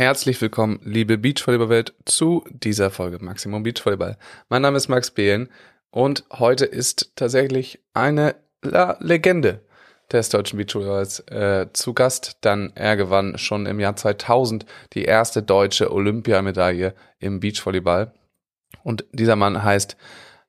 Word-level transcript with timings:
Herzlich 0.00 0.40
willkommen, 0.40 0.80
liebe 0.82 1.18
Beachvolleyball-Welt, 1.18 1.92
zu 2.06 2.42
dieser 2.48 2.90
Folge 2.90 3.22
Maximum 3.22 3.62
Beachvolleyball. 3.62 4.16
Mein 4.48 4.62
Name 4.62 4.78
ist 4.78 4.88
Max 4.88 5.10
Behlen 5.10 5.50
und 5.90 6.24
heute 6.32 6.64
ist 6.64 7.12
tatsächlich 7.16 7.80
eine 7.92 8.34
La 8.62 8.96
Legende 9.00 9.60
des 10.10 10.30
deutschen 10.30 10.56
Beachvolleyballs 10.56 11.20
äh, 11.28 11.66
zu 11.74 11.92
Gast. 11.92 12.38
Dann 12.40 12.72
er 12.76 12.96
gewann 12.96 13.36
schon 13.36 13.66
im 13.66 13.78
Jahr 13.78 13.94
2000 13.94 14.64
die 14.94 15.04
erste 15.04 15.42
deutsche 15.42 15.92
Olympiamedaille 15.92 16.94
im 17.18 17.40
Beachvolleyball. 17.40 18.14
Und 18.82 19.04
dieser 19.12 19.36
Mann 19.36 19.62
heißt 19.62 19.98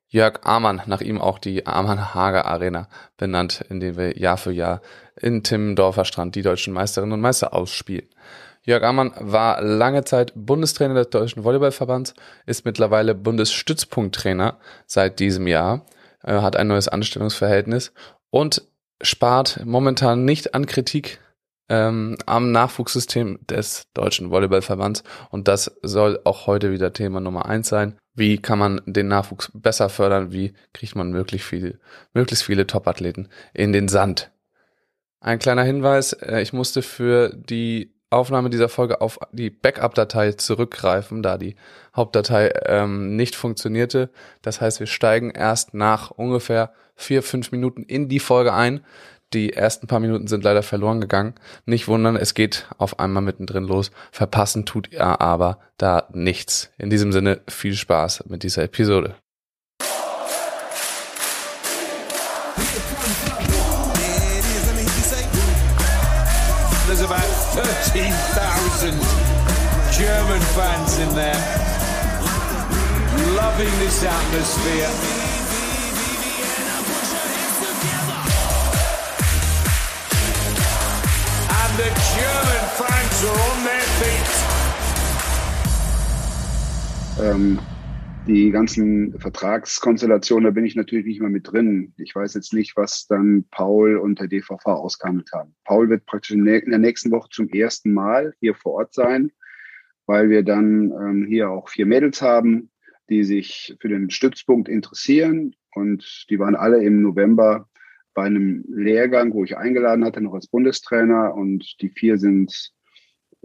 Jörg 0.08 0.40
Amann, 0.44 0.80
nach 0.86 1.02
ihm 1.02 1.20
auch 1.20 1.38
die 1.38 1.66
Amann-Hager 1.66 2.46
Arena 2.46 2.88
benannt, 3.18 3.62
in 3.68 3.80
der 3.80 3.98
wir 3.98 4.16
Jahr 4.16 4.38
für 4.38 4.50
Jahr 4.50 4.80
in 5.14 5.42
Timmendorfer 5.42 6.06
Strand 6.06 6.36
die 6.36 6.42
deutschen 6.42 6.72
Meisterinnen 6.72 7.12
und 7.12 7.20
Meister 7.20 7.52
ausspielen. 7.52 8.08
Jörg 8.64 8.84
Ammann 8.84 9.12
war 9.18 9.60
lange 9.60 10.04
Zeit 10.04 10.32
Bundestrainer 10.36 10.94
des 10.94 11.10
Deutschen 11.10 11.42
Volleyballverbands, 11.42 12.14
ist 12.46 12.64
mittlerweile 12.64 13.14
Bundesstützpunkttrainer 13.16 14.58
seit 14.86 15.18
diesem 15.18 15.48
Jahr, 15.48 15.84
äh, 16.22 16.40
hat 16.40 16.54
ein 16.54 16.68
neues 16.68 16.86
Anstellungsverhältnis 16.86 17.92
und 18.30 18.62
spart 19.02 19.62
momentan 19.64 20.24
nicht 20.24 20.54
an 20.54 20.66
Kritik 20.66 21.18
ähm, 21.68 22.16
am 22.26 22.52
Nachwuchssystem 22.52 23.40
des 23.48 23.88
Deutschen 23.94 24.30
Volleyballverbands. 24.30 25.02
Und 25.30 25.48
das 25.48 25.78
soll 25.82 26.20
auch 26.22 26.46
heute 26.46 26.70
wieder 26.70 26.92
Thema 26.92 27.20
Nummer 27.20 27.46
eins 27.46 27.68
sein. 27.68 27.98
Wie 28.14 28.38
kann 28.38 28.60
man 28.60 28.80
den 28.86 29.08
Nachwuchs 29.08 29.50
besser 29.54 29.88
fördern? 29.88 30.32
Wie 30.32 30.54
kriegt 30.72 30.94
man 30.94 31.10
möglichst 31.10 31.48
viele, 31.48 31.80
möglichst 32.14 32.44
viele 32.44 32.66
Topathleten 32.66 33.28
in 33.54 33.72
den 33.72 33.88
Sand? 33.88 34.30
Ein 35.18 35.38
kleiner 35.38 35.64
Hinweis, 35.64 36.12
äh, 36.12 36.42
ich 36.42 36.52
musste 36.52 36.82
für 36.82 37.32
die 37.34 37.91
Aufnahme 38.12 38.50
dieser 38.50 38.68
Folge 38.68 39.00
auf 39.00 39.18
die 39.32 39.50
Backup-Datei 39.50 40.32
zurückgreifen, 40.32 41.22
da 41.22 41.38
die 41.38 41.56
Hauptdatei 41.94 42.52
ähm, 42.66 43.16
nicht 43.16 43.34
funktionierte. 43.34 44.10
Das 44.42 44.60
heißt, 44.60 44.80
wir 44.80 44.86
steigen 44.86 45.30
erst 45.30 45.74
nach 45.74 46.10
ungefähr 46.10 46.72
vier, 46.94 47.22
fünf 47.22 47.52
Minuten 47.52 47.82
in 47.82 48.08
die 48.08 48.20
Folge 48.20 48.52
ein. 48.52 48.84
Die 49.32 49.54
ersten 49.54 49.86
paar 49.86 50.00
Minuten 50.00 50.26
sind 50.26 50.44
leider 50.44 50.62
verloren 50.62 51.00
gegangen. 51.00 51.34
Nicht 51.64 51.88
wundern, 51.88 52.16
es 52.16 52.34
geht 52.34 52.66
auf 52.76 52.98
einmal 52.98 53.22
mittendrin 53.22 53.64
los. 53.64 53.90
Verpassen 54.10 54.66
tut 54.66 54.92
ihr 54.92 55.20
aber 55.20 55.58
da 55.78 56.08
nichts. 56.12 56.70
In 56.76 56.90
diesem 56.90 57.12
Sinne 57.12 57.40
viel 57.48 57.74
Spaß 57.74 58.24
mit 58.26 58.42
dieser 58.42 58.64
Episode. 58.64 59.14
There, 71.14 71.34
loving 73.36 73.78
this 73.78 74.02
atmosphere. 74.02 74.90
And 81.60 81.72
the 81.76 81.90
German 82.14 82.64
fans 82.78 83.24
are 83.24 83.40
on 83.50 83.64
their 83.64 83.86
feet. 84.00 84.30
Ähm, 87.20 87.58
die 88.26 88.50
ganzen 88.50 89.18
Vertragskonstellationen, 89.18 90.44
da 90.44 90.50
bin 90.50 90.64
ich 90.64 90.76
natürlich 90.76 91.06
nicht 91.06 91.20
mehr 91.20 91.28
mit 91.28 91.50
drin. 91.50 91.92
Ich 91.98 92.14
weiß 92.14 92.34
jetzt 92.34 92.54
nicht, 92.54 92.76
was 92.76 93.06
dann 93.06 93.44
Paul 93.50 93.96
und 93.96 94.20
der 94.20 94.28
DVV 94.28 94.64
ausgehandelt 94.64 95.30
haben. 95.32 95.54
Paul 95.64 95.90
wird 95.90 96.06
praktisch 96.06 96.30
in 96.30 96.44
der 96.44 96.78
nächsten 96.78 97.10
Woche 97.10 97.28
zum 97.30 97.48
ersten 97.48 97.92
Mal 97.92 98.32
hier 98.40 98.54
vor 98.54 98.74
Ort 98.74 98.94
sein, 98.94 99.30
weil 100.12 100.28
wir 100.28 100.42
dann 100.42 100.92
ähm, 100.92 101.24
hier 101.26 101.48
auch 101.48 101.70
vier 101.70 101.86
Mädels 101.86 102.20
haben, 102.20 102.70
die 103.08 103.24
sich 103.24 103.74
für 103.80 103.88
den 103.88 104.10
Stützpunkt 104.10 104.68
interessieren. 104.68 105.54
Und 105.74 106.26
die 106.28 106.38
waren 106.38 106.54
alle 106.54 106.84
im 106.84 107.00
November 107.00 107.66
bei 108.12 108.24
einem 108.24 108.62
Lehrgang, 108.68 109.32
wo 109.32 109.42
ich 109.42 109.56
eingeladen 109.56 110.04
hatte, 110.04 110.20
noch 110.20 110.34
als 110.34 110.48
Bundestrainer. 110.48 111.34
Und 111.34 111.80
die 111.80 111.88
vier 111.88 112.18
sind 112.18 112.72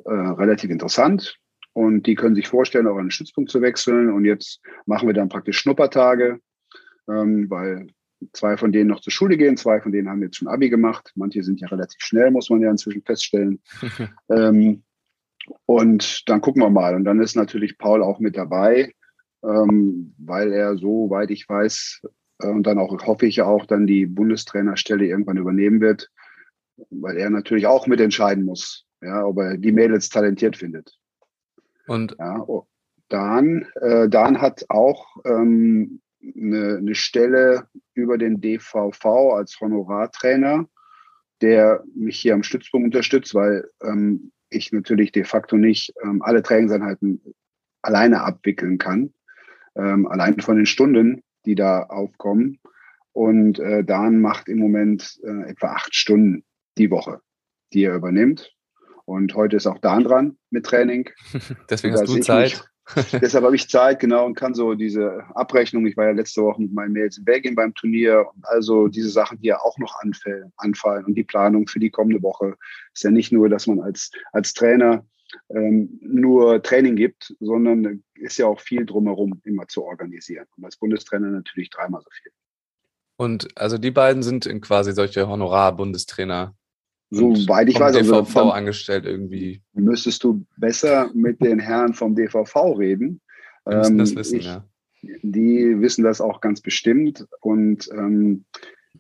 äh, 0.04 0.12
relativ 0.12 0.70
interessant 0.70 1.38
und 1.72 2.06
die 2.06 2.16
können 2.16 2.36
sich 2.36 2.50
vorstellen, 2.50 2.88
auch 2.88 2.98
an 2.98 3.06
den 3.06 3.12
Stützpunkt 3.12 3.50
zu 3.50 3.62
wechseln. 3.62 4.12
Und 4.12 4.26
jetzt 4.26 4.60
machen 4.86 5.08
wir 5.08 5.14
dann 5.14 5.30
praktisch 5.30 5.60
Schnuppertage, 5.60 6.42
ähm, 7.08 7.50
weil 7.50 7.88
zwei 8.34 8.58
von 8.58 8.74
denen 8.74 8.90
noch 8.90 9.00
zur 9.00 9.14
Schule 9.14 9.38
gehen, 9.38 9.56
zwei 9.56 9.80
von 9.80 9.94
denen 9.94 10.10
haben 10.10 10.22
jetzt 10.22 10.36
schon 10.36 10.50
Abi 10.50 10.68
gemacht. 10.68 11.14
Manche 11.16 11.44
sind 11.44 11.62
ja 11.62 11.70
relativ 11.70 12.02
schnell, 12.02 12.30
muss 12.30 12.50
man 12.50 12.60
ja 12.60 12.70
inzwischen 12.70 13.04
feststellen. 13.04 13.62
ähm, 14.30 14.84
und 15.66 16.28
dann 16.30 16.42
gucken 16.42 16.62
wir 16.62 16.70
mal. 16.70 16.96
Und 16.96 17.06
dann 17.06 17.22
ist 17.22 17.36
natürlich 17.36 17.78
Paul 17.78 18.04
auch 18.04 18.20
mit 18.20 18.38
dabei, 18.38 18.94
ähm, 19.44 20.14
weil 20.18 20.52
er, 20.52 20.78
soweit 20.78 21.32
ich 21.32 21.48
weiß, 21.48 22.02
äh, 22.40 22.48
und 22.48 22.64
dann 22.64 22.78
auch 22.78 22.96
hoffe 23.06 23.26
ich 23.26 23.42
auch, 23.42 23.66
dann 23.66 23.88
die 23.88 24.06
Bundestrainerstelle 24.06 25.06
irgendwann 25.06 25.38
übernehmen 25.38 25.82
wird, 25.82 26.10
weil 26.90 27.18
er 27.18 27.30
natürlich 27.30 27.68
auch 27.68 27.88
mitentscheiden 27.88 28.46
muss, 28.46 28.86
ja, 29.02 29.26
ob 29.26 29.40
er 29.40 29.58
die 29.58 29.72
Mädels 29.72 30.10
talentiert 30.10 30.58
findet. 30.58 30.98
Und 31.88 32.16
ja, 32.20 32.40
oh, 32.42 32.68
Dan, 33.10 33.66
äh, 33.82 34.10
Dan 34.10 34.42
hat 34.42 34.66
auch 34.70 35.18
ähm, 35.26 36.02
eine, 36.22 36.78
eine 36.78 36.96
Stelle 36.96 37.68
über 37.94 38.18
den 38.18 38.42
DVV 38.42 39.34
als 39.34 39.60
Honorartrainer, 39.60 40.68
der 41.42 41.84
mich 41.96 42.20
hier 42.20 42.34
am 42.34 42.44
Stützpunkt 42.44 42.86
unterstützt, 42.86 43.34
weil 43.34 43.70
ähm, 43.82 44.32
ich 44.50 44.72
natürlich 44.72 45.12
de 45.12 45.24
facto 45.24 45.58
nicht 45.58 45.94
ähm, 46.04 46.22
alle 46.22 46.44
Trainingseinheiten 46.44 47.22
alleine 47.82 48.22
abwickeln 48.24 48.78
kann, 48.78 49.14
ähm, 49.76 50.08
allein 50.08 50.40
von 50.40 50.58
den 50.58 50.66
Stunden, 50.66 51.24
die 51.46 51.56
da 51.56 51.84
aufkommen. 51.84 52.60
Und 53.14 53.60
äh, 53.60 53.84
Dan 53.84 54.22
macht 54.22 54.48
im 54.48 54.60
Moment 54.60 55.20
äh, 55.24 55.50
etwa 55.50 55.74
acht 55.74 55.96
Stunden 55.96 56.44
die 56.78 56.92
Woche, 56.92 57.22
die 57.74 57.84
er 57.84 57.96
übernimmt. 57.96 58.54
Und 59.06 59.34
heute 59.36 59.56
ist 59.56 59.68
auch 59.68 59.80
Dan 59.80 60.04
dran 60.04 60.38
mit 60.50 60.66
Training. 60.66 61.10
Deswegen 61.70 61.96
hast 61.96 62.08
du 62.08 62.20
Zeit. 62.20 62.68
Deshalb 63.22 63.44
habe 63.44 63.56
ich 63.56 63.70
Zeit, 63.70 64.00
genau, 64.00 64.26
und 64.26 64.36
kann 64.36 64.54
so 64.54 64.74
diese 64.74 65.24
Abrechnung, 65.36 65.86
ich 65.86 65.98
war 65.98 66.06
ja 66.06 66.12
letzte 66.12 66.42
Woche 66.42 66.62
mit 66.62 66.74
meinen 66.74 66.94
Mails 66.94 67.18
in 67.18 67.26
Belgien 67.26 67.56
beim 67.56 67.74
Turnier 67.74 68.26
und 68.34 68.46
also 68.48 68.88
diese 68.88 69.10
Sachen, 69.10 69.40
die 69.40 69.48
ja 69.48 69.60
auch 69.60 69.78
noch 69.78 70.00
anfallen, 70.00 70.52
anfallen 70.58 71.06
und 71.06 71.16
die 71.16 71.24
Planung 71.24 71.68
für 71.68 71.80
die 71.80 71.90
kommende 71.90 72.22
Woche 72.24 72.56
ist 72.94 73.04
ja 73.04 73.12
nicht 73.12 73.32
nur, 73.32 73.50
dass 73.50 73.68
man 73.68 73.82
als, 73.82 74.12
als 74.32 74.54
Trainer 74.54 75.06
ähm, 75.50 76.00
nur 76.02 76.62
Training 76.64 76.96
gibt, 76.96 77.36
sondern 77.40 78.04
ist 78.16 78.38
ja 78.38 78.48
auch 78.48 78.62
viel 78.62 78.86
drumherum 78.86 79.42
immer 79.44 79.68
zu 79.68 79.84
organisieren. 79.84 80.46
Und 80.56 80.66
als 80.66 80.78
Bundestrainer 80.78 81.30
natürlich 81.30 81.70
dreimal 81.70 82.02
so 82.02 82.10
viel. 82.12 82.32
Und 83.18 83.58
also 83.58 83.78
die 83.78 83.92
beiden 83.92 84.24
sind 84.24 84.48
quasi 84.62 84.94
solche 84.94 85.28
Honorar-Bundestrainer 85.28 86.56
Soweit 87.10 87.70
ich 87.70 87.80
weiß, 87.80 87.96
also 87.96 88.22
DVV 88.22 88.38
also, 88.38 88.52
angestellt 88.52 89.06
irgendwie. 89.06 89.62
Müsstest 89.74 90.24
du 90.24 90.46
besser 90.58 91.10
mit 91.14 91.42
den 91.42 91.60
Herren 91.60 91.94
vom 91.94 92.16
DVV 92.16 92.56
reden. 92.78 93.22
Die 93.66 93.76
müssen 93.76 93.98
das 93.98 94.12
ähm, 94.12 94.18
wissen, 94.18 94.40
ich, 94.40 94.46
ja. 94.46 94.66
Die 95.22 95.80
wissen 95.80 96.04
das 96.04 96.22
auch 96.22 96.42
ganz 96.42 96.62
bestimmt 96.62 97.26
und 97.42 97.90
ähm, 97.92 98.46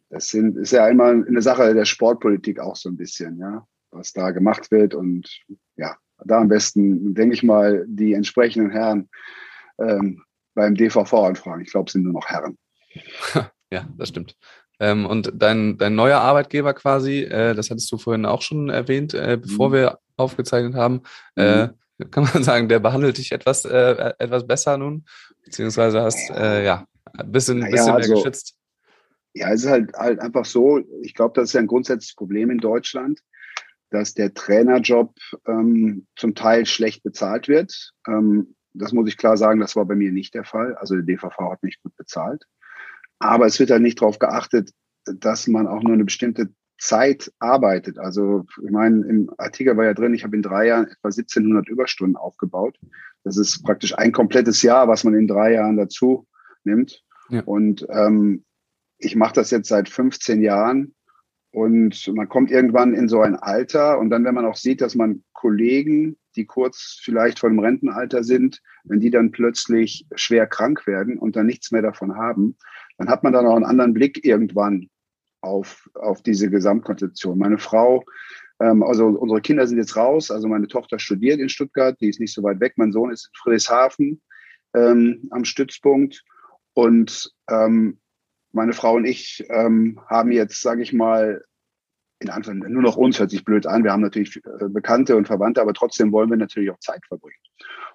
das 0.09 0.29
sind, 0.29 0.57
ist 0.57 0.71
ja 0.71 0.85
einmal 0.85 1.25
eine 1.27 1.41
Sache 1.41 1.73
der 1.73 1.85
Sportpolitik 1.85 2.59
auch 2.59 2.75
so 2.75 2.89
ein 2.89 2.97
bisschen, 2.97 3.39
ja, 3.39 3.65
was 3.91 4.13
da 4.13 4.31
gemacht 4.31 4.71
wird 4.71 4.93
und 4.93 5.27
ja, 5.75 5.97
da 6.25 6.39
am 6.39 6.47
besten, 6.47 7.13
denke 7.13 7.33
ich 7.33 7.43
mal, 7.43 7.85
die 7.87 8.13
entsprechenden 8.13 8.71
Herren 8.71 9.09
ähm, 9.79 10.23
beim 10.53 10.75
DVV 10.75 11.13
anfragen. 11.13 11.61
Ich 11.61 11.71
glaube, 11.71 11.87
es 11.87 11.93
sind 11.93 12.03
nur 12.03 12.13
noch 12.13 12.27
Herren. 12.27 12.57
ja, 13.71 13.87
das 13.97 14.09
stimmt. 14.09 14.35
Ähm, 14.79 15.05
und 15.05 15.31
dein, 15.35 15.77
dein 15.77 15.95
neuer 15.95 16.19
Arbeitgeber 16.19 16.73
quasi, 16.73 17.23
äh, 17.23 17.55
das 17.55 17.69
hattest 17.69 17.91
du 17.91 17.97
vorhin 17.97 18.25
auch 18.25 18.41
schon 18.41 18.69
erwähnt, 18.69 19.13
äh, 19.13 19.37
bevor 19.41 19.69
mhm. 19.69 19.73
wir 19.73 19.99
aufgezeichnet 20.17 20.75
haben, 20.75 21.01
äh, 21.35 21.67
mhm. 21.67 22.11
kann 22.11 22.29
man 22.31 22.43
sagen, 22.43 22.69
der 22.69 22.79
behandelt 22.79 23.17
dich 23.17 23.31
etwas, 23.31 23.65
äh, 23.65 24.13
etwas 24.19 24.45
besser 24.45 24.77
nun, 24.77 25.05
beziehungsweise 25.43 26.01
hast 26.01 26.29
äh, 26.29 26.63
ja 26.63 26.85
ein 27.17 27.31
bisschen, 27.31 27.59
naja, 27.59 27.71
bisschen 27.71 27.85
mehr 27.85 27.95
also, 27.95 28.13
geschützt. 28.15 28.55
Ja, 29.33 29.51
es 29.51 29.63
ist 29.63 29.69
halt, 29.69 29.93
halt 29.93 30.19
einfach 30.19 30.45
so, 30.45 30.79
ich 31.01 31.13
glaube, 31.13 31.33
das 31.35 31.49
ist 31.49 31.53
ja 31.53 31.59
ein 31.59 31.67
grundsätzliches 31.67 32.15
Problem 32.15 32.49
in 32.49 32.57
Deutschland, 32.57 33.21
dass 33.89 34.13
der 34.13 34.33
Trainerjob 34.33 35.13
ähm, 35.47 36.07
zum 36.15 36.35
Teil 36.35 36.65
schlecht 36.65 37.03
bezahlt 37.03 37.47
wird. 37.47 37.93
Ähm, 38.07 38.55
das 38.73 38.91
muss 38.91 39.07
ich 39.07 39.17
klar 39.17 39.37
sagen, 39.37 39.59
das 39.59 39.75
war 39.75 39.85
bei 39.85 39.95
mir 39.95 40.11
nicht 40.11 40.33
der 40.33 40.43
Fall. 40.43 40.75
Also 40.75 40.95
der 40.95 41.03
DVV 41.03 41.37
hat 41.51 41.63
mich 41.63 41.81
gut 41.81 41.95
bezahlt. 41.95 42.43
Aber 43.19 43.45
es 43.45 43.59
wird 43.59 43.71
halt 43.71 43.81
nicht 43.81 44.01
darauf 44.01 44.19
geachtet, 44.19 44.71
dass 45.05 45.47
man 45.47 45.67
auch 45.67 45.81
nur 45.81 45.93
eine 45.93 46.05
bestimmte 46.05 46.49
Zeit 46.79 47.31
arbeitet. 47.39 47.97
Also 47.97 48.45
ich 48.63 48.69
meine, 48.69 49.05
im 49.07 49.31
Artikel 49.37 49.75
war 49.77 49.85
ja 49.85 49.93
drin, 49.93 50.13
ich 50.13 50.23
habe 50.23 50.35
in 50.35 50.43
drei 50.43 50.67
Jahren 50.67 50.85
etwa 50.85 51.07
1700 51.07 51.67
Überstunden 51.69 52.15
aufgebaut. 52.15 52.77
Das 53.23 53.37
ist 53.37 53.63
praktisch 53.63 53.97
ein 53.97 54.11
komplettes 54.11 54.61
Jahr, 54.61 54.87
was 54.87 55.03
man 55.03 55.15
in 55.15 55.27
drei 55.27 55.53
Jahren 55.53 55.77
dazu 55.77 56.27
nimmt. 56.63 57.03
Ja. 57.29 57.41
Und 57.43 57.85
ähm, 57.89 58.45
ich 58.99 59.15
mache 59.15 59.33
das 59.33 59.51
jetzt 59.51 59.69
seit 59.69 59.89
15 59.89 60.41
Jahren 60.41 60.93
Und 61.51 62.07
man 62.13 62.29
kommt 62.29 62.51
irgendwann 62.51 62.93
in 62.93 63.07
so 63.07 63.21
ein 63.21 63.35
Alter 63.35 63.97
und 63.99 64.09
dann, 64.09 64.23
wenn 64.25 64.35
man 64.35 64.45
auch 64.45 64.55
sieht, 64.57 64.81
dass 64.81 64.95
man 64.95 65.23
Kollegen, 65.33 66.17
die 66.35 66.45
kurz 66.45 66.99
vielleicht 67.01 67.39
vor 67.39 67.49
dem 67.49 67.59
Rentenalter 67.59 68.23
sind, 68.23 68.61
wenn 68.83 68.99
die 68.99 69.09
dann 69.09 69.31
plötzlich 69.31 70.05
schwer 70.13 70.45
krank 70.45 70.85
werden 70.85 71.17
und 71.17 71.35
dann 71.35 71.47
nichts 71.47 71.71
mehr 71.71 71.81
davon 71.81 72.15
haben, 72.15 72.57
dann 72.97 73.09
hat 73.09 73.23
man 73.23 73.33
dann 73.33 73.45
auch 73.45 73.55
einen 73.55 73.65
anderen 73.65 73.93
Blick 73.93 74.25
irgendwann 74.25 74.89
auf, 75.41 75.89
auf 75.93 76.21
diese 76.21 76.49
Gesamtkonzeption. 76.49 77.37
Meine 77.37 77.57
Frau, 77.57 78.03
ähm, 78.59 78.83
also 78.83 79.07
unsere 79.07 79.41
Kinder 79.41 79.67
sind 79.67 79.77
jetzt 79.77 79.95
raus, 79.95 80.31
also 80.31 80.47
meine 80.47 80.67
Tochter 80.67 80.99
studiert 80.99 81.39
in 81.39 81.49
Stuttgart, 81.49 81.99
die 82.01 82.09
ist 82.09 82.19
nicht 82.19 82.33
so 82.33 82.43
weit 82.43 82.59
weg, 82.59 82.73
mein 82.75 82.91
Sohn 82.91 83.11
ist 83.11 83.27
in 83.27 83.37
Friedrichshafen 83.37 84.21
ähm, 84.75 85.27
am 85.31 85.45
Stützpunkt 85.45 86.23
und 86.73 87.31
ähm, 87.49 87.99
meine 88.51 88.73
Frau 88.73 88.95
und 88.95 89.05
ich 89.05 89.45
ähm, 89.49 89.99
haben 90.07 90.31
jetzt, 90.31 90.61
sage 90.61 90.81
ich 90.81 90.93
mal, 90.93 91.43
in 92.19 92.29
Anführungszeichen 92.29 92.73
nur 92.73 92.81
noch 92.81 92.97
uns 92.97 93.19
hört 93.19 93.29
sich 93.29 93.45
blöd 93.45 93.67
an. 93.67 93.83
Wir 93.83 93.91
haben 93.91 94.01
natürlich 94.01 94.37
äh, 94.37 94.69
Bekannte 94.69 95.15
und 95.15 95.27
Verwandte, 95.27 95.61
aber 95.61 95.73
trotzdem 95.73 96.11
wollen 96.11 96.29
wir 96.29 96.37
natürlich 96.37 96.71
auch 96.71 96.79
Zeit 96.79 97.05
verbringen. 97.07 97.37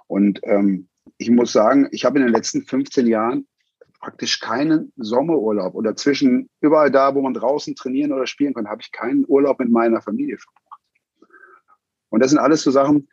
Und 0.06 0.40
ähm, 0.44 0.88
ich 1.18 1.30
muss 1.30 1.52
sagen, 1.52 1.88
ich 1.90 2.04
habe 2.04 2.18
in 2.18 2.26
den 2.26 2.32
letzten 2.32 2.62
15 2.62 3.08
Jahren 3.08 3.46
praktisch 4.02 4.40
keinen 4.40 4.92
Sommerurlaub 4.96 5.74
oder 5.74 5.96
zwischen 5.96 6.50
überall 6.60 6.90
da, 6.90 7.14
wo 7.14 7.22
man 7.22 7.34
draußen 7.34 7.74
trainieren 7.76 8.12
oder 8.12 8.26
spielen 8.26 8.52
kann, 8.52 8.68
habe 8.68 8.82
ich 8.82 8.92
keinen 8.92 9.24
Urlaub 9.26 9.60
mit 9.60 9.70
meiner 9.70 10.02
Familie 10.02 10.36
verbracht. 10.38 10.82
Und 12.10 12.20
das 12.20 12.30
sind 12.30 12.40
alles 12.40 12.62
so 12.62 12.70
Sachen, 12.70 13.08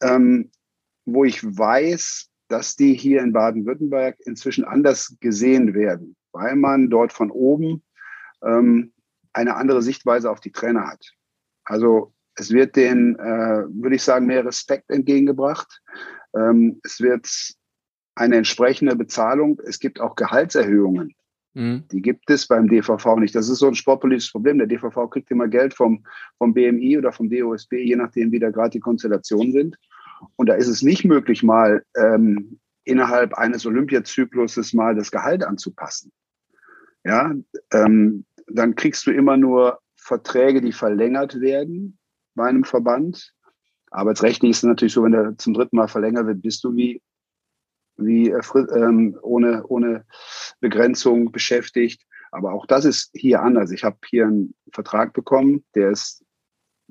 ähm, 0.00 0.50
wo 1.04 1.24
ich 1.24 1.44
weiß, 1.44 2.30
dass 2.48 2.76
die 2.76 2.94
hier 2.94 3.20
in 3.20 3.32
Baden-Württemberg 3.32 4.18
inzwischen 4.20 4.64
anders 4.64 5.16
gesehen 5.20 5.74
werden, 5.74 6.16
weil 6.32 6.56
man 6.56 6.88
dort 6.88 7.12
von 7.12 7.30
oben 7.30 7.84
ähm, 8.42 8.92
eine 9.32 9.56
andere 9.56 9.82
Sichtweise 9.82 10.30
auf 10.30 10.40
die 10.40 10.52
Trainer 10.52 10.88
hat. 10.88 11.12
Also 11.64 12.14
es 12.34 12.50
wird 12.50 12.76
denen, 12.76 13.16
äh, 13.18 13.64
würde 13.68 13.96
ich 13.96 14.02
sagen, 14.02 14.26
mehr 14.26 14.44
Respekt 14.44 14.90
entgegengebracht. 14.90 15.82
Ähm, 16.34 16.80
es 16.82 17.00
wird 17.00 17.28
eine 18.14 18.36
entsprechende 18.36 18.96
Bezahlung. 18.96 19.60
Es 19.64 19.78
gibt 19.78 20.00
auch 20.00 20.16
Gehaltserhöhungen. 20.16 21.14
Mhm. 21.54 21.84
Die 21.90 22.00
gibt 22.00 22.30
es 22.30 22.46
beim 22.46 22.68
DVV 22.68 23.16
nicht. 23.16 23.34
Das 23.34 23.48
ist 23.48 23.58
so 23.58 23.68
ein 23.68 23.74
sportpolitisches 23.74 24.32
Problem. 24.32 24.58
Der 24.58 24.66
DVV 24.66 25.08
kriegt 25.10 25.30
immer 25.30 25.48
Geld 25.48 25.74
vom, 25.74 26.04
vom 26.38 26.54
BMI 26.54 26.98
oder 26.98 27.12
vom 27.12 27.28
DOSB, 27.28 27.74
je 27.74 27.96
nachdem, 27.96 28.32
wie 28.32 28.38
da 28.38 28.50
gerade 28.50 28.70
die 28.70 28.80
Konstellationen 28.80 29.52
sind. 29.52 29.76
Und 30.36 30.48
da 30.48 30.54
ist 30.54 30.68
es 30.68 30.82
nicht 30.82 31.04
möglich, 31.04 31.42
mal 31.42 31.84
ähm, 31.96 32.58
innerhalb 32.84 33.34
eines 33.34 33.66
Olympiazykluses 33.66 34.72
mal 34.72 34.94
das 34.94 35.10
Gehalt 35.10 35.44
anzupassen. 35.44 36.12
Ja, 37.04 37.34
ähm, 37.72 38.24
dann 38.46 38.74
kriegst 38.74 39.06
du 39.06 39.10
immer 39.10 39.36
nur 39.36 39.80
Verträge, 39.96 40.60
die 40.60 40.72
verlängert 40.72 41.40
werden 41.40 41.98
bei 42.34 42.48
einem 42.48 42.64
Verband. 42.64 43.34
Arbeitsrechtlich 43.90 44.52
ist 44.52 44.58
es 44.58 44.62
natürlich 44.64 44.94
so, 44.94 45.02
wenn 45.04 45.12
der 45.12 45.36
zum 45.36 45.54
dritten 45.54 45.76
Mal 45.76 45.88
verlängert 45.88 46.26
wird, 46.26 46.42
bist 46.42 46.64
du 46.64 46.74
wie, 46.74 47.02
wie 48.04 48.30
äh, 48.30 48.40
ähm, 48.76 49.18
ohne, 49.22 49.64
ohne 49.66 50.04
Begrenzung 50.60 51.32
beschäftigt. 51.32 52.02
Aber 52.30 52.52
auch 52.52 52.66
das 52.66 52.84
ist 52.84 53.10
hier 53.14 53.42
anders. 53.42 53.70
Ich 53.70 53.84
habe 53.84 53.98
hier 54.08 54.26
einen 54.26 54.54
Vertrag 54.72 55.12
bekommen, 55.12 55.64
der 55.74 55.90
ist 55.90 56.24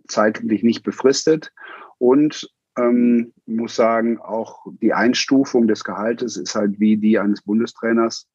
zeitlich 0.08 0.64
nicht 0.64 0.84
befristet 0.84 1.52
und 1.98 2.50
ähm, 2.78 3.34
muss 3.46 3.76
sagen, 3.76 4.20
auch 4.20 4.66
die 4.82 4.94
Einstufung 4.94 5.68
des 5.68 5.84
Gehaltes 5.84 6.38
ist 6.38 6.56
halt 6.56 6.80
wie 6.80 6.98
die 6.98 7.20
eines 7.20 7.42
Bundestrainers. 7.42 8.28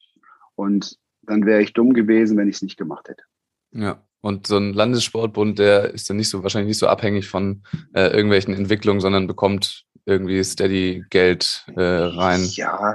Und 0.55 0.99
dann 1.23 1.47
wäre 1.47 1.63
ich 1.63 1.73
dumm 1.73 1.95
gewesen, 1.95 2.37
wenn 2.37 2.49
ich 2.49 2.57
es 2.57 2.63
nicht 2.63 2.77
gemacht 2.77 3.09
hätte. 3.09 3.23
Ja. 3.73 4.03
Und 4.21 4.47
so 4.49 4.57
ein 4.57 4.73
Landessportbund, 4.73 5.59
der 5.59 5.95
ist 5.95 6.11
dann 6.11 6.17
nicht 6.17 6.31
so 6.31 6.43
wahrscheinlich 6.43 6.69
nicht 6.69 6.79
so 6.79 6.89
abhängig 6.89 7.29
von 7.29 7.63
äh, 7.95 8.09
irgendwelchen 8.09 8.55
Entwicklungen, 8.55 9.01
sondern 9.01 9.29
bekommt 9.29 9.85
irgendwie 10.07 10.43
steady 10.43 11.05
Geld 11.11 11.67
äh, 11.77 11.83
rein. 11.83 12.41
Ja, 12.45 12.95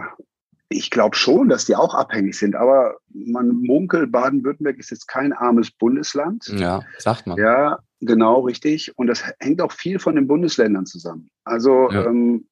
ich 0.70 0.90
glaube 0.90 1.16
schon, 1.16 1.50
dass 1.50 1.66
die 1.66 1.76
auch 1.76 1.94
abhängig 1.94 2.38
sind, 2.38 2.56
aber 2.56 2.98
man 3.14 3.50
munkelt, 3.50 4.12
Baden-Württemberg 4.12 4.78
ist 4.80 4.90
jetzt 4.90 5.08
kein 5.08 5.34
armes 5.34 5.70
Bundesland. 5.70 6.48
Ja, 6.48 6.82
sagt 6.98 7.28
man. 7.28 7.38
Ja, 7.38 7.80
genau, 8.00 8.40
richtig. 8.42 8.98
Und 8.98 9.08
das 9.08 9.24
hängt 9.40 9.62
auch 9.62 9.74
viel 9.74 10.00
von 10.00 10.16
den 10.16 10.28
Bundesländern 10.28 10.86
zusammen. 10.86 11.30
Also 11.44 11.92
ja. 11.92 12.06
ähm, 12.06 12.48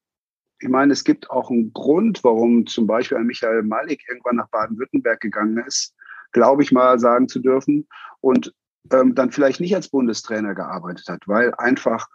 ich 0.60 0.68
meine, 0.68 0.92
es 0.92 1.04
gibt 1.04 1.30
auch 1.30 1.50
einen 1.50 1.72
Grund, 1.72 2.22
warum 2.22 2.66
zum 2.66 2.86
Beispiel 2.86 3.16
ein 3.16 3.26
Michael 3.26 3.62
Malik 3.62 4.04
irgendwann 4.08 4.36
nach 4.36 4.48
Baden-Württemberg 4.50 5.20
gegangen 5.20 5.64
ist, 5.66 5.94
glaube 6.32 6.62
ich 6.62 6.70
mal 6.70 6.98
sagen 7.00 7.28
zu 7.28 7.40
dürfen, 7.40 7.88
und 8.20 8.52
ähm, 8.92 9.14
dann 9.14 9.30
vielleicht 9.30 9.60
nicht 9.60 9.74
als 9.74 9.88
Bundestrainer 9.88 10.54
gearbeitet 10.54 11.08
hat, 11.08 11.22
weil 11.26 11.54
einfach 11.54 12.08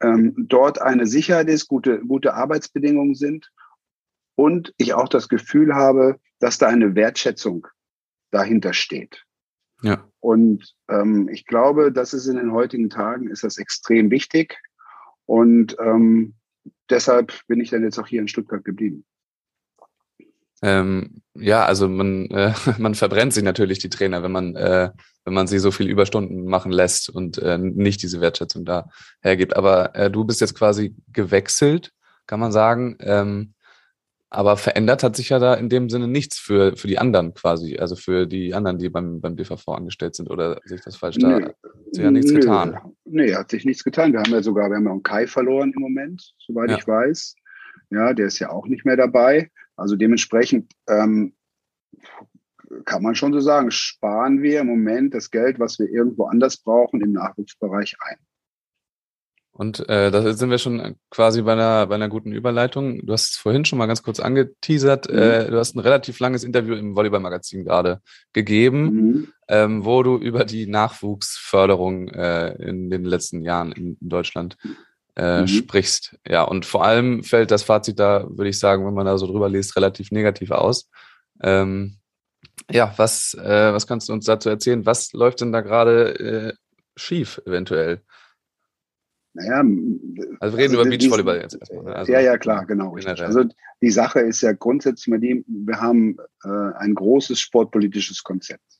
ähm, 0.00 0.34
dort 0.36 0.80
eine 0.80 1.06
Sicherheit 1.06 1.48
ist, 1.48 1.68
gute, 1.68 2.00
gute 2.00 2.34
Arbeitsbedingungen 2.34 3.14
sind 3.14 3.50
und 4.34 4.74
ich 4.76 4.94
auch 4.94 5.08
das 5.08 5.28
Gefühl 5.28 5.74
habe, 5.74 6.20
dass 6.38 6.58
da 6.58 6.68
eine 6.68 6.94
Wertschätzung 6.94 7.66
dahinter 8.30 8.72
steht. 8.72 9.24
Ja. 9.82 10.08
Und 10.20 10.74
ähm, 10.88 11.28
ich 11.28 11.46
glaube, 11.46 11.92
das 11.92 12.14
ist 12.14 12.26
in 12.26 12.36
den 12.36 12.52
heutigen 12.52 12.90
Tagen 12.90 13.30
ist 13.30 13.44
das 13.44 13.58
extrem 13.58 14.10
wichtig. 14.10 14.58
Und 15.26 15.76
ähm, 15.78 16.34
deshalb 16.90 17.46
bin 17.46 17.60
ich 17.60 17.70
dann 17.70 17.82
jetzt 17.82 17.98
auch 17.98 18.06
hier 18.06 18.20
in 18.20 18.28
Stuttgart 18.28 18.64
geblieben. 18.64 19.04
Ähm, 20.62 21.22
ja, 21.34 21.64
also 21.64 21.88
man, 21.88 22.26
äh, 22.30 22.52
man 22.78 22.94
verbrennt 22.94 23.34
sich 23.34 23.42
natürlich 23.42 23.78
die 23.78 23.90
Trainer, 23.90 24.22
wenn 24.22 24.32
man, 24.32 24.56
äh, 24.56 24.90
wenn 25.24 25.34
man 25.34 25.46
sie 25.46 25.58
so 25.58 25.70
viel 25.70 25.88
Überstunden 25.88 26.46
machen 26.46 26.72
lässt 26.72 27.08
und 27.08 27.38
äh, 27.38 27.58
nicht 27.58 28.02
diese 28.02 28.20
Wertschätzung 28.20 28.64
da 28.64 28.88
hergibt. 29.20 29.56
Aber 29.56 29.94
äh, 29.94 30.10
du 30.10 30.24
bist 30.24 30.40
jetzt 30.40 30.54
quasi 30.54 30.94
gewechselt, 31.12 31.92
kann 32.26 32.40
man 32.40 32.52
sagen. 32.52 32.96
Ähm, 33.00 33.54
aber 34.28 34.56
verändert 34.56 35.02
hat 35.02 35.14
sich 35.14 35.28
ja 35.28 35.38
da 35.38 35.54
in 35.54 35.68
dem 35.68 35.88
Sinne 35.88 36.08
nichts 36.08 36.38
für, 36.38 36.76
für 36.76 36.88
die 36.88 36.98
anderen 36.98 37.32
quasi, 37.34 37.78
also 37.78 37.94
für 37.94 38.26
die 38.26 38.54
anderen, 38.54 38.78
die 38.78 38.88
beim, 38.88 39.20
beim 39.20 39.36
DVV 39.36 39.68
angestellt 39.68 40.16
sind 40.16 40.30
oder 40.30 40.60
sehe 40.64 40.78
ich 40.78 40.84
das 40.84 40.96
falsch? 40.96 41.16
Da 41.18 41.40
hat 41.40 41.54
sich 41.92 42.02
ja 42.02 42.10
nichts 42.10 42.32
nö, 42.32 42.40
getan. 42.40 42.78
Nee, 43.04 43.34
hat 43.34 43.50
sich 43.50 43.64
nichts 43.64 43.84
getan. 43.84 44.12
Wir 44.12 44.20
haben 44.20 44.32
ja 44.32 44.42
sogar, 44.42 44.68
wir 44.68 44.76
haben 44.76 44.84
ja 44.84 44.90
einen 44.90 45.02
Kai 45.02 45.26
verloren 45.26 45.72
im 45.74 45.80
Moment, 45.80 46.34
soweit 46.38 46.70
ja. 46.70 46.76
ich 46.76 46.86
weiß. 46.86 47.36
Ja, 47.90 48.12
der 48.12 48.26
ist 48.26 48.40
ja 48.40 48.50
auch 48.50 48.66
nicht 48.66 48.84
mehr 48.84 48.96
dabei. 48.96 49.50
Also 49.76 49.96
dementsprechend 49.96 50.72
ähm, 50.88 51.34
kann 52.84 53.02
man 53.02 53.14
schon 53.14 53.32
so 53.32 53.40
sagen, 53.40 53.70
sparen 53.70 54.42
wir 54.42 54.60
im 54.60 54.66
Moment 54.66 55.14
das 55.14 55.30
Geld, 55.30 55.58
was 55.58 55.78
wir 55.78 55.88
irgendwo 55.88 56.24
anders 56.24 56.56
brauchen, 56.56 57.00
im 57.00 57.12
Nachwuchsbereich 57.12 57.96
ein. 58.00 58.16
Und 59.52 59.88
äh, 59.88 60.10
da 60.10 60.34
sind 60.34 60.50
wir 60.50 60.58
schon 60.58 60.96
quasi 61.08 61.40
bei 61.40 61.52
einer, 61.52 61.86
bei 61.86 61.94
einer 61.94 62.10
guten 62.10 62.32
Überleitung. 62.32 63.06
Du 63.06 63.12
hast 63.14 63.30
es 63.30 63.36
vorhin 63.38 63.64
schon 63.64 63.78
mal 63.78 63.86
ganz 63.86 64.02
kurz 64.02 64.20
angeteasert. 64.20 65.10
Mhm. 65.10 65.18
Äh, 65.18 65.50
du 65.50 65.58
hast 65.58 65.74
ein 65.74 65.80
relativ 65.80 66.20
langes 66.20 66.44
Interview 66.44 66.74
im 66.74 66.94
Volleyball-Magazin 66.94 67.64
gerade 67.64 68.02
gegeben, 68.34 68.82
mhm. 68.82 69.32
ähm, 69.48 69.84
wo 69.86 70.02
du 70.02 70.18
über 70.18 70.44
die 70.44 70.66
Nachwuchsförderung 70.66 72.08
äh, 72.08 72.52
in 72.68 72.90
den 72.90 73.04
letzten 73.04 73.42
Jahren 73.42 73.72
in, 73.72 73.96
in 73.98 74.08
Deutschland 74.10 74.58
äh, 75.16 75.42
mhm. 75.42 75.48
sprichst. 75.48 76.16
Ja, 76.28 76.42
und 76.42 76.66
vor 76.66 76.84
allem 76.84 77.24
fällt 77.24 77.50
das 77.50 77.62
Fazit 77.62 77.98
da, 77.98 78.26
würde 78.28 78.50
ich 78.50 78.58
sagen, 78.58 78.86
wenn 78.86 78.94
man 78.94 79.06
da 79.06 79.18
so 79.18 79.26
drüber 79.26 79.48
liest, 79.48 79.76
relativ 79.76 80.10
negativ 80.10 80.50
aus. 80.50 80.90
Ähm, 81.42 81.98
ja, 82.70 82.92
was, 82.96 83.34
äh, 83.34 83.72
was 83.72 83.86
kannst 83.86 84.08
du 84.08 84.12
uns 84.12 84.24
dazu 84.24 84.48
erzählen? 84.48 84.86
Was 84.86 85.12
läuft 85.12 85.40
denn 85.40 85.52
da 85.52 85.60
gerade 85.60 86.18
äh, 86.18 86.52
schief 86.96 87.40
eventuell? 87.46 88.02
Naja, 89.34 89.58
also 90.40 90.56
wir 90.56 90.64
reden 90.64 90.76
also 90.76 90.80
über 90.80 90.96
Beachvolleyball 90.96 91.40
jetzt 91.42 91.56
erstmal. 91.60 91.84
Ne? 91.84 91.94
Also 91.94 92.12
ja, 92.12 92.20
ja, 92.20 92.38
klar, 92.38 92.64
genau. 92.64 92.96
Also 92.96 93.44
die 93.82 93.90
Sache 93.90 94.20
ist 94.20 94.40
ja 94.40 94.52
grundsätzlich 94.52 95.08
mal 95.08 95.20
die, 95.20 95.44
wir 95.46 95.78
haben 95.78 96.16
äh, 96.42 96.48
ein 96.78 96.94
großes 96.94 97.38
sportpolitisches 97.38 98.22
Konzept. 98.22 98.75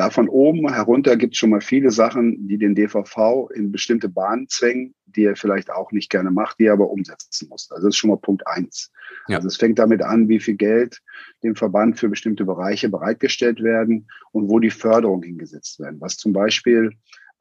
Da 0.00 0.08
von 0.08 0.30
oben 0.30 0.66
herunter 0.72 1.14
gibt 1.18 1.34
es 1.34 1.38
schon 1.38 1.50
mal 1.50 1.60
viele 1.60 1.90
Sachen, 1.90 2.48
die 2.48 2.56
den 2.56 2.74
DVV 2.74 3.50
in 3.54 3.70
bestimmte 3.70 4.08
Bahnen 4.08 4.48
zwängen, 4.48 4.94
die 5.04 5.24
er 5.24 5.36
vielleicht 5.36 5.70
auch 5.70 5.92
nicht 5.92 6.08
gerne 6.08 6.30
macht, 6.30 6.58
die 6.58 6.64
er 6.64 6.72
aber 6.72 6.88
umsetzen 6.88 7.48
muss. 7.50 7.70
Also 7.70 7.86
das 7.86 7.94
ist 7.94 7.98
schon 7.98 8.08
mal 8.08 8.16
Punkt 8.16 8.46
eins. 8.46 8.90
Ja. 9.28 9.36
Also 9.36 9.48
es 9.48 9.58
fängt 9.58 9.78
damit 9.78 10.00
an, 10.00 10.26
wie 10.30 10.40
viel 10.40 10.54
Geld 10.54 11.02
dem 11.42 11.54
Verband 11.54 11.98
für 11.98 12.08
bestimmte 12.08 12.46
Bereiche 12.46 12.88
bereitgestellt 12.88 13.62
werden 13.62 14.08
und 14.32 14.48
wo 14.48 14.58
die 14.58 14.70
Förderung 14.70 15.22
hingesetzt 15.22 15.78
werden. 15.80 16.00
Was 16.00 16.16
zum 16.16 16.32
Beispiel 16.32 16.92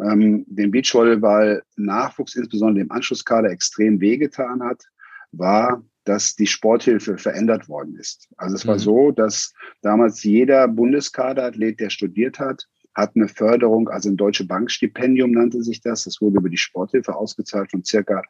ähm, 0.02 0.44
den 0.50 0.72
Beachvolleyball-Nachwuchs, 0.72 2.36
insbesondere 2.36 2.84
dem 2.84 2.92
Anschlusskader, 2.92 3.52
extrem 3.52 4.02
wehgetan 4.02 4.62
hat, 4.62 4.84
war, 5.32 5.82
dass 6.10 6.36
die 6.36 6.48
Sporthilfe 6.48 7.20
verändert 7.20 7.70
worden 7.70 7.96
ist. 7.96 8.28
Also 8.36 8.56
es 8.56 8.66
war 8.66 8.74
mhm. 8.74 8.80
so, 8.80 9.12
dass 9.12 9.54
damals 9.84 10.24
jeder 10.24 10.68
Bundeskaderathlet, 10.68 11.80
der 11.80 11.92
studiert 11.92 12.40
hat, 12.40 12.68
hat 12.96 13.16
eine 13.16 13.28
Förderung, 13.28 13.90
also 13.90 14.10
ein 14.10 14.18
Deutsche 14.18 14.48
Bankstipendium 14.48 15.30
nannte 15.30 15.62
sich 15.62 15.82
das. 15.82 16.06
Das 16.06 16.20
wurde 16.20 16.40
über 16.40 16.50
die 16.50 16.58
Sporthilfe 16.58 17.16
ausgezahlt 17.16 17.70
von 17.70 17.84
circa, 17.84 18.24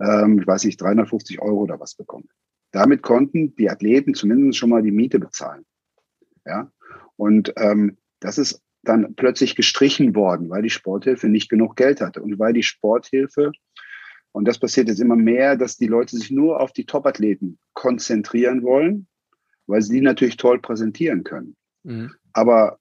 ähm, 0.00 0.38
ich 0.38 0.46
weiß 0.46 0.64
nicht, 0.64 0.78
350 0.78 1.40
Euro 1.40 1.62
oder 1.62 1.80
was 1.80 1.94
bekommen. 1.94 2.28
Damit 2.72 3.00
konnten 3.00 3.56
die 3.56 3.70
Athleten 3.70 4.12
zumindest 4.12 4.58
schon 4.58 4.68
mal 4.68 4.82
die 4.82 4.92
Miete 4.92 5.18
bezahlen. 5.18 5.64
Ja, 6.44 6.70
und 7.16 7.54
ähm, 7.56 7.96
das 8.20 8.36
ist 8.36 8.60
dann 8.82 9.14
plötzlich 9.14 9.56
gestrichen 9.56 10.14
worden, 10.14 10.50
weil 10.50 10.60
die 10.60 10.68
Sporthilfe 10.68 11.28
nicht 11.28 11.48
genug 11.48 11.76
Geld 11.76 12.02
hatte 12.02 12.20
und 12.20 12.38
weil 12.38 12.52
die 12.52 12.62
Sporthilfe 12.62 13.52
und 14.34 14.48
das 14.48 14.58
passiert 14.58 14.88
jetzt 14.88 15.00
immer 15.00 15.14
mehr, 15.14 15.56
dass 15.56 15.76
die 15.76 15.86
Leute 15.86 16.16
sich 16.16 16.32
nur 16.32 16.60
auf 16.60 16.72
die 16.72 16.86
Topathleten 16.86 17.56
konzentrieren 17.72 18.64
wollen, 18.64 19.06
weil 19.68 19.80
sie 19.80 19.94
die 19.94 20.00
natürlich 20.00 20.36
toll 20.36 20.58
präsentieren 20.60 21.22
können. 21.22 21.54
Mhm. 21.84 22.12
Aber 22.32 22.80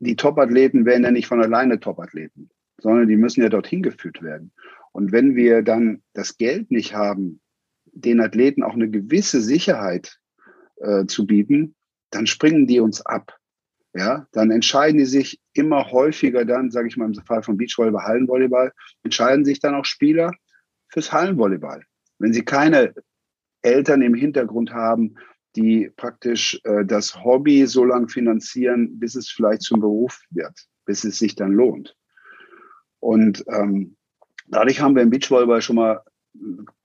die 0.00 0.16
Topathleten 0.16 0.84
werden 0.84 1.04
ja 1.04 1.12
nicht 1.12 1.28
von 1.28 1.40
alleine 1.40 1.78
Topathleten, 1.78 2.50
sondern 2.78 3.06
die 3.06 3.16
müssen 3.16 3.42
ja 3.42 3.48
dorthin 3.48 3.80
geführt 3.80 4.22
werden. 4.22 4.50
Und 4.90 5.12
wenn 5.12 5.36
wir 5.36 5.62
dann 5.62 6.02
das 6.14 6.36
Geld 6.36 6.72
nicht 6.72 6.96
haben, 6.96 7.40
den 7.84 8.20
Athleten 8.20 8.64
auch 8.64 8.74
eine 8.74 8.90
gewisse 8.90 9.40
Sicherheit 9.42 10.18
äh, 10.78 11.06
zu 11.06 11.28
bieten, 11.28 11.76
dann 12.10 12.26
springen 12.26 12.66
die 12.66 12.80
uns 12.80 13.06
ab. 13.06 13.38
Ja, 13.94 14.26
dann 14.32 14.50
entscheiden 14.50 14.98
die 14.98 15.06
sich 15.06 15.40
immer 15.52 15.92
häufiger 15.92 16.44
dann, 16.44 16.72
sage 16.72 16.88
ich 16.88 16.96
mal 16.96 17.06
im 17.06 17.14
Fall 17.14 17.44
von 17.44 17.56
Beachvolleyball, 17.56 18.02
Hallenvolleyball, 18.02 18.72
entscheiden 19.04 19.44
sich 19.44 19.60
dann 19.60 19.76
auch 19.76 19.84
Spieler 19.84 20.32
fürs 20.88 21.12
Hallenvolleyball. 21.12 21.82
Wenn 22.18 22.32
sie 22.32 22.44
keine 22.44 22.94
Eltern 23.62 24.02
im 24.02 24.14
Hintergrund 24.14 24.72
haben, 24.72 25.16
die 25.56 25.90
praktisch 25.96 26.60
äh, 26.64 26.84
das 26.84 27.24
Hobby 27.24 27.66
so 27.66 27.84
lange 27.84 28.08
finanzieren, 28.08 28.98
bis 28.98 29.14
es 29.14 29.28
vielleicht 29.28 29.62
zum 29.62 29.80
Beruf 29.80 30.20
wird, 30.30 30.54
bis 30.84 31.04
es 31.04 31.18
sich 31.18 31.34
dann 31.34 31.52
lohnt. 31.52 31.96
Und 33.00 33.44
ähm, 33.48 33.96
dadurch 34.46 34.80
haben 34.80 34.94
wir 34.94 35.02
im 35.02 35.10
Beachvolleyball 35.10 35.62
schon 35.62 35.76
mal 35.76 36.02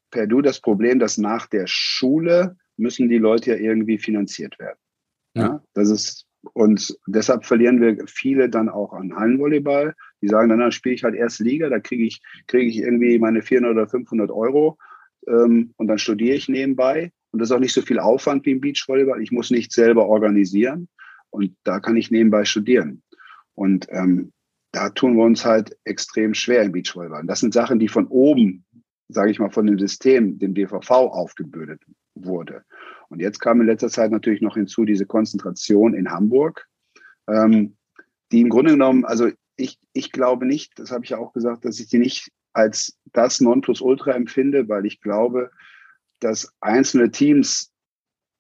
per 0.09 0.27
Du 0.27 0.41
das 0.41 0.59
Problem, 0.59 0.99
dass 0.99 1.17
nach 1.17 1.47
der 1.47 1.67
Schule 1.67 2.57
müssen 2.77 3.09
die 3.09 3.17
Leute 3.17 3.51
ja 3.51 3.57
irgendwie 3.57 3.97
finanziert 3.97 4.57
werden. 4.59 4.79
Ja, 5.35 5.43
ja 5.43 5.63
das 5.73 5.89
ist 5.89 6.27
und 6.53 6.97
deshalb 7.05 7.45
verlieren 7.45 7.81
wir 7.81 7.97
viele 8.07 8.49
dann 8.49 8.69
auch 8.69 8.93
an 8.93 9.15
Hallenvolleyball. 9.15 9.95
Die 10.21 10.27
sagen 10.27 10.49
dann, 10.49 10.59
dann 10.59 10.71
spiele 10.71 10.95
ich 10.95 11.03
halt 11.03 11.15
erst 11.15 11.39
Liga, 11.39 11.69
da 11.69 11.79
kriege 11.79 12.05
ich, 12.05 12.21
kriege 12.47 12.69
ich 12.69 12.77
irgendwie 12.77 13.17
meine 13.19 13.41
400 13.41 13.71
oder 13.71 13.87
500 13.87 14.31
Euro 14.31 14.77
ähm, 15.27 15.73
und 15.77 15.87
dann 15.87 15.97
studiere 15.97 16.35
ich 16.35 16.49
nebenbei. 16.49 17.11
Und 17.31 17.39
das 17.39 17.49
ist 17.49 17.55
auch 17.55 17.59
nicht 17.59 17.73
so 17.73 17.81
viel 17.81 17.99
Aufwand 17.99 18.45
wie 18.45 18.51
im 18.51 18.61
Beachvolleyball. 18.61 19.21
Ich 19.21 19.31
muss 19.31 19.51
nicht 19.51 19.71
selber 19.71 20.07
organisieren 20.07 20.89
und 21.29 21.55
da 21.63 21.79
kann 21.79 21.95
ich 21.95 22.11
nebenbei 22.11 22.45
studieren. 22.45 23.01
Und 23.55 23.87
ähm, 23.89 24.31
da 24.71 24.89
tun 24.89 25.15
wir 25.15 25.23
uns 25.23 25.45
halt 25.45 25.77
extrem 25.83 26.33
schwer 26.33 26.63
im 26.63 26.71
Beachvolleyball. 26.71 27.25
Das 27.25 27.39
sind 27.39 27.53
Sachen, 27.53 27.79
die 27.79 27.87
von 27.87 28.07
oben, 28.07 28.65
sage 29.09 29.31
ich 29.31 29.39
mal, 29.39 29.49
von 29.49 29.65
dem 29.65 29.79
System, 29.79 30.39
dem 30.39 30.53
DVV 30.53 30.89
aufgebürdet 30.89 31.81
wurde. 32.15 32.63
Und 33.09 33.19
jetzt 33.19 33.39
kam 33.39 33.59
in 33.61 33.67
letzter 33.67 33.89
Zeit 33.89 34.11
natürlich 34.11 34.41
noch 34.41 34.55
hinzu 34.55 34.85
diese 34.85 35.05
Konzentration 35.05 35.93
in 35.93 36.11
Hamburg, 36.11 36.65
ähm, 37.27 37.75
die 38.31 38.41
im 38.41 38.49
Grunde 38.49 38.71
genommen, 38.71 39.03
also 39.03 39.29
ich, 39.61 39.79
ich 39.93 40.11
glaube 40.11 40.45
nicht, 40.45 40.77
das 40.79 40.91
habe 40.91 41.03
ich 41.03 41.11
ja 41.11 41.17
auch 41.17 41.33
gesagt, 41.33 41.65
dass 41.65 41.79
ich 41.79 41.87
die 41.87 41.99
nicht 41.99 42.31
als 42.53 42.97
das 43.13 43.39
Nonplusultra 43.39 44.11
empfinde, 44.11 44.67
weil 44.67 44.85
ich 44.85 45.01
glaube, 45.01 45.51
dass 46.19 46.53
einzelne 46.59 47.11
Teams 47.11 47.71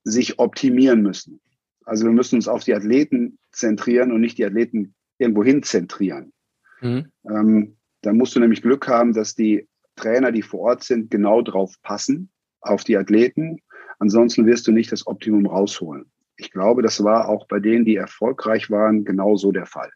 sich 0.03 0.39
optimieren 0.39 1.01
müssen. 1.01 1.39
Also 1.85 2.05
wir 2.05 2.11
müssen 2.11 2.35
uns 2.35 2.47
auf 2.47 2.63
die 2.63 2.73
Athleten 2.73 3.37
zentrieren 3.51 4.11
und 4.11 4.21
nicht 4.21 4.37
die 4.37 4.45
Athleten 4.45 4.95
irgendwo 5.17 5.43
hin 5.43 5.63
zentrieren. 5.63 6.33
Mhm. 6.81 7.11
Ähm, 7.29 7.77
da 8.01 8.13
musst 8.13 8.35
du 8.35 8.39
nämlich 8.39 8.61
Glück 8.61 8.87
haben, 8.87 9.13
dass 9.13 9.35
die 9.35 9.67
Trainer, 9.95 10.31
die 10.31 10.41
vor 10.41 10.61
Ort 10.61 10.83
sind, 10.83 11.11
genau 11.11 11.41
drauf 11.41 11.75
passen, 11.83 12.31
auf 12.61 12.83
die 12.83 12.97
Athleten. 12.97 13.61
Ansonsten 13.99 14.45
wirst 14.45 14.67
du 14.67 14.71
nicht 14.71 14.91
das 14.91 15.05
Optimum 15.05 15.45
rausholen. 15.45 16.11
Ich 16.37 16.51
glaube, 16.51 16.81
das 16.81 17.03
war 17.03 17.29
auch 17.29 17.47
bei 17.47 17.59
denen, 17.59 17.85
die 17.85 17.95
erfolgreich 17.95 18.71
waren, 18.71 19.05
genauso 19.05 19.51
der 19.51 19.67
Fall. 19.67 19.91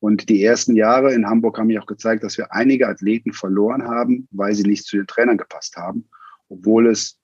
Und 0.00 0.28
die 0.28 0.44
ersten 0.44 0.76
Jahre 0.76 1.12
in 1.12 1.26
Hamburg 1.26 1.58
haben 1.58 1.66
mich 1.66 1.78
auch 1.78 1.86
gezeigt, 1.86 2.22
dass 2.22 2.38
wir 2.38 2.52
einige 2.52 2.88
Athleten 2.88 3.32
verloren 3.32 3.84
haben, 3.84 4.28
weil 4.30 4.54
sie 4.54 4.62
nicht 4.62 4.84
zu 4.84 4.96
den 4.96 5.06
Trainern 5.06 5.38
gepasst 5.38 5.76
haben, 5.76 6.08
obwohl 6.48 6.86
es 6.88 7.18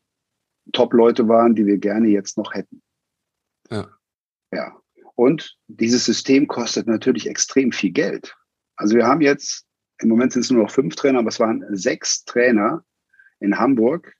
Top-Leute 0.73 1.29
waren, 1.29 1.55
die 1.55 1.67
wir 1.67 1.79
gerne 1.79 2.09
jetzt 2.09 2.37
noch 2.37 2.55
hätten. 2.55 2.83
Ja. 3.71 3.89
Ja. 4.53 4.77
Und 5.15 5.57
dieses 5.69 6.05
System 6.05 6.49
kostet 6.49 6.87
natürlich 6.87 7.29
extrem 7.29 7.71
viel 7.71 7.93
Geld. 7.93 8.35
Also 8.77 8.97
wir 8.97 9.07
haben 9.07 9.21
jetzt, 9.21 9.67
im 9.99 10.09
Moment 10.09 10.33
sind 10.33 10.43
es 10.43 10.51
nur 10.51 10.65
noch 10.65 10.71
fünf 10.71 10.97
Trainer, 10.97 11.21
aber 11.21 11.29
es 11.29 11.39
waren 11.39 11.65
sechs 11.71 12.25
Trainer 12.25 12.85
in 13.39 13.59
Hamburg. 13.59 14.15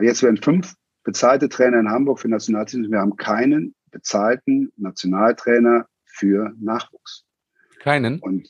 Jetzt 0.00 0.22
werden 0.22 0.42
fünf 0.42 0.74
bezahlte 1.04 1.48
Trainer 1.48 1.78
in 1.78 1.90
Hamburg 1.90 2.18
für 2.18 2.28
Nationalteams. 2.28 2.90
Wir 2.90 2.98
haben 2.98 3.16
keinen 3.16 3.74
bezahlten 3.90 4.72
Nationaltrainer 4.76 5.86
für 6.04 6.52
Nachwuchs. 6.58 7.24
Keinen? 7.80 8.20
Und 8.20 8.48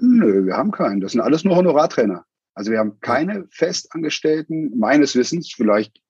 nö, 0.00 0.44
wir 0.44 0.56
haben 0.56 0.72
keinen. 0.72 1.00
Das 1.00 1.12
sind 1.12 1.20
alles 1.20 1.44
nur 1.44 1.56
Honorartrainer. 1.56 2.26
Also 2.54 2.70
wir 2.70 2.78
haben 2.78 3.00
keine 3.00 3.46
Festangestellten, 3.50 4.78
meines 4.78 5.16
Wissens, 5.16 5.52
vielleicht 5.52 6.02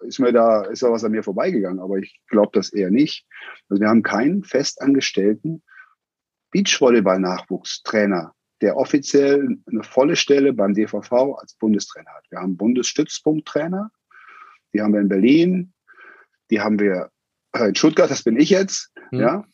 ist 0.00 0.18
mir 0.18 0.32
da, 0.32 0.62
ist 0.64 0.82
da 0.82 0.90
was 0.90 1.04
an 1.04 1.12
mir 1.12 1.22
vorbeigegangen, 1.22 1.80
aber 1.80 1.98
ich 1.98 2.20
glaube 2.28 2.50
das 2.52 2.72
eher 2.72 2.90
nicht. 2.90 3.26
Also 3.68 3.80
wir 3.80 3.88
haben 3.88 4.02
keinen 4.02 4.42
festangestellten 4.42 5.62
Beachvolleyball-Nachwuchstrainer, 6.50 8.34
der 8.60 8.76
offiziell 8.76 9.58
eine 9.66 9.82
volle 9.82 10.16
Stelle 10.16 10.52
beim 10.52 10.74
DVV 10.74 11.36
als 11.38 11.54
Bundestrainer 11.54 12.10
hat. 12.10 12.24
Wir 12.30 12.40
haben 12.40 12.56
Bundesstützpunkttrainer, 12.56 13.90
die 14.72 14.82
haben 14.82 14.92
wir 14.92 15.00
in 15.00 15.08
Berlin, 15.08 15.72
die 16.50 16.60
haben 16.60 16.78
wir 16.78 17.10
äh, 17.52 17.68
in 17.68 17.74
Stuttgart, 17.74 18.10
das 18.10 18.22
bin 18.22 18.36
ich 18.36 18.50
jetzt, 18.50 18.92
hm. 19.10 19.20
ja. 19.20 19.44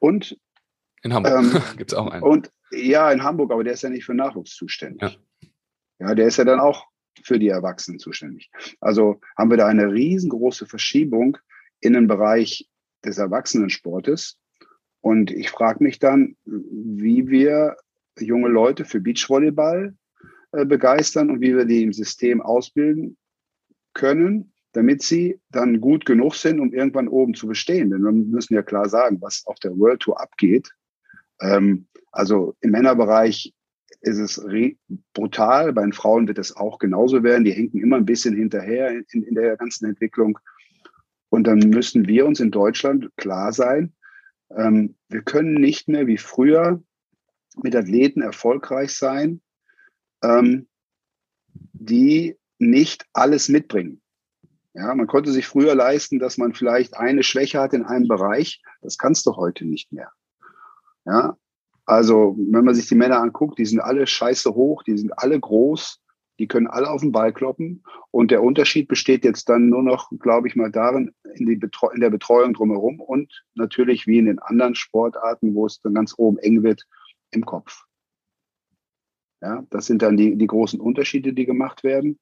Und 0.00 0.36
in 1.04 1.14
Hamburg 1.14 1.32
ähm, 1.32 1.62
gibt 1.76 1.92
es 1.92 1.98
auch 1.98 2.10
einen. 2.10 2.22
Und 2.22 2.50
ja, 2.72 3.12
in 3.12 3.22
Hamburg, 3.22 3.52
aber 3.52 3.62
der 3.62 3.74
ist 3.74 3.82
ja 3.82 3.90
nicht 3.90 4.04
für 4.04 4.14
Nachwuchs 4.14 4.56
zuständig. 4.56 5.20
Ja. 6.00 6.08
ja, 6.08 6.14
der 6.14 6.26
ist 6.26 6.38
ja 6.38 6.44
dann 6.44 6.58
auch 6.58 6.86
für 7.22 7.38
die 7.38 7.48
Erwachsenen 7.48 8.00
zuständig. 8.00 8.50
Also 8.80 9.20
haben 9.36 9.50
wir 9.50 9.56
da 9.56 9.66
eine 9.66 9.92
riesengroße 9.92 10.66
Verschiebung 10.66 11.38
in 11.80 11.92
den 11.92 12.08
Bereich 12.08 12.68
des 13.04 13.18
Erwachsenensportes. 13.18 14.38
Und 15.00 15.30
ich 15.30 15.50
frage 15.50 15.84
mich 15.84 15.98
dann, 15.98 16.36
wie 16.44 17.28
wir 17.28 17.76
junge 18.18 18.48
Leute 18.48 18.84
für 18.84 19.00
Beachvolleyball 19.00 19.94
äh, 20.52 20.64
begeistern 20.64 21.30
und 21.30 21.40
wie 21.40 21.54
wir 21.54 21.66
die 21.66 21.82
im 21.82 21.92
System 21.92 22.40
ausbilden 22.40 23.18
können, 23.92 24.52
damit 24.72 25.02
sie 25.02 25.40
dann 25.50 25.80
gut 25.80 26.06
genug 26.06 26.34
sind, 26.34 26.58
um 26.58 26.72
irgendwann 26.72 27.08
oben 27.08 27.34
zu 27.34 27.46
bestehen. 27.46 27.90
Denn 27.90 28.02
wir 28.02 28.12
müssen 28.12 28.54
ja 28.54 28.62
klar 28.62 28.88
sagen, 28.88 29.20
was 29.20 29.46
auf 29.46 29.58
der 29.58 29.76
World 29.78 30.00
Tour 30.00 30.20
abgeht. 30.20 30.70
Ähm, 31.40 31.86
also 32.12 32.54
im 32.60 32.70
Männerbereich 32.70 33.52
ist 34.00 34.18
es 34.18 34.44
brutal. 35.14 35.72
Bei 35.72 35.82
den 35.82 35.92
Frauen 35.92 36.28
wird 36.28 36.38
es 36.38 36.54
auch 36.56 36.78
genauso 36.78 37.22
werden. 37.22 37.44
Die 37.44 37.52
hinken 37.52 37.80
immer 37.80 37.96
ein 37.96 38.04
bisschen 38.04 38.36
hinterher 38.36 38.90
in, 38.90 39.22
in 39.22 39.34
der 39.34 39.56
ganzen 39.56 39.86
Entwicklung. 39.86 40.38
Und 41.30 41.46
dann 41.46 41.58
müssen 41.58 42.06
wir 42.06 42.26
uns 42.26 42.38
in 42.40 42.50
Deutschland 42.50 43.10
klar 43.16 43.52
sein, 43.52 43.92
ähm, 44.56 44.94
wir 45.08 45.22
können 45.22 45.54
nicht 45.54 45.88
mehr 45.88 46.06
wie 46.06 46.18
früher 46.18 46.82
mit 47.62 47.74
Athleten 47.74 48.22
erfolgreich 48.22 48.92
sein, 48.92 49.40
ähm, 50.22 50.68
die 51.72 52.36
nicht 52.58 53.06
alles 53.12 53.48
mitbringen. 53.48 54.00
Ja, 54.74 54.94
man 54.94 55.06
konnte 55.06 55.30
sich 55.30 55.46
früher 55.46 55.74
leisten, 55.74 56.18
dass 56.18 56.36
man 56.36 56.52
vielleicht 56.52 56.96
eine 56.96 57.22
Schwäche 57.22 57.60
hat 57.60 57.74
in 57.74 57.84
einem 57.84 58.08
Bereich. 58.08 58.62
Das 58.80 58.98
kannst 58.98 59.24
du 59.26 59.36
heute 59.36 59.64
nicht 59.64 59.92
mehr. 59.92 60.10
Ja, 61.04 61.36
also 61.86 62.36
wenn 62.38 62.64
man 62.64 62.74
sich 62.74 62.88
die 62.88 62.94
Männer 62.94 63.20
anguckt, 63.20 63.58
die 63.58 63.66
sind 63.66 63.80
alle 63.80 64.06
scheiße 64.06 64.54
hoch, 64.54 64.82
die 64.82 64.96
sind 64.96 65.12
alle 65.18 65.38
groß, 65.38 66.00
die 66.38 66.48
können 66.48 66.66
alle 66.66 66.90
auf 66.90 67.02
den 67.02 67.12
Ball 67.12 67.32
kloppen. 67.32 67.84
Und 68.10 68.30
der 68.30 68.42
Unterschied 68.42 68.88
besteht 68.88 69.24
jetzt 69.24 69.48
dann 69.48 69.68
nur 69.68 69.82
noch, 69.82 70.10
glaube 70.18 70.48
ich 70.48 70.56
mal, 70.56 70.70
darin, 70.70 71.14
in, 71.34 71.48
in 71.48 72.00
der 72.00 72.10
Betreuung 72.10 72.54
drumherum 72.54 73.00
und 73.00 73.44
natürlich 73.54 74.06
wie 74.06 74.18
in 74.18 74.26
den 74.26 74.38
anderen 74.38 74.74
Sportarten, 74.74 75.54
wo 75.54 75.66
es 75.66 75.80
dann 75.80 75.94
ganz 75.94 76.14
oben 76.16 76.38
eng 76.38 76.62
wird, 76.62 76.86
im 77.30 77.44
Kopf. 77.44 77.84
Ja, 79.42 79.64
das 79.70 79.86
sind 79.86 80.00
dann 80.00 80.16
die, 80.16 80.36
die 80.36 80.46
großen 80.46 80.80
Unterschiede, 80.80 81.34
die 81.34 81.44
gemacht 81.44 81.84
werden. 81.84 82.18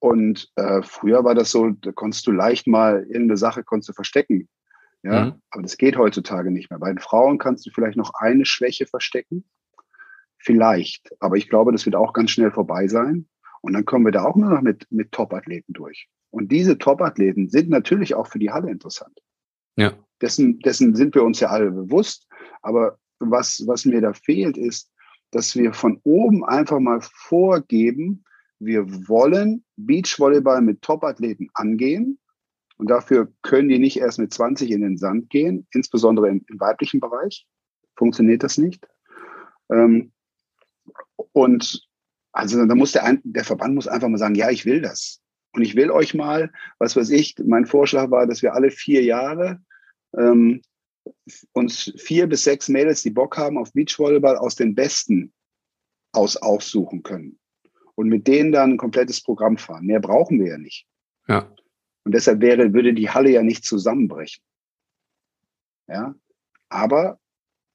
Und 0.00 0.50
äh, 0.56 0.80
früher 0.82 1.24
war 1.24 1.34
das 1.34 1.50
so, 1.50 1.70
da 1.70 1.92
konntest 1.92 2.26
du 2.26 2.32
leicht 2.32 2.66
mal 2.66 3.02
irgendeine 3.02 3.36
Sache 3.36 3.64
konntest 3.64 3.90
du 3.90 3.92
verstecken. 3.92 4.48
Ja, 5.02 5.26
mhm. 5.26 5.42
aber 5.50 5.62
das 5.62 5.76
geht 5.76 5.96
heutzutage 5.96 6.50
nicht 6.50 6.70
mehr. 6.70 6.78
Bei 6.78 6.88
den 6.88 6.98
Frauen 6.98 7.38
kannst 7.38 7.66
du 7.66 7.70
vielleicht 7.70 7.96
noch 7.96 8.12
eine 8.14 8.44
Schwäche 8.44 8.86
verstecken. 8.86 9.44
Vielleicht. 10.38 11.10
Aber 11.20 11.36
ich 11.36 11.48
glaube, 11.48 11.72
das 11.72 11.84
wird 11.84 11.96
auch 11.96 12.12
ganz 12.12 12.30
schnell 12.30 12.50
vorbei 12.50 12.88
sein. 12.88 13.28
Und 13.60 13.72
dann 13.72 13.84
kommen 13.84 14.04
wir 14.04 14.12
da 14.12 14.24
auch 14.24 14.36
nur 14.36 14.50
noch 14.50 14.62
mit, 14.62 14.86
mit 14.90 15.12
Top-Athleten 15.12 15.72
durch. 15.72 16.08
Und 16.30 16.52
diese 16.52 16.78
Top-Athleten 16.78 17.48
sind 17.48 17.70
natürlich 17.70 18.14
auch 18.14 18.26
für 18.26 18.38
die 18.38 18.50
Halle 18.50 18.70
interessant. 18.70 19.18
Ja. 19.76 19.92
Dessen, 20.20 20.58
dessen 20.60 20.94
sind 20.94 21.14
wir 21.14 21.22
uns 21.22 21.40
ja 21.40 21.48
alle 21.48 21.70
bewusst. 21.70 22.28
Aber 22.62 22.98
was, 23.18 23.64
was 23.66 23.84
mir 23.84 24.00
da 24.00 24.12
fehlt, 24.12 24.56
ist, 24.56 24.90
dass 25.30 25.56
wir 25.56 25.72
von 25.72 26.00
oben 26.04 26.44
einfach 26.44 26.80
mal 26.80 27.00
vorgeben, 27.02 28.24
wir 28.60 29.08
wollen 29.08 29.64
Beachvolleyball 29.76 30.62
mit 30.62 30.82
Top-Athleten 30.82 31.48
angehen 31.54 32.18
Und 32.78 32.88
dafür 32.88 33.32
können 33.42 33.68
die 33.68 33.78
nicht 33.78 33.98
erst 33.98 34.18
mit 34.18 34.32
20 34.32 34.70
in 34.70 34.80
den 34.80 34.96
Sand 34.96 35.30
gehen, 35.30 35.66
insbesondere 35.72 36.28
im, 36.28 36.44
im 36.48 36.60
weiblichen 36.60 37.00
Bereich. 37.00 37.46
Funktioniert 37.96 38.42
das 38.42 38.56
nicht. 38.56 38.86
Ähm, 39.70 40.12
und 41.32 41.86
also 42.32 42.64
da 42.64 42.74
muss 42.74 42.92
der, 42.92 43.18
der 43.24 43.44
Verband 43.44 43.74
muss 43.74 43.88
einfach 43.88 44.08
mal 44.08 44.18
sagen, 44.18 44.36
ja, 44.36 44.50
ich 44.50 44.64
will 44.64 44.80
das. 44.80 45.20
Und 45.52 45.62
ich 45.62 45.74
will 45.74 45.90
euch 45.90 46.14
mal, 46.14 46.52
was 46.78 46.94
weiß 46.94 47.10
ich, 47.10 47.34
mein 47.44 47.66
Vorschlag 47.66 48.10
war, 48.10 48.26
dass 48.26 48.42
wir 48.42 48.54
alle 48.54 48.70
vier 48.70 49.02
Jahre 49.02 49.60
ähm, 50.16 50.62
uns 51.52 51.92
vier 51.96 52.26
bis 52.28 52.44
sechs 52.44 52.68
Mädels, 52.68 53.02
die 53.02 53.10
Bock 53.10 53.36
haben 53.36 53.58
auf 53.58 53.72
Beachvolleyball, 53.72 54.36
aus 54.36 54.54
den 54.54 54.74
Besten 54.74 55.32
aus 56.12 56.36
aufsuchen 56.36 57.02
können. 57.02 57.38
Und 57.94 58.08
mit 58.08 58.28
denen 58.28 58.52
dann 58.52 58.72
ein 58.72 58.76
komplettes 58.76 59.20
Programm 59.20 59.56
fahren. 59.56 59.86
Mehr 59.86 60.00
brauchen 60.00 60.38
wir 60.38 60.50
ja 60.50 60.58
nicht. 60.58 60.86
Ja. 61.26 61.52
Und 62.08 62.12
deshalb 62.12 62.40
wäre, 62.40 62.72
würde 62.72 62.94
die 62.94 63.10
Halle 63.10 63.28
ja 63.28 63.42
nicht 63.42 63.66
zusammenbrechen. 63.66 64.42
Ja. 65.88 66.14
Aber 66.70 67.20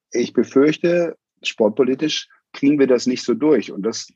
ich 0.09 0.33
befürchte, 0.33 1.19
sportpolitisch 1.43 2.29
kriegen 2.51 2.79
wir 2.79 2.87
das 2.87 3.05
nicht 3.05 3.23
so 3.23 3.35
durch. 3.35 3.71
Und 3.71 3.83
das 3.83 4.11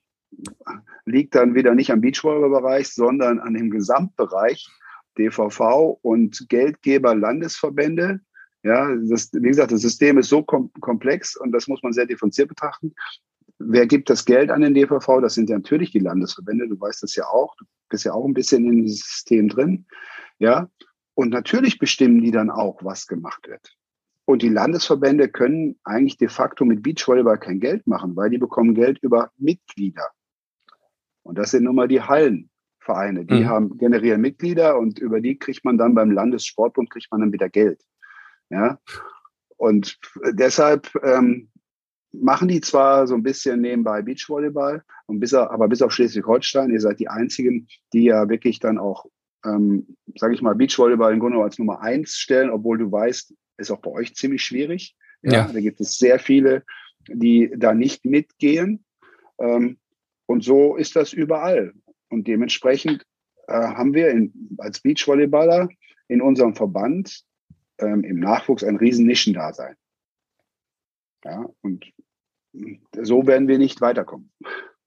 liegt 1.05 1.35
dann 1.35 1.53
wieder 1.53 1.75
nicht 1.75 1.91
am 1.91 2.01
Beachvolleyball-Bereich, 2.01 2.89
sondern 2.89 3.37
an 3.37 3.53
dem 3.53 3.69
Gesamtbereich 3.69 4.67
DVV 5.19 5.99
und 6.01 6.49
Geldgeber 6.49 7.13
Landesverbände. 7.13 8.19
Ja, 8.63 8.89
das, 9.07 9.29
wie 9.33 9.49
gesagt, 9.49 9.71
das 9.71 9.81
System 9.81 10.17
ist 10.17 10.29
so 10.29 10.41
kom 10.41 10.73
komplex 10.81 11.37
und 11.37 11.51
das 11.51 11.67
muss 11.67 11.83
man 11.83 11.93
sehr 11.93 12.07
differenziert 12.07 12.49
betrachten. 12.49 12.95
Wer 13.59 13.87
gibt 13.87 14.09
das 14.09 14.25
Geld 14.25 14.51
an 14.51 14.61
den 14.61 14.73
DVV? 14.73 15.21
Das 15.21 15.33
sind 15.33 15.49
ja 15.49 15.57
natürlich 15.57 15.91
die 15.91 15.99
Landesverbände. 15.99 16.67
Du 16.67 16.79
weißt 16.79 17.01
das 17.03 17.15
ja 17.15 17.25
auch. 17.25 17.55
Du 17.57 17.65
bist 17.89 18.05
ja 18.05 18.13
auch 18.13 18.25
ein 18.25 18.33
bisschen 18.33 18.65
in 18.65 18.83
diesem 18.83 18.97
System 18.97 19.49
drin. 19.49 19.85
Ja. 20.37 20.69
Und 21.15 21.29
natürlich 21.29 21.79
bestimmen 21.79 22.21
die 22.21 22.31
dann 22.31 22.51
auch, 22.51 22.83
was 22.83 23.07
gemacht 23.07 23.47
wird. 23.47 23.75
Und 24.25 24.41
die 24.41 24.49
Landesverbände 24.49 25.29
können 25.29 25.79
eigentlich 25.83 26.17
de 26.17 26.27
facto 26.27 26.65
mit 26.65 26.83
Beachvolleyball 26.83 27.39
kein 27.39 27.59
Geld 27.59 27.87
machen, 27.87 28.15
weil 28.15 28.29
die 28.29 28.37
bekommen 28.37 28.75
Geld 28.75 28.99
über 29.01 29.31
Mitglieder. 29.37 30.09
Und 31.23 31.37
das 31.37 31.51
sind 31.51 31.63
nun 31.63 31.75
mal 31.75 31.87
die 31.87 32.01
Hallenvereine. 32.01 33.25
Die 33.25 33.41
mhm. 33.41 33.47
haben, 33.47 33.77
generieren 33.77 34.21
Mitglieder 34.21 34.77
und 34.77 34.99
über 34.99 35.21
die 35.21 35.39
kriegt 35.39 35.65
man 35.65 35.77
dann 35.77 35.95
beim 35.95 36.11
Landessportbund 36.11 36.89
kriegt 36.89 37.09
man 37.09 37.21
dann 37.21 37.33
wieder 37.33 37.49
Geld. 37.49 37.81
Ja. 38.49 38.79
Und 39.55 39.97
deshalb 40.33 40.93
ähm, 41.03 41.49
machen 42.21 42.47
die 42.47 42.61
zwar 42.61 43.07
so 43.07 43.15
ein 43.15 43.23
bisschen 43.23 43.61
nebenbei 43.61 44.01
Beachvolleyball, 44.01 44.83
und 45.07 45.19
bis, 45.19 45.33
aber 45.33 45.67
bis 45.67 45.81
auf 45.81 45.91
Schleswig-Holstein, 45.91 46.71
ihr 46.71 46.81
seid 46.81 46.99
die 46.99 47.07
einzigen, 47.07 47.67
die 47.93 48.03
ja 48.03 48.27
wirklich 48.29 48.59
dann 48.59 48.77
auch, 48.77 49.05
ähm, 49.45 49.95
sage 50.15 50.33
ich 50.33 50.41
mal, 50.41 50.55
Beachvolleyball 50.55 51.13
im 51.13 51.19
Grunde 51.19 51.41
als 51.41 51.57
Nummer 51.57 51.81
eins 51.81 52.15
stellen, 52.17 52.49
obwohl 52.49 52.77
du 52.77 52.91
weißt, 52.91 53.33
ist 53.57 53.71
auch 53.71 53.81
bei 53.81 53.91
euch 53.91 54.15
ziemlich 54.15 54.43
schwierig. 54.43 54.95
Ja, 55.21 55.31
ja. 55.31 55.51
Da 55.51 55.59
gibt 55.59 55.79
es 55.81 55.97
sehr 55.97 56.19
viele, 56.19 56.63
die 57.07 57.51
da 57.55 57.73
nicht 57.73 58.05
mitgehen. 58.05 58.83
Ähm, 59.39 59.79
und 60.25 60.43
so 60.43 60.75
ist 60.75 60.95
das 60.95 61.13
überall. 61.13 61.73
Und 62.09 62.27
dementsprechend 62.27 63.05
äh, 63.47 63.53
haben 63.53 63.93
wir 63.93 64.09
in, 64.09 64.57
als 64.57 64.81
Beachvolleyballer 64.81 65.69
in 66.07 66.21
unserem 66.21 66.55
Verband 66.55 67.23
ähm, 67.79 68.03
im 68.03 68.19
Nachwuchs 68.19 68.63
ein 68.63 68.75
riesen 68.75 69.05
Nischendasein. 69.05 69.75
Ja, 71.23 71.49
und 71.61 71.85
so 73.01 73.27
werden 73.27 73.47
wir 73.47 73.57
nicht 73.57 73.81
weiterkommen. 73.81 74.31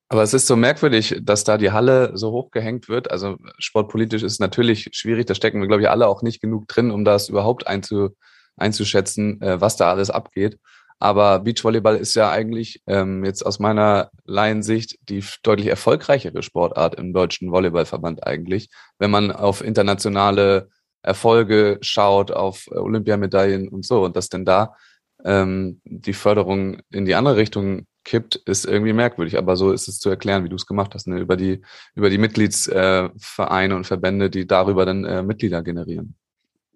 Aber 0.08 0.24
es 0.24 0.34
ist 0.34 0.48
so 0.48 0.56
merkwürdig, 0.56 1.20
dass 1.22 1.44
da 1.44 1.56
die 1.56 1.70
Halle 1.70 2.10
so 2.14 2.32
hochgehängt 2.32 2.88
wird. 2.88 3.10
Also 3.10 3.36
sportpolitisch 3.58 4.24
ist 4.24 4.40
natürlich 4.40 4.88
schwierig. 4.92 5.26
Da 5.26 5.36
stecken 5.36 5.60
wir, 5.60 5.68
glaube 5.68 5.82
ich, 5.82 5.88
alle 5.88 6.08
auch 6.08 6.22
nicht 6.22 6.40
genug 6.40 6.66
drin, 6.66 6.90
um 6.90 7.04
das 7.04 7.28
überhaupt 7.28 7.68
einzu, 7.68 8.10
einzuschätzen, 8.56 9.40
äh, 9.40 9.60
was 9.60 9.76
da 9.76 9.88
alles 9.88 10.10
abgeht. 10.10 10.58
Aber 10.98 11.38
Beachvolleyball 11.38 11.96
ist 11.96 12.14
ja 12.14 12.30
eigentlich 12.30 12.82
ähm, 12.86 13.24
jetzt 13.24 13.46
aus 13.46 13.60
meiner 13.60 14.10
Laiensicht 14.24 14.98
die 15.08 15.24
deutlich 15.42 15.68
erfolgreichere 15.68 16.42
Sportart 16.42 16.96
im 16.96 17.12
deutschen 17.12 17.52
Volleyballverband 17.52 18.26
eigentlich. 18.26 18.68
Wenn 18.98 19.12
man 19.12 19.30
auf 19.30 19.64
internationale 19.64 20.68
Erfolge 21.02 21.78
schaut, 21.80 22.32
auf 22.32 22.66
Olympiamedaillen 22.70 23.68
und 23.68 23.86
so. 23.86 24.04
Und 24.04 24.16
dass 24.16 24.28
denn 24.28 24.44
da 24.44 24.74
ähm, 25.24 25.80
die 25.84 26.12
Förderung 26.12 26.80
in 26.90 27.04
die 27.04 27.14
andere 27.14 27.36
Richtung 27.36 27.86
kippt, 28.04 28.36
ist 28.36 28.64
irgendwie 28.64 28.92
merkwürdig. 28.92 29.38
Aber 29.38 29.56
so 29.56 29.72
ist 29.72 29.88
es 29.88 29.98
zu 29.98 30.10
erklären, 30.10 30.44
wie 30.44 30.48
du 30.48 30.56
es 30.56 30.66
gemacht 30.66 30.94
hast, 30.94 31.06
ne? 31.06 31.20
über 31.20 31.36
die, 31.36 31.62
über 31.94 32.10
die 32.10 32.18
Mitgliedsvereine 32.18 33.74
äh, 33.74 33.76
und 33.76 33.86
Verbände, 33.86 34.30
die 34.30 34.46
darüber 34.46 34.86
dann 34.86 35.04
äh, 35.04 35.22
Mitglieder 35.22 35.62
generieren. 35.62 36.14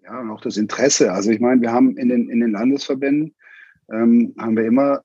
Ja, 0.03 0.21
und 0.21 0.29
auch 0.29 0.41
das 0.41 0.57
Interesse. 0.57 1.11
Also 1.11 1.31
ich 1.31 1.39
meine, 1.39 1.61
wir 1.61 1.71
haben 1.71 1.97
in 1.97 2.09
den, 2.09 2.29
in 2.29 2.39
den 2.39 2.51
Landesverbänden 2.51 3.35
ähm, 3.91 4.35
haben 4.37 4.55
wir 4.55 4.65
immer 4.65 5.01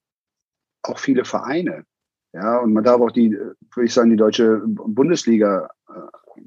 auch 0.83 0.99
viele 0.99 1.25
Vereine. 1.25 1.85
Ja, 2.33 2.59
und 2.59 2.73
man 2.73 2.85
darf 2.85 3.01
auch 3.01 3.11
die, 3.11 3.33
würde 3.33 3.87
ich 3.87 3.93
sagen, 3.93 4.11
die 4.11 4.17
deutsche 4.17 4.63
Bundesliga, 4.65 5.69
äh, 5.89 5.93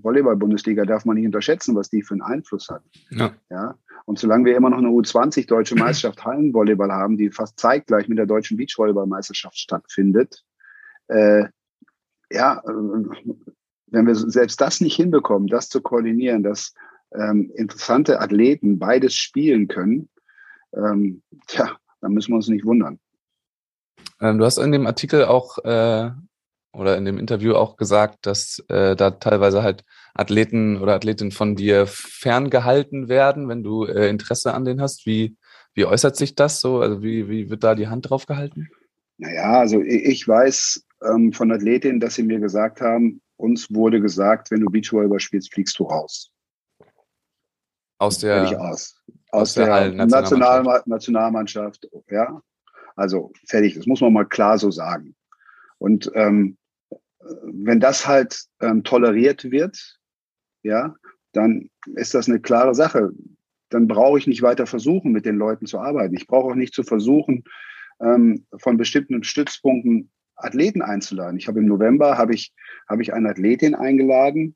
Volleyball-Bundesliga 0.02 0.86
darf 0.86 1.06
man 1.06 1.15
nicht 1.15 1.26
unterschätzen, 1.26 1.76
was 1.76 1.89
die 1.89 2.02
für 2.02 2.13
einen 2.13 2.22
Einfluss 2.22 2.69
hat. 2.69 2.84
Ja. 3.12 3.34
ja. 3.50 3.76
Und 4.06 4.19
solange 4.19 4.46
wir 4.46 4.56
immer 4.56 4.69
noch 4.69 4.78
eine 4.78 4.89
U20 4.89 5.48
deutsche 5.48 5.76
Meisterschaft 5.80 6.24
Hallenvolleyball 6.24 6.91
haben, 6.91 7.17
die 7.17 7.32
fast 7.32 7.60
zeitgleich 7.60 8.08
mit 8.08 8.17
der 8.17 8.26
deutschen 8.26 8.58
Beachvolleyball-Meisterschaft 8.58 9.58
stattfindet, 9.58 10.43
äh, 11.08 11.46
ja, 12.32 12.62
äh, 12.65 12.72
wenn 13.88 14.08
wir 14.08 14.15
selbst 14.15 14.60
das 14.60 14.82
nicht 14.82 14.96
hinbekommen, 14.96 15.48
das 15.48 15.69
zu 15.69 15.82
koordinieren, 15.82 16.43
dass 16.43 16.74
ähm, 17.13 17.52
interessante 17.56 18.19
Athleten 18.19 18.80
beides 18.80 19.13
spielen 19.13 19.67
können, 19.67 20.10
ähm, 20.76 21.22
tja, 21.48 21.78
da 22.02 22.10
müssen 22.10 22.32
wir 22.32 22.38
uns 22.38 22.48
nicht 22.48 22.65
wundern. 22.65 23.00
Ähm, 24.19 24.39
du 24.39 24.46
hast 24.46 24.58
in 24.58 24.72
dem 24.72 24.88
Artikel 24.88 25.26
auch 25.26 25.60
äh, 25.60 26.12
oder 26.73 26.97
in 26.97 27.05
dem 27.05 27.17
Interview 27.17 27.53
auch 27.53 27.77
gesagt, 27.77 28.25
dass 28.25 28.63
äh, 28.67 28.95
da 28.95 29.12
teilweise 29.12 29.63
halt 29.63 29.83
Athleten 30.13 30.81
oder 30.81 30.95
Athletinnen 30.95 31.31
von 31.31 31.55
dir 31.55 31.86
ferngehalten 31.88 33.07
werden, 33.09 33.47
wenn 33.47 33.63
du 33.63 33.86
äh, 33.86 34.09
Interesse 34.09 34.53
an 34.53 34.65
denen 34.65 34.81
hast. 34.81 35.05
Wie, 35.05 35.38
wie 35.73 35.86
äußert 35.86 36.15
sich 36.15 36.36
das 36.36 36.59
so? 36.59 36.79
Also 36.79 37.01
wie, 37.03 37.29
wie 37.29 37.49
wird 37.49 37.63
da 37.63 37.75
die 37.75 37.88
Hand 37.88 38.09
drauf 38.09 38.25
gehalten? 38.25 38.69
Naja, 39.17 39.59
also 39.59 39.81
ich 39.81 40.27
weiß 40.27 40.83
ähm, 41.03 41.31
von 41.31 41.51
Athletinnen, 41.51 41.99
dass 41.99 42.15
sie 42.15 42.23
mir 42.23 42.39
gesagt 42.39 42.81
haben, 42.81 43.21
uns 43.38 43.73
wurde 43.73 44.01
gesagt, 44.01 44.51
wenn 44.51 44.62
du 44.62 44.69
Beachvolleyball 44.69 45.19
spielst, 45.19 45.53
fliegst 45.53 45.77
du 45.79 45.83
raus. 45.83 46.31
Aus 47.99 48.19
der, 48.19 48.59
aus 48.59 49.03
aus 49.33 49.55
der, 49.55 49.89
der 49.89 50.05
Nationalmannschaft. 50.05 50.88
Nationalmannschaft, 50.88 51.89
ja. 52.09 52.41
Also 52.95 53.31
fertig, 53.47 53.73
das 53.73 53.88
muss 53.88 54.01
man 54.01 54.13
mal 54.13 54.25
klar 54.25 54.59
so 54.59 54.69
sagen. 54.69 55.15
Und 55.79 56.12
ähm, 56.13 56.57
wenn 57.43 57.79
das 57.79 58.07
halt 58.07 58.45
ähm, 58.62 58.83
toleriert 58.83 59.49
wird, 59.51 59.99
ja, 60.63 60.95
dann 61.31 61.69
ist 61.95 62.13
das 62.13 62.27
eine 62.27 62.39
klare 62.39 62.75
Sache. 62.75 63.12
Dann 63.69 63.88
brauche 63.88 64.19
ich 64.19 64.27
nicht 64.27 64.41
weiter 64.41 64.67
versuchen, 64.67 65.12
mit 65.12 65.25
den 65.25 65.38
Leuten 65.38 65.65
zu 65.65 65.79
arbeiten. 65.79 66.15
Ich 66.15 66.27
brauche 66.27 66.51
auch 66.51 66.55
nicht 66.55 66.73
zu 66.73 66.83
versuchen, 66.83 67.43
ähm, 67.99 68.45
von 68.57 68.77
bestimmten 68.77 69.23
Stützpunkten 69.23 70.12
Athleten 70.36 70.81
einzuladen. 70.81 71.38
Ich 71.38 71.47
habe 71.47 71.59
im 71.59 71.67
November 71.67 72.17
habe 72.17 72.33
ich 72.33 72.53
habe 72.88 73.01
ich 73.01 73.13
eine 73.13 73.29
Athletin 73.29 73.75
eingeladen 73.75 74.55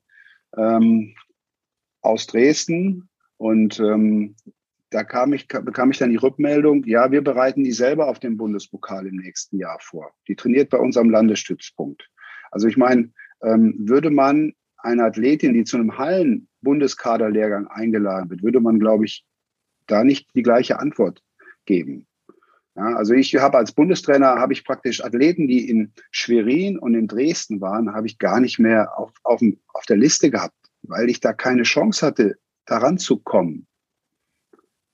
ähm, 0.56 1.14
aus 2.00 2.26
Dresden 2.26 3.08
und 3.36 3.78
ähm, 3.80 4.34
da 4.90 5.04
kam 5.04 5.32
ich, 5.32 5.46
bekam 5.48 5.90
ich 5.90 5.98
dann 5.98 6.10
die 6.10 6.16
Rückmeldung, 6.16 6.84
ja, 6.84 7.10
wir 7.10 7.22
bereiten 7.22 7.62
die 7.62 7.72
selber 7.72 8.08
auf 8.08 8.18
den 8.18 8.36
Bundespokal 8.36 9.06
im 9.06 9.16
nächsten 9.16 9.58
Jahr 9.58 9.78
vor. 9.80 10.12
Die 10.28 10.36
trainiert 10.36 10.70
bei 10.70 10.78
uns 10.78 10.96
am 10.96 11.10
Landesstützpunkt. 11.10 12.08
Also 12.50 12.68
ich 12.68 12.76
meine, 12.76 13.10
ähm, 13.42 13.74
würde 13.78 14.10
man 14.10 14.54
eine 14.78 15.04
Athletin, 15.04 15.54
die 15.54 15.64
zu 15.64 15.76
einem 15.76 15.98
Hallen-Bundeskaderlehrgang 15.98 17.66
eingeladen 17.66 18.30
wird, 18.30 18.42
würde 18.42 18.60
man, 18.60 18.78
glaube 18.78 19.04
ich, 19.04 19.24
da 19.86 20.04
nicht 20.04 20.28
die 20.34 20.42
gleiche 20.42 20.78
Antwort 20.78 21.22
geben. 21.64 22.06
Ja, 22.76 22.94
also 22.94 23.12
ich 23.14 23.34
habe 23.36 23.58
als 23.58 23.72
Bundestrainer, 23.72 24.36
habe 24.36 24.52
ich 24.52 24.64
praktisch 24.64 25.04
Athleten, 25.04 25.48
die 25.48 25.68
in 25.68 25.92
Schwerin 26.12 26.78
und 26.78 26.94
in 26.94 27.08
Dresden 27.08 27.60
waren, 27.60 27.92
habe 27.92 28.06
ich 28.06 28.18
gar 28.18 28.38
nicht 28.38 28.60
mehr 28.60 28.96
auf, 28.96 29.10
auf, 29.24 29.40
auf 29.74 29.84
der 29.86 29.96
Liste 29.96 30.30
gehabt, 30.30 30.54
weil 30.82 31.10
ich 31.10 31.18
da 31.18 31.32
keine 31.32 31.64
Chance 31.64 32.06
hatte, 32.06 32.38
daran 32.66 32.98
zu 32.98 33.18
kommen. 33.18 33.66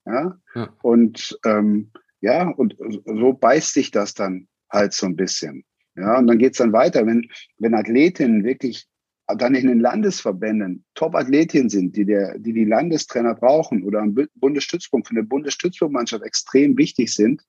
Ja? 0.07 0.38
ja. 0.55 0.75
Und 0.81 1.38
ähm, 1.45 1.90
ja, 2.21 2.49
und 2.49 2.77
so 3.05 3.35
beißt 3.35 3.75
sich 3.75 3.90
das 3.90 4.14
dann 4.14 4.49
halt 4.71 4.95
so 4.95 5.05
ein 5.05 5.17
bisschen. 5.17 5.64
Ja, 5.96 6.18
und 6.18 6.26
dann 6.26 6.38
geht's 6.38 6.59
dann 6.59 6.72
weiter, 6.72 7.07
wenn, 7.07 7.28
wenn 7.59 7.74
Athletinnen 7.74 8.44
wirklich 8.44 8.88
dann 9.26 9.54
in 9.54 9.68
den 9.68 9.80
Landesverbänden 9.80 10.85
Top-Athletinnen 10.94 11.70
sind, 11.70 11.96
die, 11.96 12.04
der, 12.04 12.38
die 12.38 12.52
die 12.52 12.64
Landestrainer 12.64 13.35
brauchen 13.35 13.83
oder 13.85 14.00
am 14.00 14.14
Bundesstützpunkt 14.35 15.09
für 15.09 15.14
eine 15.14 15.22
Bundesstützpunktmannschaft 15.22 16.22
extrem 16.24 16.76
wichtig 16.76 17.14
sind, 17.14 17.42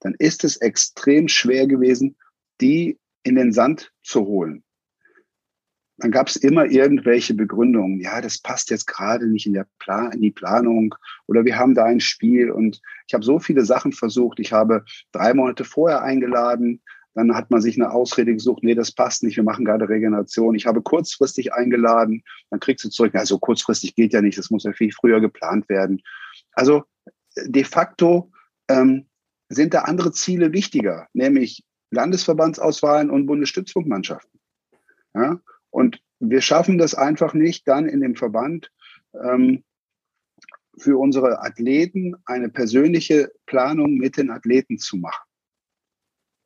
dann 0.00 0.14
ist 0.18 0.44
es 0.44 0.56
extrem 0.56 1.28
schwer 1.28 1.66
gewesen, 1.66 2.16
die 2.60 2.98
in 3.22 3.34
den 3.36 3.52
Sand 3.52 3.92
zu 4.02 4.26
holen. 4.26 4.64
dann 5.98 6.10
gab 6.10 6.28
es 6.28 6.36
immer 6.36 6.64
irgendwelche 6.64 7.34
Begründungen. 7.34 8.00
Ja, 8.00 8.22
das 8.22 8.38
passt 8.38 8.70
jetzt 8.70 8.86
gerade 8.86 9.26
nicht 9.26 9.46
in, 9.46 9.52
der 9.52 9.66
Plan 9.78 10.12
in 10.12 10.22
die 10.22 10.30
Planung 10.30 10.94
oder 11.26 11.44
wir 11.44 11.58
haben 11.58 11.74
da 11.74 11.84
ein 11.84 12.00
Spiel 12.00 12.50
und 12.50 12.80
ich 13.06 13.12
habe 13.12 13.24
so 13.24 13.38
viele 13.38 13.66
Sachen 13.66 13.92
versucht. 13.92 14.40
Ich 14.40 14.52
habe 14.52 14.84
drei 15.12 15.34
Monate 15.34 15.64
vorher 15.64 16.02
eingeladen, 16.02 16.80
dann 17.14 17.34
hat 17.34 17.50
man 17.50 17.60
sich 17.60 17.76
eine 17.76 17.92
Ausrede 17.92 18.32
gesucht, 18.32 18.62
nee, 18.62 18.74
das 18.74 18.92
passt 18.92 19.22
nicht, 19.22 19.36
wir 19.36 19.44
machen 19.44 19.64
gerade 19.64 19.88
Regeneration. 19.88 20.54
Ich 20.54 20.66
habe 20.66 20.82
kurzfristig 20.82 21.52
eingeladen, 21.52 22.22
dann 22.50 22.60
kriegst 22.60 22.84
du 22.84 22.88
zurück, 22.88 23.14
also 23.14 23.38
kurzfristig 23.38 23.94
geht 23.94 24.12
ja 24.12 24.22
nicht, 24.22 24.38
das 24.38 24.50
muss 24.50 24.64
ja 24.64 24.72
viel 24.72 24.92
früher 24.92 25.20
geplant 25.20 25.68
werden. 25.68 26.02
Also 26.52 26.84
de 27.36 27.64
facto 27.64 28.30
ähm, 28.68 29.06
sind 29.48 29.74
da 29.74 29.82
andere 29.82 30.12
Ziele 30.12 30.52
wichtiger, 30.52 31.08
nämlich 31.12 31.64
Landesverbandsauswahlen 31.90 33.10
und 33.10 33.26
Bundesstützpunktmannschaften. 33.26 34.40
Ja? 35.14 35.40
Und 35.70 36.00
wir 36.20 36.40
schaffen 36.40 36.78
das 36.78 36.94
einfach 36.94 37.34
nicht, 37.34 37.66
dann 37.66 37.88
in 37.88 38.00
dem 38.00 38.14
Verband 38.14 38.70
ähm, 39.20 39.64
für 40.78 40.98
unsere 40.98 41.42
Athleten 41.42 42.14
eine 42.24 42.48
persönliche 42.48 43.32
Planung 43.46 43.96
mit 43.96 44.16
den 44.16 44.30
Athleten 44.30 44.78
zu 44.78 44.96
machen. 44.96 45.29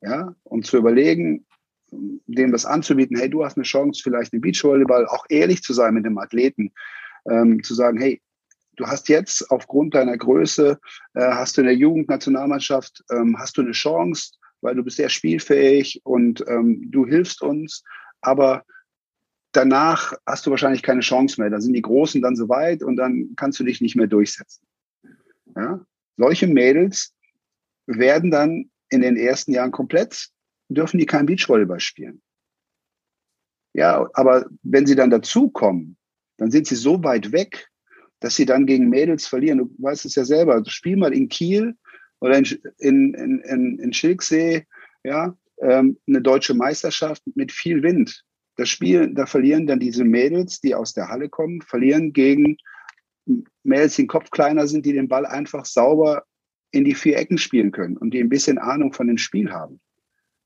Ja, 0.05 0.35
und 0.43 0.65
zu 0.67 0.77
überlegen, 0.77 1.45
dem 1.91 2.51
das 2.51 2.65
anzubieten, 2.65 3.17
hey, 3.17 3.29
du 3.29 3.43
hast 3.43 3.57
eine 3.57 3.63
Chance, 3.63 4.01
vielleicht 4.03 4.33
im 4.33 4.41
Beachvolleyball 4.41 5.07
auch 5.07 5.25
ehrlich 5.29 5.63
zu 5.63 5.73
sein 5.73 5.95
mit 5.95 6.05
dem 6.05 6.17
Athleten, 6.17 6.71
ähm, 7.29 7.63
zu 7.63 7.73
sagen, 7.73 7.99
hey, 7.99 8.21
du 8.75 8.85
hast 8.85 9.09
jetzt 9.09 9.49
aufgrund 9.49 9.95
deiner 9.95 10.17
Größe, 10.17 10.79
äh, 11.15 11.21
hast 11.21 11.57
du 11.57 11.61
in 11.61 11.67
der 11.67 11.75
Jugendnationalmannschaft, 11.75 13.03
ähm, 13.11 13.35
hast 13.39 13.57
du 13.57 13.61
eine 13.61 13.71
Chance, 13.71 14.33
weil 14.61 14.75
du 14.75 14.83
bist 14.83 14.97
sehr 14.97 15.09
spielfähig 15.09 16.01
und 16.03 16.43
ähm, 16.47 16.91
du 16.91 17.07
hilfst 17.07 17.41
uns, 17.41 17.83
aber 18.21 18.63
danach 19.53 20.13
hast 20.25 20.45
du 20.45 20.51
wahrscheinlich 20.51 20.83
keine 20.83 21.01
Chance 21.01 21.41
mehr. 21.41 21.49
Da 21.49 21.61
sind 21.61 21.73
die 21.73 21.81
Großen 21.81 22.21
dann 22.21 22.35
so 22.35 22.49
weit 22.49 22.83
und 22.83 22.97
dann 22.97 23.33
kannst 23.35 23.59
du 23.59 23.63
dich 23.63 23.81
nicht 23.81 23.95
mehr 23.95 24.07
durchsetzen. 24.07 24.65
Ja? 25.55 25.85
Solche 26.17 26.47
Mädels 26.47 27.13
werden 27.87 28.31
dann 28.31 28.69
in 28.95 29.01
den 29.01 29.17
ersten 29.17 29.53
Jahren 29.53 29.71
komplett, 29.71 30.29
dürfen 30.69 30.97
die 30.97 31.05
kein 31.05 31.25
Beachvolleyball 31.25 31.79
spielen. 31.79 32.21
Ja, 33.73 34.09
aber 34.13 34.45
wenn 34.63 34.85
sie 34.85 34.95
dann 34.95 35.09
dazukommen, 35.09 35.97
dann 36.37 36.51
sind 36.51 36.67
sie 36.67 36.75
so 36.75 37.03
weit 37.03 37.31
weg, 37.31 37.67
dass 38.19 38.35
sie 38.35 38.45
dann 38.45 38.65
gegen 38.65 38.89
Mädels 38.89 39.27
verlieren. 39.27 39.59
Du 39.59 39.75
weißt 39.77 40.05
es 40.05 40.15
ja 40.15 40.25
selber. 40.25 40.63
Spiel 40.65 40.97
mal 40.97 41.13
in 41.13 41.29
Kiel 41.29 41.75
oder 42.19 42.37
in, 42.37 42.45
in, 42.79 43.13
in, 43.13 43.79
in 43.79 43.93
Schilksee, 43.93 44.65
ja, 45.03 45.37
ähm, 45.59 45.97
eine 46.07 46.21
deutsche 46.21 46.53
Meisterschaft 46.53 47.21
mit 47.35 47.51
viel 47.51 47.83
Wind. 47.83 48.23
Das 48.55 48.69
Spiel, 48.69 49.13
da 49.13 49.25
verlieren 49.25 49.67
dann 49.67 49.79
diese 49.79 50.05
Mädels, 50.05 50.61
die 50.61 50.73
aus 50.75 50.93
der 50.93 51.09
Halle 51.09 51.29
kommen, 51.29 51.61
verlieren 51.61 52.13
gegen 52.13 52.57
Mädels, 53.63 53.95
die 53.95 54.03
den 54.03 54.07
Kopf 54.07 54.29
kleiner 54.31 54.67
sind, 54.67 54.85
die 54.85 54.93
den 54.93 55.09
Ball 55.09 55.25
einfach 55.25 55.65
sauber 55.65 56.23
in 56.75 56.85
die 56.85 56.95
vier 56.95 57.17
Ecken 57.17 57.37
spielen 57.37 57.71
können 57.71 57.97
und 57.97 58.11
die 58.13 58.19
ein 58.19 58.29
bisschen 58.29 58.57
Ahnung 58.57 58.93
von 58.93 59.07
dem 59.07 59.17
Spiel 59.17 59.51
haben. 59.51 59.79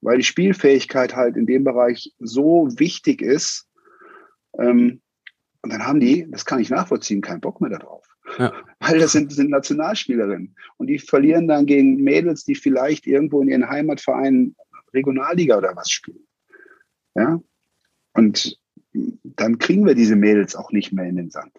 Weil 0.02 0.18
die 0.18 0.24
Spielfähigkeit 0.24 1.16
halt 1.16 1.36
in 1.36 1.46
dem 1.46 1.64
Bereich 1.64 2.14
so 2.20 2.70
wichtig 2.78 3.22
ist. 3.22 3.68
Ähm, 4.58 5.02
und 5.62 5.74
dann 5.74 5.86
haben 5.86 6.00
die, 6.00 6.26
das 6.30 6.46
kann 6.46 6.60
ich 6.60 6.70
nachvollziehen, 6.70 7.22
keinen 7.22 7.42
Bock 7.42 7.60
mehr 7.60 7.72
darauf. 7.72 8.06
Ja. 8.38 8.54
Weil 8.80 9.00
das 9.00 9.12
sind, 9.12 9.34
sind 9.34 9.50
Nationalspielerinnen. 9.50 10.56
Und 10.78 10.88
die 10.88 11.00
verlieren 11.00 11.48
dann 11.48 11.66
gegen 11.66 12.02
Mädels, 12.04 12.46
die 12.46 12.56
vielleicht 12.56 13.08
irgendwo 13.08 13.42
in 13.42 13.50
ihren 13.50 13.70
Heimatvereinen 13.70 14.56
Regionalliga 14.94 15.58
oder 15.58 15.76
was 15.76 15.90
spielen. 15.90 16.26
Ja. 17.16 17.42
Und 18.14 18.58
dann 18.94 19.58
kriegen 19.58 19.86
wir 19.86 19.96
diese 19.96 20.16
Mädels 20.16 20.56
auch 20.56 20.72
nicht 20.72 20.94
mehr 20.94 21.06
in 21.06 21.16
den 21.16 21.30
Sand. 21.30 21.54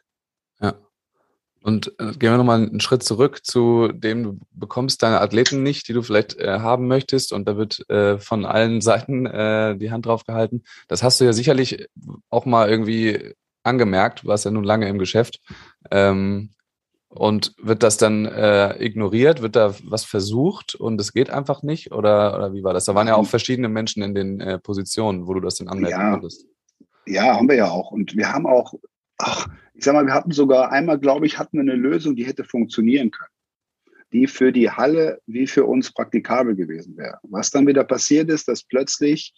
Ja. 0.61 0.75
Und 1.63 1.93
äh, 1.99 2.13
gehen 2.13 2.31
wir 2.31 2.39
nochmal 2.39 2.63
einen 2.63 2.81
Schritt 2.81 3.03
zurück 3.03 3.45
zu 3.45 3.89
dem, 3.89 4.23
du 4.23 4.39
bekommst 4.53 5.03
deine 5.03 5.21
Athleten 5.21 5.63
nicht, 5.63 5.89
die 5.89 5.93
du 5.93 6.03
vielleicht 6.03 6.39
äh, 6.39 6.61
haben 6.61 6.89
möchtest 6.89 7.33
und 7.33 7.47
da 7.47 7.57
wird 7.57 7.89
äh, 7.91 8.19
von 8.19 8.47
allen 8.47 8.81
Seiten 8.81 9.27
äh, 9.27 9.77
die 9.77 9.91
Hand 9.91 10.07
drauf 10.07 10.25
gehalten. 10.25 10.63
Das 10.89 11.03
hast 11.03 11.21
du 11.21 11.25
ja 11.25 11.33
sicherlich 11.33 11.87
auch 12.31 12.47
mal 12.47 12.71
irgendwie 12.71 13.35
angemerkt, 13.63 14.23
du 14.23 14.29
warst 14.29 14.47
ja 14.47 14.51
nun 14.51 14.65
lange 14.65 14.89
im 14.89 14.99
Geschäft. 14.99 15.41
Ähm, 15.91 16.51
und 17.13 17.55
wird 17.59 17.83
das 17.83 17.97
dann 17.97 18.25
äh, 18.25 18.83
ignoriert? 18.83 19.43
Wird 19.43 19.57
da 19.57 19.75
was 19.83 20.05
versucht 20.05 20.77
und 20.77 21.01
es 21.01 21.13
geht 21.13 21.29
einfach 21.29 21.65
nicht? 21.65 21.91
Oder, 21.91 22.37
oder 22.37 22.53
wie 22.53 22.63
war 22.63 22.73
das? 22.73 22.85
Da 22.85 22.95
waren 22.95 23.09
ja 23.09 23.17
auch 23.17 23.27
verschiedene 23.27 23.69
Menschen 23.69 24.01
in 24.05 24.15
den 24.15 24.61
Positionen, 24.63 25.27
wo 25.27 25.35
du 25.35 25.41
das 25.41 25.57
dann 25.57 25.67
anmelden 25.67 26.01
ja. 26.01 26.11
konntest. 26.13 26.47
Ja, 27.07 27.35
haben 27.35 27.49
wir 27.49 27.57
ja 27.57 27.69
auch. 27.69 27.91
Und 27.91 28.17
wir 28.17 28.33
haben 28.33 28.47
auch, 28.47 28.75
ach, 29.21 29.49
ich 29.75 29.85
sag 29.85 29.95
mal, 29.95 30.07
wir 30.07 30.15
hatten 30.15 30.33
sogar 30.33 30.73
einmal, 30.73 30.99
glaube 30.99 31.27
ich, 31.27 31.39
hatten 31.39 31.57
wir 31.57 31.63
eine 31.63 31.75
Lösung, 31.75 32.17
die 32.17 32.27
hätte 32.27 32.45
funktionieren 32.45 33.11
können. 33.11 33.31
Die 34.13 34.27
für 34.27 34.53
die 34.53 34.71
Halle 34.71 35.21
wie 35.27 35.47
für 35.47 35.65
uns 35.65 35.93
praktikabel 35.93 36.57
gewesen 36.57 36.97
wäre. 36.97 37.19
Was 37.23 37.51
dann 37.51 37.67
wieder 37.67 37.85
passiert 37.85 38.29
ist, 38.29 38.49
dass 38.49 38.65
plötzlich 38.65 39.35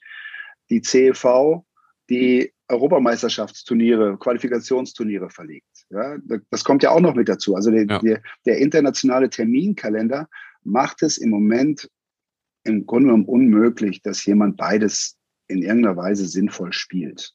die 0.70 0.80
CEV 0.80 1.62
die 2.08 2.52
Europameisterschaftsturniere, 2.68 4.18
Qualifikationsturniere 4.18 5.30
verlegt. 5.30 5.86
Ja, 5.90 6.16
das 6.50 6.64
kommt 6.64 6.82
ja 6.82 6.90
auch 6.90 7.00
noch 7.00 7.14
mit 7.14 7.28
dazu. 7.28 7.54
Also 7.54 7.70
der, 7.70 7.86
ja. 7.86 7.98
der, 7.98 8.22
der, 8.46 8.58
internationale 8.58 9.28
Terminkalender 9.30 10.28
macht 10.64 11.02
es 11.02 11.18
im 11.18 11.30
Moment 11.30 11.90
im 12.64 12.86
Grunde 12.86 13.08
genommen 13.08 13.26
unmöglich, 13.26 14.02
dass 14.02 14.24
jemand 14.24 14.56
beides 14.56 15.18
in 15.48 15.62
irgendeiner 15.62 15.96
Weise 15.96 16.26
sinnvoll 16.26 16.72
spielt. 16.72 17.34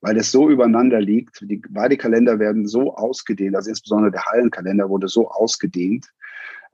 Weil 0.00 0.16
es 0.16 0.30
so 0.30 0.48
übereinander 0.48 1.00
liegt. 1.00 1.40
Die, 1.40 1.60
beide 1.68 1.96
Kalender 1.96 2.38
werden 2.38 2.66
so 2.66 2.94
ausgedehnt, 2.94 3.56
also 3.56 3.70
insbesondere 3.70 4.12
der 4.12 4.24
Hallenkalender 4.26 4.88
wurde 4.88 5.08
so 5.08 5.28
ausgedehnt, 5.28 6.06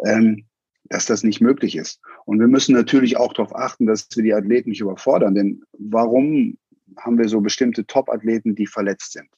ähm, 0.05 0.45
dass 0.85 1.07
das 1.07 1.23
nicht 1.23 1.41
möglich 1.41 1.77
ist. 1.77 2.01
Und 2.27 2.41
wir 2.41 2.49
müssen 2.49 2.75
natürlich 2.75 3.17
auch 3.17 3.33
darauf 3.33 3.55
achten, 3.55 3.87
dass 3.87 4.09
wir 4.15 4.23
die 4.23 4.35
Athleten 4.35 4.71
nicht 4.71 4.81
überfordern. 4.81 5.35
Denn 5.35 5.63
warum 5.79 6.59
haben 6.99 7.19
wir 7.19 7.29
so 7.29 7.41
bestimmte 7.41 7.87
Top-Athleten, 7.87 8.55
die 8.55 8.67
verletzt 8.67 9.13
sind? 9.13 9.29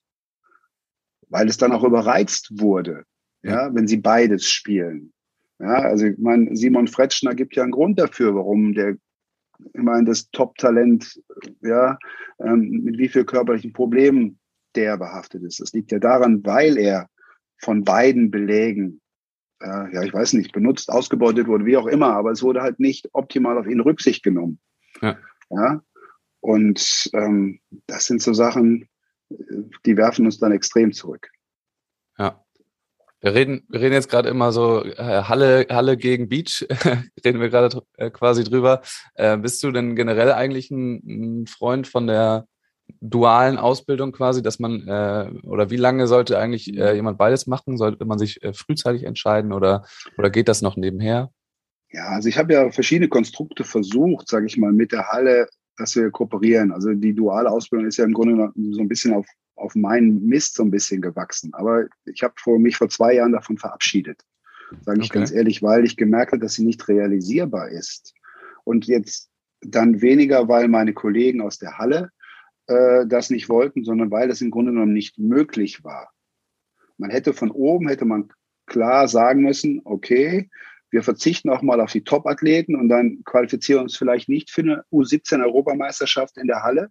weil 1.29 1.49
es 1.49 1.57
dann 1.57 1.73
auch 1.73 1.85
überreizt 1.85 2.61
wurde, 2.61 3.05
ja, 3.43 3.75
wenn 3.75 3.87
sie 3.87 3.99
beides 3.99 4.49
spielen. 4.49 5.13
Ja, 5.59 5.75
also 5.75 6.07
ich 6.07 6.19
meine, 6.19 6.55
Simon 6.57 6.89
Fretschner 6.89 7.35
gibt 7.35 7.57
ja 7.57 7.63
einen 7.63 7.73
Grund 7.73 7.99
dafür, 7.99 8.35
warum 8.35 8.75
der 8.75 8.97
ich 9.73 9.83
meine, 9.83 10.05
das 10.05 10.31
Top-Talent, 10.31 11.21
ja, 11.63 11.99
ähm, 12.39 12.83
mit 12.85 12.99
wie 12.99 13.09
viel 13.09 13.25
körperlichen 13.25 13.73
Problemen 13.73 14.39
der 14.75 14.97
behaftet 14.97 15.43
ist. 15.43 15.61
Das 15.61 15.73
liegt 15.73 15.93
ja 15.93 15.99
daran, 15.99 16.45
weil 16.45 16.77
er 16.79 17.09
von 17.59 17.85
beiden 17.85 18.31
Belägen, 18.31 19.01
äh, 19.61 19.93
ja, 19.95 20.03
ich 20.03 20.13
weiß 20.13 20.35
nicht, 20.35 20.53
benutzt, 20.53 20.91
ausgebeutet 20.91 21.47
wurde, 21.47 21.65
wie 21.65 21.77
auch 21.77 21.87
immer, 21.87 22.13
aber 22.13 22.31
es 22.31 22.43
wurde 22.43 22.63
halt 22.63 22.79
nicht 22.79 23.09
optimal 23.13 23.59
auf 23.59 23.67
ihn 23.67 23.81
Rücksicht 23.81 24.23
genommen. 24.23 24.59
Ja. 25.01 25.19
ja? 25.51 25.83
Und 26.41 27.11
ähm, 27.15 27.61
das 27.87 28.07
sind 28.07 28.23
so 28.23 28.33
Sachen, 28.33 28.89
die 29.29 29.97
werfen 29.97 30.27
uns 30.27 30.39
dann 30.39 30.53
extrem 30.53 30.93
zurück. 30.93 31.29
Ja. 32.19 32.46
Wir 33.27 33.35
reden, 33.35 33.65
wir 33.69 33.81
reden 33.81 33.95
jetzt 33.95 34.09
gerade 34.09 34.29
immer 34.29 34.53
so 34.53 34.85
äh, 34.85 35.25
Halle, 35.25 35.67
Halle 35.69 35.97
gegen 35.97 36.29
Beach, 36.29 36.65
reden 37.25 37.41
wir 37.41 37.49
gerade 37.49 37.83
äh, 37.97 38.09
quasi 38.09 38.45
drüber. 38.45 38.83
Äh, 39.17 39.37
bist 39.37 39.65
du 39.65 39.73
denn 39.73 39.97
generell 39.97 40.31
eigentlich 40.31 40.71
ein, 40.71 41.41
ein, 41.41 41.47
Freund 41.49 41.89
von 41.89 42.07
der 42.07 42.47
dualen 43.01 43.59
Ausbildung 43.59 44.13
quasi, 44.13 44.43
dass 44.43 44.61
man 44.61 44.87
äh, 44.87 45.29
oder 45.43 45.71
wie 45.71 45.77
lange 45.77 46.07
sollte 46.07 46.39
eigentlich 46.39 46.73
äh, 46.79 46.95
jemand 46.95 47.19
beides 47.19 47.49
machen? 47.49 47.77
Sollte 47.79 48.05
man 48.05 48.21
sich 48.21 48.41
äh, 48.45 48.53
frühzeitig 48.53 49.03
entscheiden 49.03 49.53
oder 49.53 49.85
oder 50.17 50.31
geht 50.31 50.47
das 50.47 50.63
noch 50.63 50.77
nebenher? 50.77 51.33
Ja, 51.91 52.11
also 52.11 52.29
ich 52.29 52.39
habe 52.39 52.53
ja 52.53 52.71
verschiedene 52.71 53.09
Konstrukte 53.09 53.65
versucht, 53.65 54.29
sage 54.29 54.47
ich 54.47 54.57
mal, 54.57 54.71
mit 54.71 54.93
der 54.93 55.09
Halle 55.09 55.49
dass 55.79 55.97
wir 55.97 56.11
kooperieren. 56.11 56.73
Also 56.73 56.95
die 56.95 57.13
duale 57.15 57.51
Ausbildung 57.51 57.89
ist 57.89 57.99
ja 57.99 58.05
im 58.05 58.15
Grunde 58.15 58.51
so 58.71 58.81
ein 58.81 58.89
bisschen 58.89 59.13
auf, 59.13 59.27
auf 59.57 59.75
meinen 59.75 60.27
Mist 60.27 60.55
so 60.55 60.63
ein 60.63 60.71
bisschen 60.71 61.01
gewachsen. 61.01 61.53
Aber 61.55 61.87
ich 62.05 62.23
habe 62.23 62.35
mich 62.59 62.77
vor 62.77 62.89
zwei 62.89 63.15
Jahren 63.15 63.33
davon 63.33 63.59
verabschiedet. 63.59 64.23
Sage 64.83 65.01
ich 65.01 65.11
okay. 65.11 65.19
ganz 65.19 65.33
ehrlich, 65.33 65.63
weil 65.63 65.85
ich 65.85 65.97
gemerkt 65.97 66.33
habe, 66.33 66.41
dass 66.41 66.55
sie 66.55 66.65
nicht 66.65 66.87
realisierbar 66.89 67.69
ist. 67.69 68.15
Und 68.65 68.87
jetzt 68.87 69.31
dann 69.61 70.01
weniger, 70.03 70.49
weil 70.49 70.69
meine 70.69 70.93
Kollegen 70.93 71.41
aus 71.41 71.59
der 71.59 71.79
Halle 71.79 72.11
äh, 72.67 73.07
das 73.07 73.31
nicht 73.31 73.49
wollten, 73.49 73.85
sondern 73.85 74.11
weil 74.11 74.29
das 74.29 74.41
im 74.41 74.51
Grunde 74.51 74.73
genommen 74.73 74.93
nicht 74.93 75.19
möglich 75.19 75.85
war. 75.85 76.13
Man 76.99 77.11
hätte 77.11 77.33
von 77.33 77.51
oben, 77.51 77.89
hätte 77.89 78.05
man 78.05 78.33
klar 78.67 79.09
sagen 79.09 79.43
müssen, 79.43 79.81
okay, 79.85 80.51
wir 80.91 81.03
verzichten 81.03 81.51
auch 81.51 81.63
mal 81.63 81.81
auf 81.81 81.93
die 81.93 82.05
Top-Athleten 82.05 82.75
und 82.75 82.89
dann 82.89 83.23
qualifizieren 83.25 83.83
uns 83.83 83.97
vielleicht 83.97 84.29
nicht 84.29 84.51
für 84.51 84.63
eine 84.63 84.85
U17-Europameisterschaft 84.93 86.37
in 86.39 86.47
der 86.47 86.63
Halle, 86.63 86.91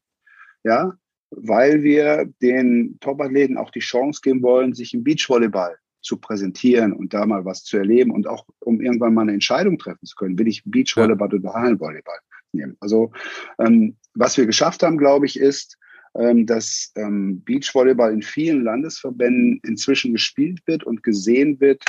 ja, 0.63 0.93
weil 1.37 1.83
wir 1.83 2.25
den 2.41 2.97
Top-Athleten 2.99 3.57
auch 3.57 3.71
die 3.71 3.79
Chance 3.79 4.21
geben 4.23 4.41
wollen, 4.41 4.73
sich 4.73 4.93
im 4.93 5.03
Beachvolleyball 5.03 5.77
zu 6.01 6.17
präsentieren 6.17 6.93
und 6.93 7.13
da 7.13 7.25
mal 7.25 7.45
was 7.45 7.63
zu 7.63 7.77
erleben 7.77 8.11
und 8.11 8.27
auch 8.27 8.45
um 8.59 8.79
irgendwann 8.79 9.13
mal 9.13 9.23
eine 9.23 9.33
Entscheidung 9.33 9.77
treffen 9.77 10.05
zu 10.05 10.15
können, 10.15 10.37
will 10.37 10.47
ich 10.47 10.63
Beachvolleyball 10.65 11.33
oder 11.33 11.53
Hallenvolleyball 11.53 12.19
nehmen. 12.51 12.77
Also 12.79 13.11
ähm, 13.59 13.95
was 14.13 14.37
wir 14.37 14.45
geschafft 14.45 14.83
haben, 14.83 14.97
glaube 14.97 15.25
ich, 15.25 15.39
ist 15.39 15.77
ähm, 16.17 16.45
dass 16.45 16.93
ähm, 16.95 17.43
Beachvolleyball 17.43 18.13
in 18.13 18.21
vielen 18.21 18.63
Landesverbänden 18.63 19.59
inzwischen 19.65 20.13
gespielt 20.13 20.61
wird 20.65 20.85
und 20.85 21.03
gesehen 21.03 21.59
wird 21.59 21.83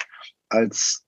als, 0.49 1.07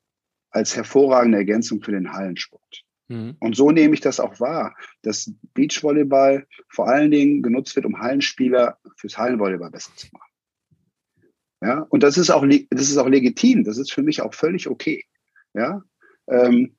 als 0.51 0.77
hervorragende 0.77 1.39
Ergänzung 1.39 1.83
für 1.83 1.91
den 1.91 2.13
Hallensport. 2.13 2.85
Mhm. 3.09 3.37
Und 3.41 3.57
so 3.57 3.71
nehme 3.71 3.95
ich 3.95 4.01
das 4.01 4.21
auch 4.21 4.39
wahr, 4.39 4.77
dass 5.03 5.33
Beachvolleyball 5.55 6.47
vor 6.69 6.89
allen 6.89 7.11
Dingen 7.11 7.43
genutzt 7.43 7.75
wird, 7.75 7.87
um 7.87 7.99
Hallenspieler 7.99 8.79
fürs 8.97 9.19
Hallenvolleyball 9.19 9.71
besser 9.71 9.93
zu 9.97 10.07
machen. 10.13 10.25
Ja, 11.61 11.81
und 11.89 12.03
das 12.03 12.17
ist 12.19 12.31
auch, 12.31 12.47
das 12.71 12.89
ist 12.89 12.99
auch 12.99 13.09
legitim. 13.09 13.65
Das 13.65 13.79
ist 13.79 13.93
für 13.93 14.03
mich 14.03 14.23
auch 14.23 14.35
völlig 14.35 14.69
okay. 14.69 15.05
Ja, 15.55 15.83
ähm, 16.29 16.77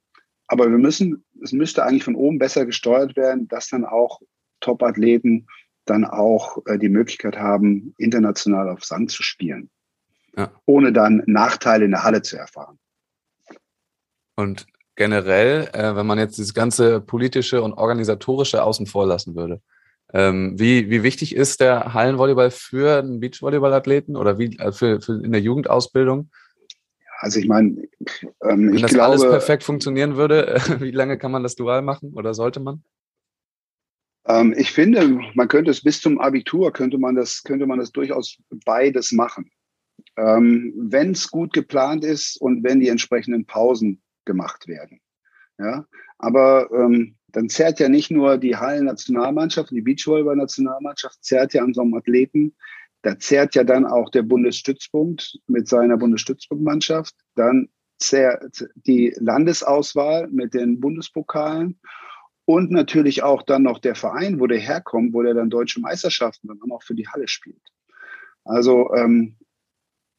aber 0.47 0.69
wir 0.69 0.77
müssen, 0.77 1.25
es 1.43 1.51
müsste 1.51 1.83
eigentlich 1.83 2.03
von 2.03 2.15
oben 2.15 2.39
besser 2.39 2.65
gesteuert 2.65 3.15
werden, 3.15 3.47
dass 3.47 3.67
dann 3.69 3.85
auch 3.85 4.21
Top-Athleten 4.61 5.47
dann 5.85 6.05
auch 6.05 6.65
äh, 6.65 6.77
die 6.77 6.89
Möglichkeit 6.89 7.37
haben, 7.37 7.93
international 7.97 8.69
auf 8.69 8.83
Sand 8.83 9.11
zu 9.11 9.23
spielen. 9.23 9.69
Ja. 10.37 10.51
Ohne 10.65 10.93
dann 10.93 11.23
Nachteile 11.25 11.85
in 11.85 11.91
der 11.91 12.03
Halle 12.03 12.21
zu 12.21 12.37
erfahren. 12.37 12.79
Und 14.35 14.67
generell, 14.99 15.69
äh, 15.71 15.95
wenn 15.95 16.05
man 16.05 16.19
jetzt 16.19 16.37
das 16.39 16.53
ganze 16.53 16.99
politische 16.99 17.61
und 17.61 17.71
organisatorische 17.71 18.61
außen 18.61 18.85
vor 18.85 19.07
lassen 19.07 19.33
würde, 19.33 19.61
ähm, 20.11 20.59
wie, 20.59 20.89
wie 20.89 21.03
wichtig 21.03 21.33
ist 21.33 21.61
der 21.61 21.93
Hallenvolleyball 21.93 22.51
für 22.51 22.99
einen 22.99 23.21
Beachvolleyball-Athleten 23.21 24.17
oder 24.17 24.37
wie 24.37 24.57
äh, 24.57 24.73
für, 24.73 24.99
für 24.99 25.23
in 25.23 25.31
der 25.31 25.39
Jugendausbildung? 25.39 26.29
Also 27.19 27.39
ich 27.39 27.47
meine, 27.47 27.87
ähm, 28.43 28.67
wenn 28.67 28.73
ich 28.73 28.81
das 28.81 28.91
glaube, 28.91 29.05
alles 29.05 29.21
perfekt 29.21 29.63
funktionieren 29.63 30.17
würde, 30.17 30.57
wie 30.79 30.91
lange 30.91 31.17
kann 31.17 31.31
man 31.31 31.43
das 31.43 31.55
dual 31.55 31.81
machen 31.81 32.11
oder 32.13 32.33
sollte 32.33 32.59
man? 32.59 32.83
Ähm, 34.27 34.53
ich 34.57 34.73
finde, 34.73 35.21
man 35.33 35.47
könnte 35.47 35.71
es 35.71 35.81
bis 35.81 36.01
zum 36.01 36.19
Abitur 36.19 36.73
könnte 36.73 36.97
man 36.97 37.15
das 37.15 37.41
könnte 37.43 37.65
man 37.65 37.79
das 37.79 37.93
durchaus 37.93 38.37
beides 38.65 39.13
machen, 39.13 39.49
ähm, 40.17 40.73
wenn 40.75 41.11
es 41.11 41.31
gut 41.31 41.53
geplant 41.53 42.03
ist 42.03 42.35
und 42.41 42.65
wenn 42.65 42.81
die 42.81 42.89
entsprechenden 42.89 43.45
Pausen 43.45 44.01
gemacht 44.29 44.67
werden. 44.67 45.01
Ja, 45.57 45.85
aber 46.19 46.69
ähm, 46.71 47.15
dann 47.31 47.49
zerrt 47.49 47.79
ja 47.79 47.89
nicht 47.89 48.11
nur 48.11 48.37
die 48.37 48.55
Hallen-Nationalmannschaft, 48.55 49.71
die 49.71 49.81
Beachvolleyball-Nationalmannschaft 49.81 51.23
zerrt 51.23 51.53
ja 51.53 51.63
an 51.63 51.73
so 51.73 51.81
einem 51.81 51.95
Athleten. 51.95 52.55
Da 53.01 53.17
zerrt 53.17 53.55
ja 53.55 53.63
dann 53.63 53.85
auch 53.85 54.09
der 54.09 54.21
Bundesstützpunkt 54.23 55.39
mit 55.47 55.67
seiner 55.67 55.97
Bundesstützpunktmannschaft. 55.97 57.15
Dann 57.35 57.69
zerrt 57.97 58.65
die 58.75 59.13
Landesauswahl 59.17 60.27
mit 60.29 60.53
den 60.53 60.79
Bundespokalen 60.79 61.79
und 62.45 62.71
natürlich 62.71 63.23
auch 63.23 63.41
dann 63.43 63.63
noch 63.63 63.79
der 63.79 63.95
Verein, 63.95 64.39
wo 64.39 64.47
der 64.47 64.59
herkommt, 64.59 65.13
wo 65.13 65.21
der 65.23 65.33
dann 65.33 65.49
deutsche 65.49 65.81
Meisterschaften 65.81 66.47
dann 66.47 66.71
auch 66.71 66.83
für 66.83 66.95
die 66.95 67.07
Halle 67.07 67.27
spielt. 67.27 67.61
Also 68.45 68.93
ähm, 68.95 69.37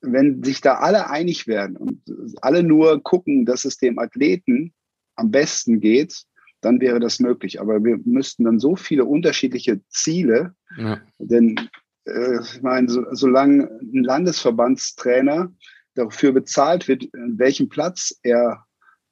wenn 0.00 0.42
sich 0.42 0.60
da 0.60 0.76
alle 0.76 1.10
einig 1.10 1.46
werden 1.46 1.76
und 1.76 2.02
alle 2.42 2.62
nur 2.62 3.02
gucken, 3.02 3.44
dass 3.44 3.64
es 3.64 3.76
dem 3.76 3.98
Athleten 3.98 4.72
am 5.16 5.30
besten 5.30 5.80
geht, 5.80 6.24
dann 6.60 6.80
wäre 6.80 7.00
das 7.00 7.20
möglich. 7.20 7.60
Aber 7.60 7.82
wir 7.84 7.98
müssten 8.04 8.44
dann 8.44 8.58
so 8.58 8.76
viele 8.76 9.04
unterschiedliche 9.04 9.80
Ziele, 9.88 10.54
ja. 10.76 11.00
denn 11.18 11.68
äh, 12.04 12.40
ich 12.40 12.62
meine, 12.62 12.88
so, 12.88 13.04
solange 13.12 13.70
ein 13.80 14.04
Landesverbandstrainer 14.04 15.52
dafür 15.94 16.32
bezahlt 16.32 16.88
wird, 16.88 17.04
in 17.04 17.38
welchem 17.38 17.68
Platz 17.68 18.14
er 18.22 18.64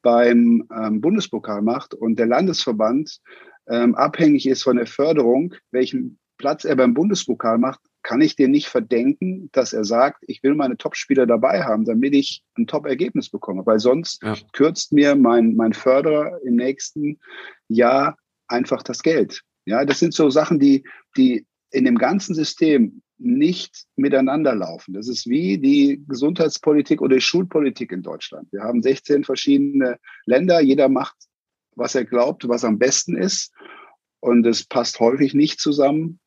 beim 0.03 0.69
ähm, 0.75 1.01
Bundespokal 1.01 1.63
macht 1.63 1.95
und 1.95 2.19
der 2.19 2.27
Landesverband 2.27 3.21
ähm, 3.69 3.95
abhängig 3.95 4.47
ist 4.47 4.63
von 4.63 4.77
der 4.77 4.87
Förderung, 4.87 5.55
welchen 5.71 6.19
Platz 6.39 6.65
er 6.65 6.77
beim 6.77 6.95
Bundespokal 6.95 7.59
macht, 7.59 7.81
kann 8.03 8.21
ich 8.21 8.37
dir 8.37 8.49
nicht 8.49 8.69
verdenken, 8.69 9.51
dass 9.53 9.73
er 9.73 9.85
sagt, 9.85 10.25
ich 10.27 10.43
will 10.43 10.55
meine 10.55 10.77
Topspieler 10.77 11.27
dabei 11.27 11.63
haben, 11.65 11.85
damit 11.85 12.15
ich 12.15 12.43
ein 12.57 12.67
Top-Ergebnis 12.67 13.29
bekomme. 13.29 13.67
Weil 13.67 13.81
sonst 13.81 14.23
ja. 14.23 14.37
kürzt 14.53 14.93
mir 14.93 15.15
mein, 15.15 15.55
mein 15.57 15.73
Förderer 15.73 16.41
im 16.45 16.57
nächsten 16.57 17.19
Jahr 17.69 18.17
einfach 18.47 18.83
das 18.83 19.03
Geld. 19.03 19.43
Ja, 19.67 19.85
das 19.85 19.99
sind 19.99 20.15
so 20.15 20.31
Sachen, 20.31 20.59
die, 20.59 20.85
die 21.17 21.47
in 21.71 21.85
dem 21.85 21.99
ganzen 21.99 22.35
System 22.35 23.03
nicht 23.19 23.85
miteinander 23.97 24.55
laufen. 24.55 24.95
Das 24.95 25.09
ist 25.09 25.29
wie 25.29 25.59
die 25.59 26.03
Gesundheitspolitik 26.07 27.03
oder 27.03 27.17
die 27.17 27.21
Schulpolitik 27.21 27.93
in 27.93 28.03
Deutschland. 28.03 28.51
Wir 28.53 28.63
haben 28.63 28.81
16 28.81 29.25
verschiedene 29.25 29.99
Länder. 30.25 30.61
Jeder 30.61 30.89
macht, 30.89 31.17
was 31.75 31.95
er 31.95 32.05
glaubt, 32.05 32.49
was 32.49 32.65
am 32.65 32.79
besten 32.79 33.17
ist. 33.17 33.53
Und 34.21 34.47
es 34.47 34.65
passt 34.65 35.01
häufig 35.01 35.35
nicht 35.35 35.61
zusammen. 35.61 36.21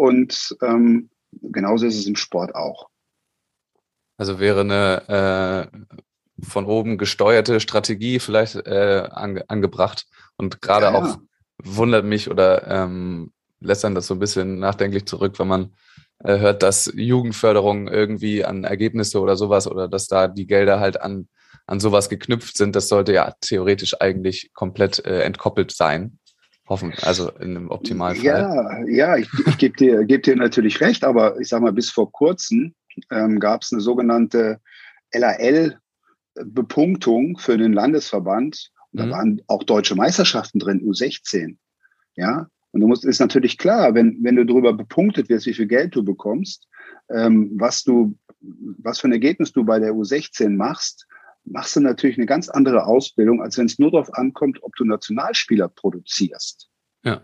Und 0.00 0.56
ähm, 0.62 1.10
genauso 1.42 1.84
ist 1.84 1.98
es 1.98 2.06
im 2.06 2.16
Sport 2.16 2.54
auch. 2.54 2.88
Also 4.16 4.40
wäre 4.40 4.60
eine 4.60 5.70
äh, 5.70 6.42
von 6.42 6.64
oben 6.64 6.96
gesteuerte 6.96 7.60
Strategie 7.60 8.18
vielleicht 8.18 8.56
äh, 8.66 9.06
ange 9.10 9.44
angebracht. 9.50 10.06
Und 10.38 10.62
gerade 10.62 10.86
ja, 10.86 10.94
auch 10.94 11.18
wundert 11.62 12.06
mich 12.06 12.30
oder 12.30 12.66
ähm, 12.66 13.34
lässt 13.60 13.84
dann 13.84 13.94
das 13.94 14.06
so 14.06 14.14
ein 14.14 14.20
bisschen 14.20 14.58
nachdenklich 14.58 15.04
zurück, 15.04 15.38
wenn 15.38 15.48
man 15.48 15.74
äh, 16.20 16.38
hört, 16.38 16.62
dass 16.62 16.90
Jugendförderung 16.94 17.86
irgendwie 17.86 18.42
an 18.42 18.64
Ergebnisse 18.64 19.20
oder 19.20 19.36
sowas 19.36 19.66
oder 19.66 19.86
dass 19.86 20.06
da 20.06 20.28
die 20.28 20.46
Gelder 20.46 20.80
halt 20.80 20.98
an, 20.98 21.28
an 21.66 21.78
sowas 21.78 22.08
geknüpft 22.08 22.56
sind. 22.56 22.74
Das 22.74 22.88
sollte 22.88 23.12
ja 23.12 23.34
theoretisch 23.42 24.00
eigentlich 24.00 24.50
komplett 24.54 25.04
äh, 25.04 25.20
entkoppelt 25.24 25.72
sein. 25.72 26.18
Hoffen, 26.70 26.94
also 27.02 27.30
in 27.32 27.56
einem 27.56 27.70
Optimalfall. 27.70 28.24
Ja, 28.24 28.82
ja, 28.86 29.16
ich, 29.16 29.28
ich 29.46 29.58
gebe 29.58 29.76
dir, 29.76 30.04
geb 30.04 30.22
dir 30.22 30.36
natürlich 30.36 30.80
recht, 30.80 31.04
aber 31.04 31.38
ich 31.40 31.48
sage 31.48 31.64
mal, 31.64 31.72
bis 31.72 31.90
vor 31.90 32.12
kurzem 32.12 32.74
ähm, 33.10 33.40
gab 33.40 33.62
es 33.62 33.72
eine 33.72 33.82
sogenannte 33.82 34.60
LAL-Bepunktung 35.12 37.38
für 37.38 37.58
den 37.58 37.72
Landesverband. 37.72 38.70
Und 38.92 39.00
da 39.00 39.06
mhm. 39.06 39.10
waren 39.10 39.42
auch 39.48 39.64
deutsche 39.64 39.96
Meisterschaften 39.96 40.60
drin, 40.60 40.80
U16. 40.80 41.56
Ja, 42.14 42.46
und 42.70 42.80
du 42.80 42.86
musst, 42.86 43.04
ist 43.04 43.18
natürlich 43.18 43.58
klar, 43.58 43.94
wenn, 43.94 44.22
wenn 44.22 44.36
du 44.36 44.46
darüber 44.46 44.72
bepunktet 44.72 45.28
wirst, 45.28 45.46
wie 45.46 45.54
viel 45.54 45.66
Geld 45.66 45.96
du 45.96 46.04
bekommst, 46.04 46.68
ähm, 47.08 47.50
was 47.54 47.82
du, 47.82 48.16
was 48.40 49.00
für 49.00 49.08
ein 49.08 49.12
Ergebnis 49.12 49.50
du 49.52 49.64
bei 49.64 49.80
der 49.80 49.92
U16 49.92 50.50
machst, 50.50 51.08
machst 51.50 51.76
du 51.76 51.80
natürlich 51.80 52.16
eine 52.16 52.26
ganz 52.26 52.48
andere 52.48 52.86
Ausbildung, 52.86 53.42
als 53.42 53.58
wenn 53.58 53.66
es 53.66 53.78
nur 53.78 53.90
darauf 53.90 54.14
ankommt, 54.14 54.62
ob 54.62 54.74
du 54.76 54.84
Nationalspieler 54.84 55.68
produzierst. 55.68 56.70
Ja. 57.04 57.22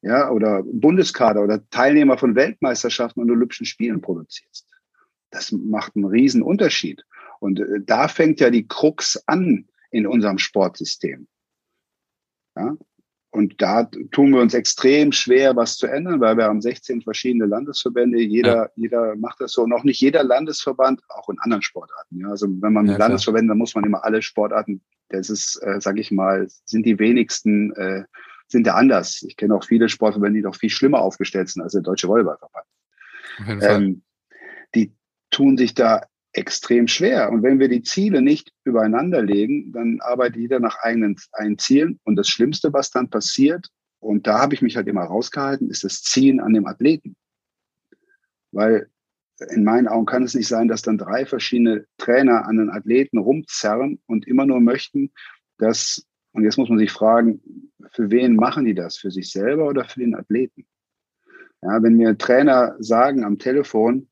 Ja, 0.00 0.30
oder 0.30 0.62
Bundeskader 0.62 1.42
oder 1.42 1.68
Teilnehmer 1.70 2.18
von 2.18 2.36
Weltmeisterschaften 2.36 3.20
und 3.20 3.30
Olympischen 3.30 3.66
Spielen 3.66 4.00
produzierst. 4.00 4.66
Das 5.30 5.50
macht 5.50 5.96
einen 5.96 6.04
riesen 6.04 6.42
Unterschied. 6.42 7.04
Und 7.40 7.60
äh, 7.60 7.80
da 7.84 8.08
fängt 8.08 8.40
ja 8.40 8.50
die 8.50 8.66
Krux 8.66 9.22
an 9.26 9.68
in 9.90 10.06
unserem 10.06 10.38
Sportsystem. 10.38 11.26
Ja? 12.56 12.76
Und 13.30 13.60
da 13.60 13.84
tun 13.84 14.32
wir 14.32 14.40
uns 14.40 14.54
extrem 14.54 15.12
schwer, 15.12 15.54
was 15.54 15.76
zu 15.76 15.86
ändern, 15.86 16.20
weil 16.20 16.38
wir 16.38 16.44
haben 16.44 16.62
16 16.62 17.02
verschiedene 17.02 17.44
Landesverbände. 17.44 18.20
Jeder, 18.20 18.54
ja. 18.54 18.70
jeder 18.76 19.16
macht 19.16 19.40
das 19.40 19.52
so. 19.52 19.62
Und 19.62 19.72
auch 19.74 19.84
nicht 19.84 20.00
jeder 20.00 20.24
Landesverband, 20.24 21.02
auch 21.08 21.28
in 21.28 21.38
anderen 21.40 21.62
Sportarten. 21.62 22.20
Ja, 22.20 22.28
also 22.30 22.46
wenn 22.48 22.72
man 22.72 22.86
ja, 22.86 22.96
Landesverbände, 22.96 23.48
dann 23.48 23.58
muss 23.58 23.74
man 23.74 23.84
immer 23.84 24.04
alle 24.04 24.22
Sportarten, 24.22 24.80
das 25.10 25.28
ist, 25.28 25.60
äh, 25.62 25.80
sage 25.80 26.00
ich 26.00 26.10
mal, 26.10 26.48
sind 26.64 26.86
die 26.86 26.98
wenigsten, 26.98 27.72
äh, 27.74 28.04
sind 28.46 28.66
da 28.66 28.74
anders. 28.74 29.22
Ich 29.22 29.36
kenne 29.36 29.54
auch 29.54 29.64
viele 29.64 29.90
Sportverbände, 29.90 30.38
die 30.38 30.44
noch 30.44 30.56
viel 30.56 30.70
schlimmer 30.70 31.00
aufgestellt 31.00 31.50
sind 31.50 31.62
als 31.62 31.72
der 31.72 31.82
Deutsche 31.82 32.08
Volleyballverband. 32.08 32.66
Ähm, 33.62 34.02
die 34.74 34.92
tun 35.30 35.56
sich 35.56 35.74
da 35.74 36.06
extrem 36.32 36.88
schwer. 36.88 37.30
Und 37.30 37.42
wenn 37.42 37.58
wir 37.58 37.68
die 37.68 37.82
Ziele 37.82 38.22
nicht 38.22 38.52
übereinander 38.64 39.22
legen, 39.22 39.72
dann 39.72 40.00
arbeitet 40.00 40.36
jeder 40.36 40.60
nach 40.60 40.78
eigenen, 40.80 41.16
eigenen 41.32 41.58
Zielen. 41.58 42.00
Und 42.04 42.16
das 42.16 42.28
Schlimmste, 42.28 42.72
was 42.72 42.90
dann 42.90 43.10
passiert, 43.10 43.68
und 44.00 44.26
da 44.26 44.38
habe 44.38 44.54
ich 44.54 44.62
mich 44.62 44.76
halt 44.76 44.86
immer 44.86 45.02
rausgehalten, 45.02 45.70
ist 45.70 45.84
das 45.84 46.02
Ziehen 46.02 46.40
an 46.40 46.54
dem 46.54 46.66
Athleten. 46.66 47.16
Weil 48.52 48.88
in 49.50 49.64
meinen 49.64 49.88
Augen 49.88 50.06
kann 50.06 50.22
es 50.22 50.34
nicht 50.34 50.48
sein, 50.48 50.68
dass 50.68 50.82
dann 50.82 50.98
drei 50.98 51.26
verschiedene 51.26 51.86
Trainer 51.96 52.46
an 52.46 52.56
den 52.56 52.70
Athleten 52.70 53.18
rumzerren 53.18 54.00
und 54.06 54.26
immer 54.26 54.46
nur 54.46 54.60
möchten, 54.60 55.12
dass, 55.58 56.04
und 56.32 56.44
jetzt 56.44 56.58
muss 56.58 56.68
man 56.68 56.78
sich 56.78 56.92
fragen, 56.92 57.40
für 57.92 58.10
wen 58.10 58.36
machen 58.36 58.64
die 58.64 58.74
das? 58.74 58.98
Für 58.98 59.10
sich 59.10 59.30
selber 59.30 59.66
oder 59.66 59.84
für 59.84 60.00
den 60.00 60.14
Athleten? 60.14 60.66
Ja, 61.62 61.82
wenn 61.82 61.94
mir 61.94 62.16
Trainer 62.18 62.76
sagen 62.78 63.24
am 63.24 63.38
Telefon, 63.38 64.08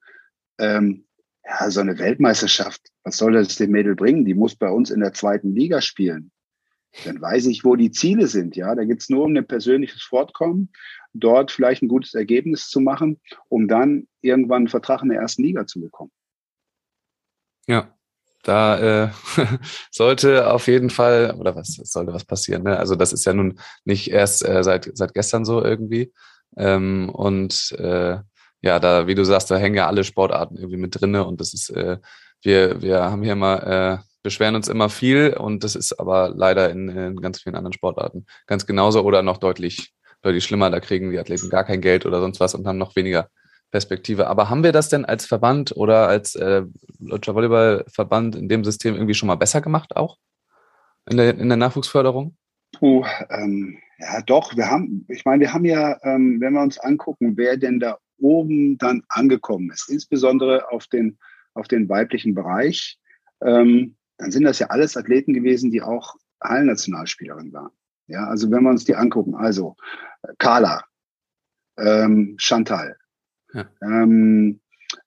ähm, 0.58 1.05
ja, 1.46 1.70
so 1.70 1.80
eine 1.80 1.98
Weltmeisterschaft, 1.98 2.80
was 3.04 3.18
soll 3.18 3.32
das 3.32 3.56
dem 3.56 3.70
Mädel 3.70 3.94
bringen? 3.94 4.24
Die 4.24 4.34
muss 4.34 4.56
bei 4.56 4.68
uns 4.68 4.90
in 4.90 5.00
der 5.00 5.12
zweiten 5.12 5.54
Liga 5.54 5.80
spielen. 5.80 6.32
Dann 7.04 7.20
weiß 7.20 7.46
ich, 7.46 7.64
wo 7.64 7.76
die 7.76 7.90
Ziele 7.90 8.26
sind. 8.26 8.56
Ja, 8.56 8.74
da 8.74 8.84
geht's 8.84 9.10
nur 9.10 9.24
um 9.24 9.36
ein 9.36 9.46
persönliches 9.46 10.02
Fortkommen, 10.02 10.72
dort 11.12 11.50
vielleicht 11.50 11.82
ein 11.82 11.88
gutes 11.88 12.14
Ergebnis 12.14 12.68
zu 12.68 12.80
machen, 12.80 13.20
um 13.48 13.68
dann 13.68 14.08
irgendwann 14.22 14.62
einen 14.62 14.68
Vertrag 14.68 15.02
in 15.02 15.10
der 15.10 15.20
ersten 15.20 15.42
Liga 15.42 15.66
zu 15.66 15.80
bekommen. 15.80 16.10
Ja, 17.68 17.94
da 18.42 19.04
äh, 19.04 19.10
sollte 19.90 20.50
auf 20.50 20.66
jeden 20.68 20.90
Fall, 20.90 21.34
oder 21.38 21.54
was 21.54 21.74
sollte 21.74 22.12
was 22.12 22.24
passieren? 22.24 22.62
Ne? 22.62 22.78
Also 22.78 22.94
das 22.94 23.12
ist 23.12 23.24
ja 23.24 23.34
nun 23.34 23.58
nicht 23.84 24.10
erst 24.10 24.46
äh, 24.46 24.62
seit, 24.64 24.90
seit 24.94 25.14
gestern 25.14 25.44
so 25.44 25.62
irgendwie. 25.62 26.12
Ähm, 26.56 27.10
und 27.10 27.72
äh, 27.78 28.18
ja, 28.66 28.78
da, 28.78 29.06
wie 29.06 29.14
du 29.14 29.24
sagst, 29.24 29.50
da 29.50 29.56
hängen 29.56 29.76
ja 29.76 29.86
alle 29.86 30.04
Sportarten 30.04 30.56
irgendwie 30.56 30.76
mit 30.76 31.00
drinne 31.00 31.24
und 31.24 31.40
das 31.40 31.54
ist, 31.54 31.70
äh, 31.70 31.98
wir, 32.42 32.82
wir 32.82 33.02
haben 33.04 33.22
hier 33.22 33.36
mal, 33.36 34.02
äh, 34.02 34.04
beschweren 34.22 34.56
uns 34.56 34.68
immer 34.68 34.88
viel 34.88 35.34
und 35.38 35.62
das 35.62 35.76
ist 35.76 35.98
aber 36.00 36.32
leider 36.34 36.68
in, 36.70 36.88
in 36.88 37.20
ganz 37.20 37.40
vielen 37.40 37.54
anderen 37.54 37.72
Sportarten 37.72 38.26
ganz 38.46 38.66
genauso 38.66 39.02
oder 39.02 39.22
noch 39.22 39.38
deutlich, 39.38 39.92
deutlich 40.22 40.44
schlimmer. 40.44 40.68
Da 40.68 40.80
kriegen 40.80 41.12
die 41.12 41.18
Athleten 41.18 41.48
gar 41.48 41.62
kein 41.62 41.80
Geld 41.80 42.06
oder 42.06 42.20
sonst 42.20 42.40
was 42.40 42.54
und 42.56 42.66
haben 42.66 42.76
noch 42.76 42.96
weniger 42.96 43.28
Perspektive. 43.70 44.26
Aber 44.26 44.50
haben 44.50 44.64
wir 44.64 44.72
das 44.72 44.88
denn 44.88 45.04
als 45.04 45.26
Verband 45.26 45.76
oder 45.76 46.08
als 46.08 46.34
äh, 46.34 46.62
Deutscher 46.98 47.36
Volleyballverband 47.36 48.34
in 48.34 48.48
dem 48.48 48.64
System 48.64 48.94
irgendwie 48.94 49.14
schon 49.14 49.28
mal 49.28 49.36
besser 49.36 49.60
gemacht 49.60 49.94
auch? 49.96 50.16
In 51.08 51.18
der, 51.18 51.38
in 51.38 51.48
der 51.48 51.56
Nachwuchsförderung? 51.56 52.36
Puh, 52.78 53.04
ähm, 53.30 53.78
ja, 53.98 54.22
doch, 54.22 54.56
wir 54.56 54.68
haben, 54.68 55.06
ich 55.08 55.24
meine, 55.24 55.42
wir 55.42 55.52
haben 55.52 55.64
ja, 55.64 55.96
ähm, 56.02 56.40
wenn 56.40 56.52
wir 56.52 56.62
uns 56.62 56.78
angucken, 56.78 57.36
wer 57.36 57.56
denn 57.56 57.78
da 57.78 57.96
oben 58.18 58.78
dann 58.78 59.02
angekommen 59.08 59.70
ist, 59.70 59.88
insbesondere 59.88 60.70
auf 60.70 60.86
den, 60.86 61.18
auf 61.54 61.68
den 61.68 61.88
weiblichen 61.88 62.34
Bereich, 62.34 62.98
ähm, 63.42 63.96
dann 64.18 64.30
sind 64.30 64.44
das 64.44 64.58
ja 64.58 64.68
alles 64.68 64.96
Athleten 64.96 65.34
gewesen, 65.34 65.70
die 65.70 65.82
auch 65.82 66.16
Hallennationalspielerin 66.42 67.52
waren. 67.52 67.72
Ja, 68.06 68.26
also 68.26 68.50
wenn 68.50 68.62
wir 68.62 68.70
uns 68.70 68.84
die 68.84 68.94
angucken, 68.94 69.34
also 69.34 69.76
Carla, 70.38 70.84
ähm, 71.76 72.36
Chantal, 72.38 72.96
ja. 73.52 73.68
ähm, 73.82 74.60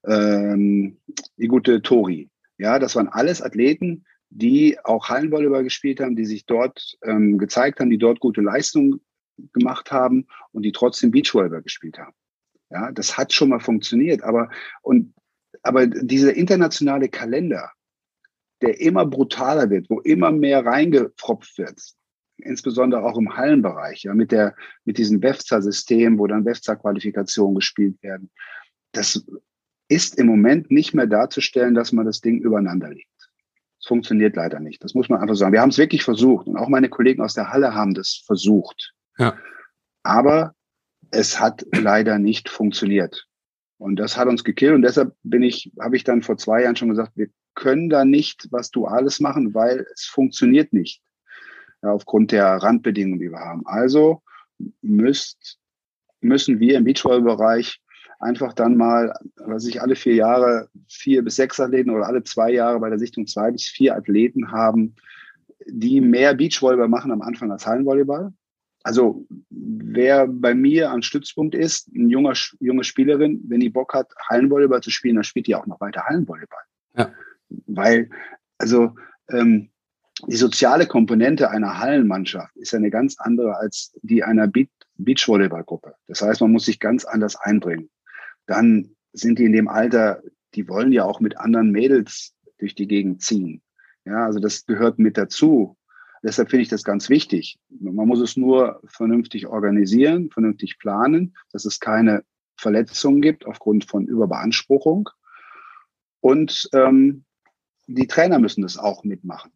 ähm, 0.06 0.98
die 1.38 1.48
gute 1.48 1.82
Tori. 1.82 2.30
Ja, 2.58 2.78
das 2.78 2.96
waren 2.96 3.08
alles 3.08 3.42
Athleten, 3.42 4.06
die 4.30 4.78
auch 4.84 5.10
Hallenvolleyball 5.10 5.64
gespielt 5.64 6.00
haben, 6.00 6.16
die 6.16 6.26
sich 6.26 6.46
dort 6.46 6.98
ähm, 7.04 7.38
gezeigt 7.38 7.80
haben, 7.80 7.90
die 7.90 7.98
dort 7.98 8.20
gute 8.20 8.42
Leistungen 8.42 9.02
gemacht 9.54 9.92
haben 9.92 10.28
und 10.52 10.64
die 10.64 10.72
trotzdem 10.72 11.12
Beachvolleyball 11.12 11.62
gespielt 11.62 11.98
haben. 11.98 12.14
Ja, 12.70 12.92
das 12.92 13.18
hat 13.18 13.34
schon 13.34 13.50
mal 13.50 13.60
funktioniert, 13.60 14.24
aber 14.24 14.50
und 14.82 15.14
aber 15.64 15.88
dieser 15.88 16.36
internationale 16.36 17.10
Kalender, 17.10 17.72
der 18.62 18.80
immer 18.80 19.06
brutaler 19.06 19.70
wird, 19.70 19.90
wo 19.90 20.00
immer 20.02 20.32
mehr 20.32 20.66
reingepfropft 20.66 21.58
wird, 21.58 21.82
insbesondere 22.38 23.04
auch 23.04 23.18
im 23.18 23.36
Hallenbereich, 23.36 24.04
ja, 24.04 24.14
mit 24.14 24.32
der 24.32 24.56
mit 24.86 24.98
diesem 24.98 25.22
WEFZA-System, 25.22 26.20
wo 26.20 26.28
dann 26.28 26.46
WEFZA-Qualifikationen 26.46 27.56
gespielt 27.56 28.02
werden, 28.04 28.30
das 28.92 29.26
ist 29.88 30.18
im 30.20 30.28
Moment 30.28 30.72
nicht 30.72 30.94
mehr 30.94 31.08
darzustellen, 31.08 31.74
dass 31.74 31.92
man 31.92 32.06
das 32.06 32.22
Ding 32.22 32.40
übereinander 32.40 32.90
legt. 32.90 33.10
Es 33.80 33.88
funktioniert 33.88 34.36
leider 34.36 34.60
nicht. 34.60 34.84
Das 34.84 34.94
muss 34.94 35.10
man 35.10 35.20
einfach 35.20 35.36
sagen. 35.36 35.54
Wir 35.54 35.62
haben 35.62 35.70
es 35.70 35.78
wirklich 35.78 36.04
versucht 36.04 36.48
und 36.48 36.58
auch 36.58 36.70
meine 36.70 36.90
Kollegen 36.90 37.22
aus 37.22 37.34
der 37.34 37.50
Halle 37.50 37.74
haben 37.74 37.94
das 37.94 38.22
versucht. 38.26 38.94
Ja. 39.18 39.38
Aber 40.04 40.54
es 41.12 41.40
hat 41.40 41.66
leider 41.72 42.20
nicht 42.20 42.50
funktioniert. 42.50 43.28
Und 43.78 43.96
das 43.96 44.18
hat 44.18 44.28
uns 44.28 44.44
gekillt. 44.44 44.74
Und 44.74 44.82
deshalb 44.82 45.16
bin 45.24 45.42
ich, 45.42 45.72
habe 45.80 45.96
ich 45.96 46.04
dann 46.04 46.22
vor 46.22 46.38
zwei 46.38 46.64
Jahren 46.64 46.76
schon 46.76 46.90
gesagt, 46.90 47.14
wir 47.16 47.30
können 47.56 47.90
da 47.90 48.06
nicht 48.06 48.48
was 48.52 48.72
Duales 48.72 49.20
machen, 49.20 49.54
weil 49.54 49.86
es 49.94 50.06
funktioniert 50.06 50.74
nicht. 50.74 51.02
Ja, 51.82 51.94
aufgrund 51.94 52.32
der 52.32 52.46
Randbedingungen, 52.46 53.20
die 53.20 53.32
wir 53.32 53.40
haben. 53.40 53.66
Also 53.66 54.22
müsst, 54.82 55.58
müssen 56.20 56.60
wir 56.60 56.78
im 56.78 56.84
Beachvolleyball-Bereich 56.84 57.82
einfach 58.20 58.54
dann 58.54 58.76
mal, 58.76 59.14
was 59.38 59.66
ich 59.66 59.82
alle 59.82 59.96
vier 59.96 60.16
Jahre 60.16 60.70
vier 60.90 61.24
bis 61.24 61.38
sechs 61.38 61.60
Athleten 61.60 61.90
oder 61.90 62.06
alle 62.08 62.24
zwei 62.24 62.52
Jahre 62.52 62.80
bei 62.80 62.90
der 62.90 63.00
Sichtung 63.00 63.28
zwei 63.28 63.52
bis 63.52 63.64
vier 63.64 63.96
Athleten 63.96 64.52
haben, 64.52 64.96
die 65.66 66.02
mehr 66.02 66.34
Beachvolleyball 66.34 66.90
machen 66.90 67.12
am 67.12 67.22
Anfang 67.22 67.52
als 67.52 67.66
Hallenvolleyball. 67.66 68.34
Also 68.84 69.28
wer 69.50 70.28
bei 70.28 70.56
mir 70.56 70.92
an 70.92 71.02
Stützpunkt 71.02 71.54
ist, 71.54 71.90
eine 71.94 72.08
junge, 72.08 72.34
junge 72.60 72.84
Spielerin, 72.84 73.42
wenn 73.48 73.60
die 73.60 73.70
Bock 73.70 73.94
hat, 73.94 74.12
Hallenvolleyball 74.30 74.82
zu 74.82 74.90
spielen, 74.90 75.16
dann 75.16 75.24
spielt 75.24 75.48
die 75.48 75.56
auch 75.56 75.66
noch 75.66 75.82
weiter 75.82 76.06
Hallenvolleyball. 76.06 76.64
Ja. 76.96 77.12
Weil, 77.66 78.10
also 78.58 78.96
ähm, 79.30 79.70
die 80.28 80.38
soziale 80.38 80.86
Komponente 80.88 81.50
einer 81.50 81.80
Hallenmannschaft 81.80 82.56
ist 82.58 82.72
ja 82.72 82.78
eine 82.78 82.90
ganz 82.90 83.18
andere 83.20 83.58
als 83.58 83.98
die 84.02 84.24
einer 84.24 84.48
Be 84.48 84.68
Beachvolleyballgruppe. 85.02 85.96
Das 86.08 86.22
heißt, 86.22 86.42
man 86.42 86.52
muss 86.52 86.66
sich 86.66 86.78
ganz 86.78 87.06
anders 87.06 87.38
einbringen 87.38 87.90
dann 88.50 88.96
sind 89.14 89.40
die 89.40 89.46
in 89.46 89.54
dem 89.54 89.68
Alter, 89.68 90.22
die 90.56 90.68
wollen 90.68 90.92
ja 90.92 91.06
auch 91.06 91.20
mit 91.20 91.38
anderen 91.38 91.72
Mädels 91.72 92.34
durch 92.58 92.74
die 92.74 92.88
Gegend 92.88 93.22
ziehen. 93.22 93.62
Ja, 94.06 94.26
also 94.26 94.40
das 94.40 94.66
gehört 94.66 94.98
mit 94.98 95.18
dazu. 95.18 95.78
Deshalb 96.24 96.50
finde 96.50 96.64
ich 96.64 96.70
das 96.70 96.84
ganz 96.84 97.10
wichtig. 97.10 97.60
Man 97.70 98.08
muss 98.08 98.20
es 98.20 98.38
nur 98.38 98.82
vernünftig 98.86 99.48
organisieren, 99.48 100.30
vernünftig 100.30 100.78
planen, 100.78 101.36
dass 101.52 101.66
es 101.66 101.80
keine 101.80 102.24
Verletzungen 102.58 103.22
gibt 103.22 103.46
aufgrund 103.46 103.86
von 103.86 104.06
Überbeanspruchung. 104.06 105.10
Und 106.20 106.70
ähm, 106.74 107.24
die 107.88 108.08
Trainer 108.08 108.40
müssen 108.40 108.62
das 108.62 108.78
auch 108.78 109.04
mitmachen. 109.04 109.52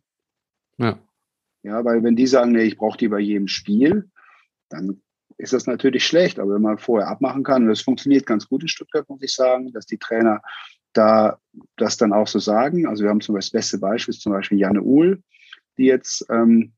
Ja. 0.78 0.98
Ja, 1.64 1.84
weil 1.86 2.04
wenn 2.04 2.16
die 2.16 2.28
sagen, 2.28 2.52
nee, 2.52 2.64
ich 2.64 2.78
brauche 2.78 2.98
die 2.98 3.08
bei 3.08 3.20
jedem 3.20 3.48
Spiel, 3.48 4.10
dann 4.70 5.02
ist 5.38 5.54
das 5.54 5.66
natürlich 5.66 6.06
schlecht. 6.06 6.40
Aber 6.40 6.56
wenn 6.56 6.62
man 6.62 6.78
vorher 6.78 7.08
abmachen 7.08 7.44
kann, 7.44 7.64
und 7.64 7.70
das 7.70 7.82
funktioniert 7.82 8.26
ganz 8.26 8.48
gut 8.48 8.62
in 8.62 8.68
Stuttgart, 8.68 9.08
muss 9.10 9.22
ich 9.22 9.34
sagen, 9.34 9.72
dass 9.72 9.86
die 9.86 9.98
Trainer 9.98 10.42
da 10.94 11.40
das 11.78 11.98
dann 11.98 12.14
auch 12.14 12.28
so 12.28 12.40
sagen. 12.40 12.88
Also 12.88 13.04
wir 13.04 13.10
haben 13.10 13.22
zum 13.22 13.36
Beispiel 13.36 13.60
das 13.60 13.66
beste 13.66 13.78
Beispiel, 13.80 14.14
zum 14.14 14.32
Beispiel 14.34 14.60
Janne 14.60 14.82
Uhl, 14.82 15.24
die 15.78 15.86
jetzt 15.86 16.26
ähm, 16.30 16.74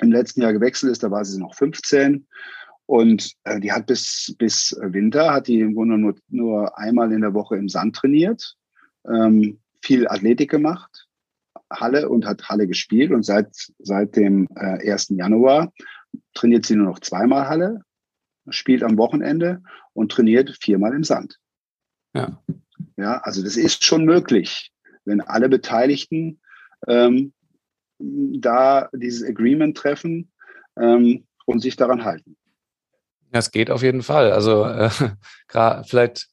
im 0.00 0.12
letzten 0.12 0.42
Jahr 0.42 0.52
gewechselt 0.52 0.92
ist, 0.92 1.02
da 1.02 1.10
war 1.10 1.24
sie 1.24 1.38
noch 1.40 1.54
15. 1.54 2.26
Und 2.86 3.34
äh, 3.44 3.60
die 3.60 3.72
hat 3.72 3.86
bis, 3.86 4.34
bis 4.38 4.76
Winter, 4.80 5.32
hat 5.32 5.46
die 5.46 5.60
im 5.60 5.74
Grunde 5.74 5.96
nur, 5.96 6.16
nur 6.28 6.76
einmal 6.76 7.12
in 7.12 7.20
der 7.20 7.34
Woche 7.34 7.56
im 7.56 7.68
Sand 7.68 7.96
trainiert, 7.96 8.56
ähm, 9.06 9.60
viel 9.80 10.08
Athletik 10.08 10.50
gemacht, 10.50 11.06
Halle 11.72 12.08
und 12.08 12.26
hat 12.26 12.48
Halle 12.48 12.66
gespielt. 12.66 13.12
Und 13.12 13.24
seit, 13.24 13.48
seit 13.78 14.16
dem 14.16 14.48
äh, 14.56 14.90
1. 14.90 15.10
Januar 15.10 15.72
trainiert 16.34 16.66
sie 16.66 16.74
nur 16.74 16.86
noch 16.86 16.98
zweimal 16.98 17.48
Halle, 17.48 17.82
spielt 18.48 18.82
am 18.82 18.98
Wochenende 18.98 19.62
und 19.92 20.10
trainiert 20.10 20.56
viermal 20.60 20.94
im 20.94 21.04
Sand. 21.04 21.38
Ja. 22.14 22.42
Ja, 22.96 23.18
also 23.18 23.42
das 23.42 23.56
ist 23.56 23.84
schon 23.84 24.04
möglich, 24.04 24.72
wenn 25.04 25.20
alle 25.20 25.48
Beteiligten 25.48 26.40
ähm, 26.86 27.32
da 28.00 28.88
dieses 28.92 29.26
Agreement 29.28 29.76
treffen 29.76 30.30
ähm, 30.78 31.24
und 31.46 31.60
sich 31.60 31.76
daran 31.76 32.04
halten. 32.04 32.36
Ja, 33.32 33.38
es 33.38 33.50
geht 33.50 33.70
auf 33.70 33.82
jeden 33.82 34.02
Fall. 34.02 34.32
Also 34.32 34.64
äh, 34.64 34.90
gerade 35.48 35.84
vielleicht 35.84 36.28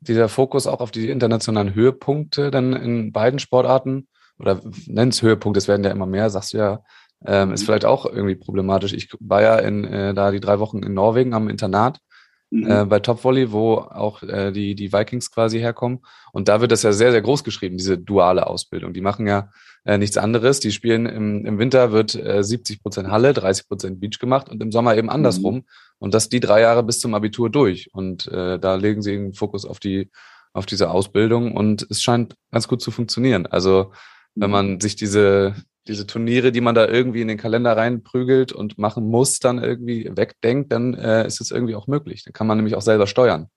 dieser 0.00 0.28
Fokus 0.28 0.66
auch 0.66 0.80
auf 0.80 0.90
die 0.90 1.10
internationalen 1.10 1.74
Höhepunkte 1.74 2.50
dann 2.50 2.72
in 2.72 3.12
beiden 3.12 3.38
Sportarten 3.38 4.08
oder 4.38 4.60
nenn's 4.86 5.22
Höhepunkt, 5.22 5.56
es 5.56 5.68
werden 5.68 5.84
ja 5.84 5.90
immer 5.90 6.06
mehr, 6.06 6.28
sagst 6.30 6.54
du 6.54 6.58
ja 6.58 6.82
ähm, 7.24 7.52
ist 7.52 7.64
vielleicht 7.64 7.84
auch 7.84 8.06
irgendwie 8.06 8.34
problematisch. 8.34 8.92
Ich 8.92 9.08
war 9.20 9.42
ja 9.42 9.58
in, 9.58 9.84
äh, 9.84 10.14
da 10.14 10.30
die 10.30 10.40
drei 10.40 10.58
Wochen 10.58 10.82
in 10.82 10.94
Norwegen 10.94 11.34
am 11.34 11.48
Internat 11.48 12.00
mhm. 12.52 12.70
äh, 12.70 12.84
bei 12.84 13.00
Top 13.00 13.24
Volley, 13.24 13.50
wo 13.52 13.74
auch 13.76 14.22
äh, 14.22 14.52
die, 14.52 14.74
die 14.74 14.92
Vikings 14.92 15.30
quasi 15.30 15.58
herkommen. 15.58 16.00
Und 16.32 16.48
da 16.48 16.60
wird 16.60 16.72
das 16.72 16.82
ja 16.82 16.92
sehr, 16.92 17.10
sehr 17.10 17.22
groß 17.22 17.44
geschrieben, 17.44 17.76
diese 17.76 17.98
duale 17.98 18.46
Ausbildung. 18.46 18.92
Die 18.92 19.00
machen 19.00 19.26
ja 19.26 19.50
äh, 19.84 19.98
nichts 19.98 20.16
anderes. 20.16 20.60
Die 20.60 20.72
spielen 20.72 21.06
im, 21.06 21.44
im 21.44 21.58
Winter 21.58 21.92
wird 21.92 22.14
äh, 22.14 22.44
70 22.44 22.82
Prozent 22.82 23.08
Halle, 23.08 23.32
30 23.32 23.68
Prozent 23.68 24.00
Beach 24.00 24.18
gemacht 24.18 24.48
und 24.48 24.62
im 24.62 24.70
Sommer 24.70 24.96
eben 24.96 25.10
andersrum. 25.10 25.56
Mhm. 25.56 25.64
Und 25.98 26.14
das 26.14 26.28
die 26.28 26.40
drei 26.40 26.60
Jahre 26.60 26.82
bis 26.82 27.00
zum 27.00 27.14
Abitur 27.14 27.50
durch. 27.50 27.90
Und 27.92 28.26
äh, 28.28 28.58
da 28.58 28.74
legen 28.74 29.02
sie 29.02 29.12
den 29.12 29.34
Fokus 29.34 29.64
auf 29.64 29.80
die 29.80 30.10
auf 30.52 30.66
diese 30.66 30.90
Ausbildung 30.90 31.56
und 31.56 31.86
es 31.88 32.02
scheint 32.02 32.36
ganz 32.50 32.68
gut 32.68 32.82
zu 32.82 32.90
funktionieren. 32.90 33.46
Also 33.46 33.92
wenn 34.34 34.50
mhm. 34.50 34.52
man 34.52 34.80
sich 34.80 34.96
diese, 34.96 35.54
diese 35.88 36.06
Turniere, 36.06 36.52
die 36.52 36.60
man 36.60 36.74
da 36.74 36.86
irgendwie 36.86 37.22
in 37.22 37.28
den 37.28 37.38
Kalender 37.38 37.76
reinprügelt 37.76 38.52
und 38.52 38.78
machen 38.78 39.08
muss, 39.08 39.40
dann 39.40 39.62
irgendwie 39.62 40.10
wegdenkt, 40.14 40.72
dann 40.72 40.94
äh, 40.94 41.26
ist 41.26 41.40
es 41.40 41.50
irgendwie 41.50 41.74
auch 41.74 41.86
möglich. 41.86 42.24
Dann 42.24 42.32
kann 42.32 42.46
man 42.46 42.58
nämlich 42.58 42.76
auch 42.76 42.82
selber 42.82 43.06
steuern. 43.06 43.48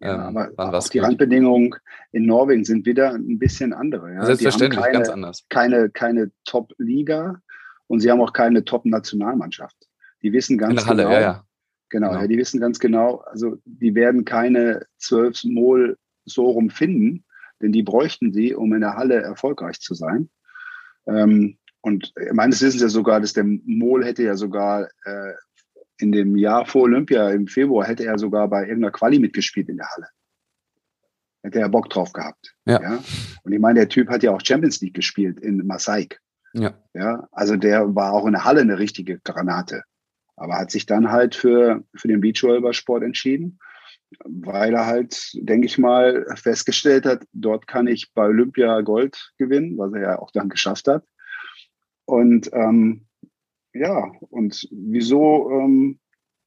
Ja, 0.00 0.28
ähm, 0.28 0.36
aber 0.56 0.78
die 0.92 0.98
Randbedingungen 0.98 1.74
in 2.12 2.26
Norwegen 2.26 2.64
sind 2.64 2.84
wieder 2.84 3.14
ein 3.14 3.38
bisschen 3.38 3.72
andere. 3.72 4.12
Ja? 4.12 4.26
Selbstverständlich, 4.26 4.82
keine, 4.82 4.92
ganz 4.92 5.08
anders. 5.08 5.46
Keine, 5.48 5.88
keine 5.88 6.30
Top-Liga 6.44 7.40
und 7.86 8.00
sie 8.00 8.10
haben 8.10 8.20
auch 8.20 8.34
keine 8.34 8.64
Top-Nationalmannschaft. 8.64 9.76
Die 10.22 10.32
wissen 10.32 10.58
ganz 10.58 10.86
Halle, 10.86 11.04
genau. 11.04 11.14
Ja, 11.14 11.20
ja. 11.20 11.44
Genau, 11.88 12.08
genau. 12.10 12.20
Ja, 12.20 12.26
die 12.26 12.36
wissen 12.36 12.60
ganz 12.60 12.78
genau, 12.78 13.18
also 13.30 13.56
die 13.64 13.94
werden 13.94 14.24
keine 14.24 14.86
zwölf 14.98 15.44
Mol 15.44 15.96
so 16.26 16.50
rum 16.50 16.68
finden, 16.68 17.24
denn 17.62 17.72
die 17.72 17.82
bräuchten 17.82 18.32
sie, 18.32 18.54
um 18.54 18.74
in 18.74 18.80
der 18.80 18.96
Halle 18.96 19.22
erfolgreich 19.22 19.80
zu 19.80 19.94
sein. 19.94 20.28
Ähm, 21.06 21.58
und 21.80 22.12
meines 22.32 22.62
Wissens 22.62 22.82
ja 22.82 22.88
sogar, 22.88 23.20
dass 23.20 23.32
der 23.32 23.44
Mol 23.44 24.04
hätte 24.04 24.24
ja 24.24 24.34
sogar 24.34 24.88
äh, 25.04 25.32
in 25.98 26.12
dem 26.12 26.36
Jahr 26.36 26.66
vor 26.66 26.82
Olympia 26.82 27.30
im 27.30 27.46
Februar 27.46 27.86
hätte 27.86 28.04
er 28.04 28.18
sogar 28.18 28.48
bei 28.48 28.62
irgendeiner 28.62 28.92
Quali 28.92 29.18
mitgespielt 29.18 29.68
in 29.68 29.76
der 29.76 29.88
Halle. 29.88 30.08
Hätte 31.42 31.60
er 31.60 31.68
Bock 31.68 31.88
drauf 31.88 32.12
gehabt. 32.12 32.54
Ja. 32.64 32.82
ja? 32.82 33.04
Und 33.44 33.52
ich 33.52 33.60
meine, 33.60 33.80
der 33.80 33.88
Typ 33.88 34.08
hat 34.08 34.22
ja 34.22 34.32
auch 34.32 34.40
Champions 34.44 34.80
League 34.80 34.94
gespielt 34.94 35.40
in 35.40 35.64
Masaik. 35.66 36.20
Ja. 36.52 36.74
Ja. 36.94 37.28
Also 37.32 37.56
der 37.56 37.94
war 37.94 38.12
auch 38.12 38.26
in 38.26 38.32
der 38.32 38.44
Halle 38.44 38.60
eine 38.60 38.78
richtige 38.78 39.20
Granate. 39.20 39.82
Aber 40.36 40.58
hat 40.58 40.70
sich 40.70 40.86
dann 40.86 41.10
halt 41.10 41.34
für, 41.34 41.84
für 41.94 42.08
den 42.08 42.20
Beachvolleyballsport 42.20 43.02
entschieden, 43.02 43.58
weil 44.24 44.74
er 44.74 44.86
halt, 44.86 45.30
denke 45.34 45.66
ich 45.66 45.78
mal, 45.78 46.26
festgestellt 46.36 47.06
hat, 47.06 47.24
dort 47.32 47.66
kann 47.66 47.86
ich 47.86 48.12
bei 48.14 48.26
Olympia 48.26 48.80
Gold 48.80 49.32
gewinnen, 49.38 49.76
was 49.78 49.92
er 49.92 50.00
ja 50.00 50.18
auch 50.18 50.30
dann 50.30 50.48
geschafft 50.48 50.88
hat. 50.88 51.04
Und 52.04 52.50
ähm, 52.52 53.06
ja, 53.72 54.12
und 54.30 54.68
wieso 54.70 55.50
ähm, 55.50 55.98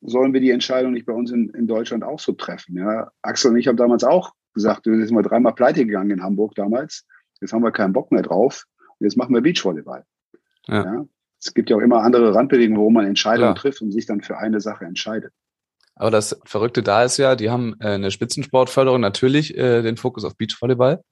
sollen 0.02 0.34
wir 0.34 0.42
die 0.42 0.52
Entscheidung 0.52 0.94
nicht 0.94 1.06
bei 1.06 1.14
uns 1.14 1.32
in, 1.32 1.50
in 1.50 1.68
Deutschland 1.68 2.04
auch 2.04 2.20
so 2.20 2.32
treffen? 2.32 2.78
Ja, 2.78 3.12
Axel 3.22 3.52
und 3.52 3.58
ich 3.58 3.68
haben 3.68 3.78
damals 3.78 4.04
auch 4.04 4.34
gesagt, 4.54 4.86
wir 4.86 5.06
sind 5.06 5.16
mal 5.16 5.22
dreimal 5.22 5.54
pleite 5.54 5.86
gegangen 5.86 6.12
in 6.12 6.24
Hamburg 6.24 6.56
damals. 6.56 7.06
Jetzt 7.42 7.54
haben 7.54 7.64
wir 7.64 7.72
keinen 7.72 7.94
Bock 7.94 8.12
mehr 8.12 8.22
drauf. 8.22 8.66
Und 8.98 9.06
jetzt 9.06 9.18
machen 9.18 9.34
wir 9.34 9.42
Beachvolleyball. 9.42 10.06
Ja. 10.68 10.84
ja. 10.84 11.06
Es 11.42 11.54
gibt 11.54 11.70
ja 11.70 11.78
auch 11.78 11.82
immer 11.82 12.02
andere 12.02 12.36
Randbedingungen, 12.36 12.82
wo 12.82 12.90
man 12.90 13.06
Entscheidungen 13.06 13.54
Klar. 13.54 13.56
trifft 13.56 13.82
und 13.82 13.92
sich 13.92 14.06
dann 14.06 14.22
für 14.22 14.38
eine 14.38 14.60
Sache 14.60 14.86
entscheidet. 14.86 15.34
Aber 16.00 16.12
das 16.12 16.40
Verrückte 16.46 16.82
da 16.82 17.04
ist 17.04 17.18
ja, 17.18 17.36
die 17.36 17.50
haben 17.50 17.76
äh, 17.82 17.90
eine 17.90 18.10
Spitzensportförderung 18.10 19.02
natürlich 19.02 19.56
äh, 19.56 19.84
den 19.84 19.98
Fokus 19.98 20.24
auf 20.24 20.38
Beachvolleyball 20.38 21.04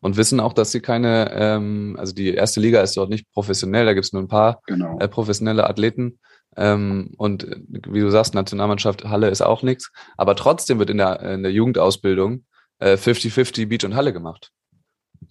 und 0.00 0.16
wissen 0.16 0.38
auch, 0.38 0.52
dass 0.52 0.70
sie 0.70 0.80
keine, 0.80 1.32
ähm, 1.32 1.96
also 1.98 2.14
die 2.14 2.32
erste 2.32 2.60
Liga 2.60 2.80
ist 2.80 2.96
dort 2.96 3.10
nicht 3.10 3.30
professionell, 3.32 3.84
da 3.84 3.92
gibt 3.92 4.06
es 4.06 4.12
nur 4.12 4.22
ein 4.22 4.28
paar 4.28 4.60
genau. 4.66 4.98
äh, 5.00 5.08
professionelle 5.08 5.68
Athleten. 5.68 6.20
Ähm, 6.56 7.12
und 7.18 7.42
äh, 7.44 7.56
wie 7.88 8.00
du 8.00 8.10
sagst, 8.10 8.34
Nationalmannschaft 8.34 9.04
Halle 9.04 9.28
ist 9.28 9.42
auch 9.42 9.62
nichts. 9.62 9.90
Aber 10.16 10.36
trotzdem 10.36 10.78
wird 10.78 10.90
in 10.90 10.98
der, 10.98 11.20
in 11.20 11.42
der 11.42 11.52
Jugendausbildung 11.52 12.44
50-50 12.80 13.62
äh, 13.62 13.64
Beach 13.66 13.84
und 13.84 13.96
Halle 13.96 14.12
gemacht. 14.12 14.52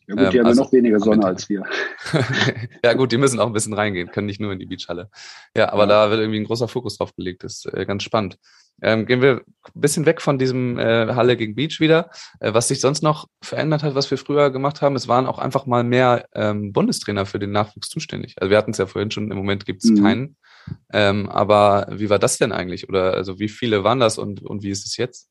Ja 0.08 0.16
gut, 0.16 0.34
die 0.34 0.38
ähm, 0.38 0.43
haben 0.43 0.49
also, 0.49 0.64
noch 0.64 0.72
weniger 0.72 0.99
Sonne 0.99 1.26
als 1.26 1.49
wir. 1.49 1.64
ja 2.84 2.93
gut, 2.93 3.12
die 3.12 3.18
müssen 3.18 3.39
auch 3.39 3.47
ein 3.47 3.53
bisschen 3.53 3.74
reingehen, 3.74 4.12
können 4.12 4.28
nicht 4.28 4.39
nur 4.39 4.51
in 4.51 4.60
die 4.60 4.66
Beachhalle. 4.66 5.10
Ja, 5.56 5.72
aber 5.72 5.84
ja. 5.84 5.88
da 5.88 6.10
wird 6.12 6.22
irgendwie 6.22 6.39
ein 6.39 6.45
großer 6.45 6.68
Fokus 6.68 6.97
drauf 6.97 7.16
gelegt, 7.16 7.43
das 7.43 7.66
ist 7.66 7.74
äh, 7.74 7.86
ganz 7.86 8.03
spannend. 8.03 8.38
Ähm, 8.82 9.06
gehen 9.06 9.22
wir 9.22 9.41
ein 9.64 9.82
bisschen 9.82 10.06
weg 10.06 10.22
von 10.22 10.38
diesem 10.38 10.78
äh, 10.78 11.14
Halle 11.14 11.38
gegen 11.38 11.56
Beach 11.56 11.80
wieder. 11.80 12.10
Äh, 12.39 12.53
was 12.53 12.68
sich 12.68 12.82
sonst 12.82 13.03
noch 13.03 13.28
verändert 13.41 13.84
hat, 13.84 13.95
was 13.95 14.12
wir 14.12 14.18
früher 14.18 14.51
gemacht 14.51 14.82
haben, 14.82 14.95
es 14.95 15.08
waren 15.08 15.28
auch 15.28 15.39
einfach 15.39 15.66
mal 15.66 15.84
mehr 15.84 16.28
ähm, 16.34 16.74
Bundestrainer 16.74 17.26
für 17.26 17.39
den 17.39 17.51
Nachwuchs 17.51 17.89
zuständig. 17.89 18.36
Also 18.38 18.51
wir 18.51 18.58
hatten 18.58 18.72
es 18.72 18.78
ja 18.78 18.86
vorhin 18.86 19.12
schon, 19.12 19.32
im 19.32 19.38
Moment 19.38 19.66
gibt 19.66 19.84
es 19.84 19.91
mhm. 19.91 20.03
keinen. 20.03 20.36
Ähm, 20.91 21.30
aber 21.30 21.88
wie 21.91 22.10
war 22.10 22.20
das 22.20 22.38
denn 22.38 22.51
eigentlich? 22.51 22.89
Oder 22.89 23.14
also 23.14 23.39
wie 23.39 23.49
viele 23.49 23.84
waren 23.84 23.99
das 23.99 24.18
und, 24.18 24.41
und 24.41 24.64
wie 24.64 24.72
ist 24.72 24.86
es 24.86 24.97
jetzt? 24.97 25.30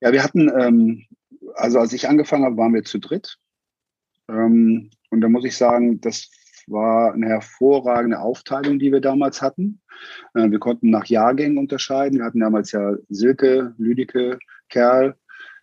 Ja, 0.00 0.12
wir 0.12 0.22
hatten, 0.22 0.50
ähm, 0.56 1.06
also 1.54 1.78
als 1.78 1.92
ich 1.92 2.08
angefangen 2.08 2.44
habe, 2.44 2.56
waren 2.56 2.74
wir 2.74 2.84
zu 2.84 2.98
dritt. 2.98 3.38
Ähm, 4.30 4.90
und 5.10 5.20
da 5.20 5.28
muss 5.28 5.44
ich 5.44 5.56
sagen, 5.56 6.00
das 6.00 6.30
war 6.66 7.12
eine 7.12 7.26
hervorragende 7.26 8.20
Aufteilung, 8.20 8.78
die 8.78 8.92
wir 8.92 9.00
damals 9.00 9.42
hatten. 9.42 9.80
Äh, 10.34 10.50
wir 10.50 10.58
konnten 10.58 10.90
nach 10.90 11.06
Jahrgängen 11.06 11.58
unterscheiden. 11.58 12.18
Wir 12.18 12.24
hatten 12.24 12.40
damals 12.40 12.72
ja 12.72 12.94
Silke, 13.08 13.74
Lüdike, 13.78 14.38
Kerl, 14.68 15.16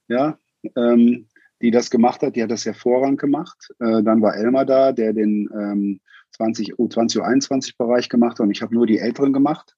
ja, 0.07 0.37
ähm, 0.75 1.27
die 1.61 1.71
das 1.71 1.89
gemacht 1.89 2.21
hat. 2.21 2.35
Die 2.35 2.43
hat 2.43 2.51
das 2.51 2.65
hervorragend 2.65 3.19
gemacht. 3.19 3.69
Äh, 3.79 4.03
dann 4.03 4.21
war 4.21 4.35
Elmar 4.35 4.65
da, 4.65 4.91
der 4.91 5.13
den 5.13 5.49
ähm, 5.53 6.01
20, 6.31 6.75
U20, 6.75 7.19
U21-Bereich 7.19 8.09
gemacht 8.09 8.39
hat. 8.39 8.41
Und 8.41 8.51
ich 8.51 8.61
habe 8.61 8.75
nur 8.75 8.85
die 8.85 8.99
Älteren 8.99 9.33
gemacht. 9.33 9.75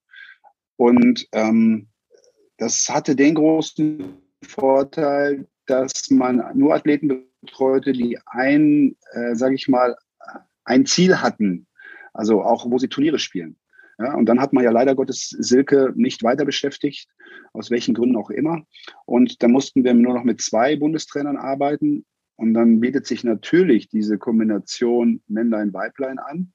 Und 0.75 1.27
ähm, 1.31 1.87
das 2.57 2.89
hatte 2.89 3.15
den 3.15 3.35
großen 3.35 4.17
Vorteil, 4.41 5.47
dass 5.69 6.09
man 6.09 6.43
nur 6.53 6.73
Athleten 6.73 7.25
betreute, 7.41 7.93
die 7.93 8.17
ein, 8.25 8.95
äh, 9.11 9.35
sage 9.35 9.55
ich 9.55 9.67
mal, 9.67 9.95
ein 10.63 10.85
Ziel 10.85 11.21
hatten, 11.21 11.67
also 12.13 12.43
auch 12.43 12.69
wo 12.69 12.77
sie 12.77 12.89
Turniere 12.89 13.19
spielen. 13.19 13.57
Ja, 13.97 14.13
und 14.15 14.27
dann 14.27 14.39
hat 14.39 14.53
man 14.53 14.63
ja 14.63 14.71
leider 14.71 14.95
Gottes 14.95 15.29
Silke 15.29 15.91
nicht 15.95 16.23
weiter 16.23 16.45
beschäftigt, 16.45 17.09
aus 17.51 17.69
welchen 17.69 17.93
Gründen 17.93 18.15
auch 18.15 18.29
immer. 18.29 18.63
Und 19.05 19.43
dann 19.43 19.51
mussten 19.51 19.83
wir 19.83 19.93
nur 19.93 20.13
noch 20.13 20.23
mit 20.23 20.41
zwei 20.41 20.77
Bundestrainern 20.77 21.35
arbeiten. 21.35 22.05
Und 22.37 22.53
dann 22.53 22.79
bietet 22.79 23.05
sich 23.05 23.25
natürlich 23.25 23.89
diese 23.89 24.17
Kombination 24.17 25.21
Männlein-Weiblein 25.27 26.17
an. 26.17 26.53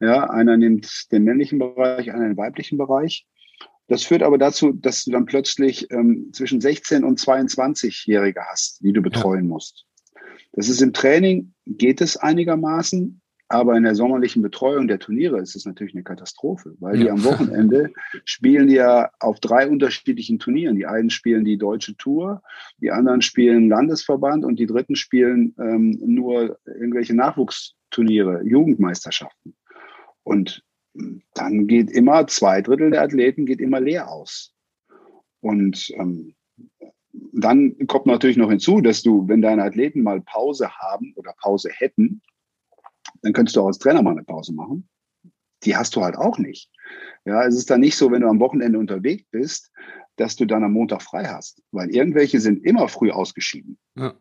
Ja, 0.00 0.28
einer 0.28 0.58
nimmt 0.58 1.10
den 1.10 1.24
männlichen 1.24 1.58
Bereich, 1.58 2.12
einer 2.12 2.28
den 2.28 2.36
weiblichen 2.36 2.76
Bereich. 2.76 3.26
Das 3.88 4.04
führt 4.04 4.22
aber 4.22 4.38
dazu, 4.38 4.72
dass 4.72 5.04
du 5.04 5.10
dann 5.10 5.24
plötzlich 5.24 5.90
ähm, 5.90 6.30
zwischen 6.32 6.60
16 6.60 7.04
und 7.04 7.18
22-Jährige 7.18 8.42
hast, 8.50 8.80
die 8.82 8.92
du 8.92 9.02
betreuen 9.02 9.44
ja. 9.44 9.48
musst. 9.48 9.86
Das 10.52 10.68
ist 10.68 10.82
im 10.82 10.92
Training, 10.92 11.54
geht 11.66 12.00
es 12.00 12.16
einigermaßen, 12.16 13.20
aber 13.48 13.76
in 13.76 13.84
der 13.84 13.94
sommerlichen 13.94 14.42
Betreuung 14.42 14.88
der 14.88 14.98
Turniere 14.98 15.40
ist 15.40 15.56
es 15.56 15.64
natürlich 15.64 15.94
eine 15.94 16.02
Katastrophe, 16.02 16.74
weil 16.80 16.96
ja. 16.96 17.04
die 17.04 17.10
am 17.10 17.24
Wochenende 17.24 17.90
spielen 18.26 18.68
ja 18.68 19.10
auf 19.20 19.40
drei 19.40 19.68
unterschiedlichen 19.68 20.38
Turnieren. 20.38 20.76
Die 20.76 20.86
einen 20.86 21.08
spielen 21.08 21.46
die 21.46 21.56
deutsche 21.56 21.96
Tour, 21.96 22.42
die 22.82 22.90
anderen 22.90 23.22
spielen 23.22 23.70
Landesverband 23.70 24.44
und 24.44 24.58
die 24.58 24.66
dritten 24.66 24.96
spielen 24.96 25.54
ähm, 25.58 25.98
nur 26.04 26.58
irgendwelche 26.66 27.14
Nachwuchsturniere, 27.14 28.42
Jugendmeisterschaften. 28.44 29.56
Und 30.24 30.62
dann 31.34 31.66
geht 31.66 31.90
immer 31.90 32.26
zwei 32.26 32.62
Drittel 32.62 32.90
der 32.90 33.02
Athleten 33.02 33.46
geht 33.46 33.60
immer 33.60 33.80
leer 33.80 34.10
aus. 34.10 34.54
Und 35.40 35.90
ähm, 35.96 36.34
dann 37.32 37.86
kommt 37.86 38.06
natürlich 38.06 38.36
noch 38.36 38.50
hinzu, 38.50 38.80
dass 38.80 39.02
du, 39.02 39.28
wenn 39.28 39.42
deine 39.42 39.64
Athleten 39.64 40.02
mal 40.02 40.20
Pause 40.20 40.70
haben 40.70 41.12
oder 41.16 41.34
Pause 41.40 41.70
hätten, 41.72 42.22
dann 43.22 43.32
könntest 43.32 43.56
du 43.56 43.62
auch 43.62 43.66
als 43.66 43.78
Trainer 43.78 44.02
mal 44.02 44.12
eine 44.12 44.24
Pause 44.24 44.52
machen. 44.52 44.88
Die 45.64 45.76
hast 45.76 45.96
du 45.96 46.02
halt 46.02 46.16
auch 46.16 46.38
nicht. 46.38 46.70
Ja, 47.24 47.44
es 47.44 47.56
ist 47.56 47.70
dann 47.70 47.80
nicht 47.80 47.96
so, 47.96 48.10
wenn 48.10 48.22
du 48.22 48.28
am 48.28 48.40
Wochenende 48.40 48.78
unterwegs 48.78 49.24
bist, 49.30 49.72
dass 50.16 50.36
du 50.36 50.44
dann 50.44 50.64
am 50.64 50.72
Montag 50.72 51.02
frei 51.02 51.24
hast, 51.24 51.62
weil 51.72 51.90
irgendwelche 51.90 52.40
sind 52.40 52.64
immer 52.64 52.88
früh 52.88 53.10
ausgeschieden. 53.10 53.78
Ja. 53.96 54.14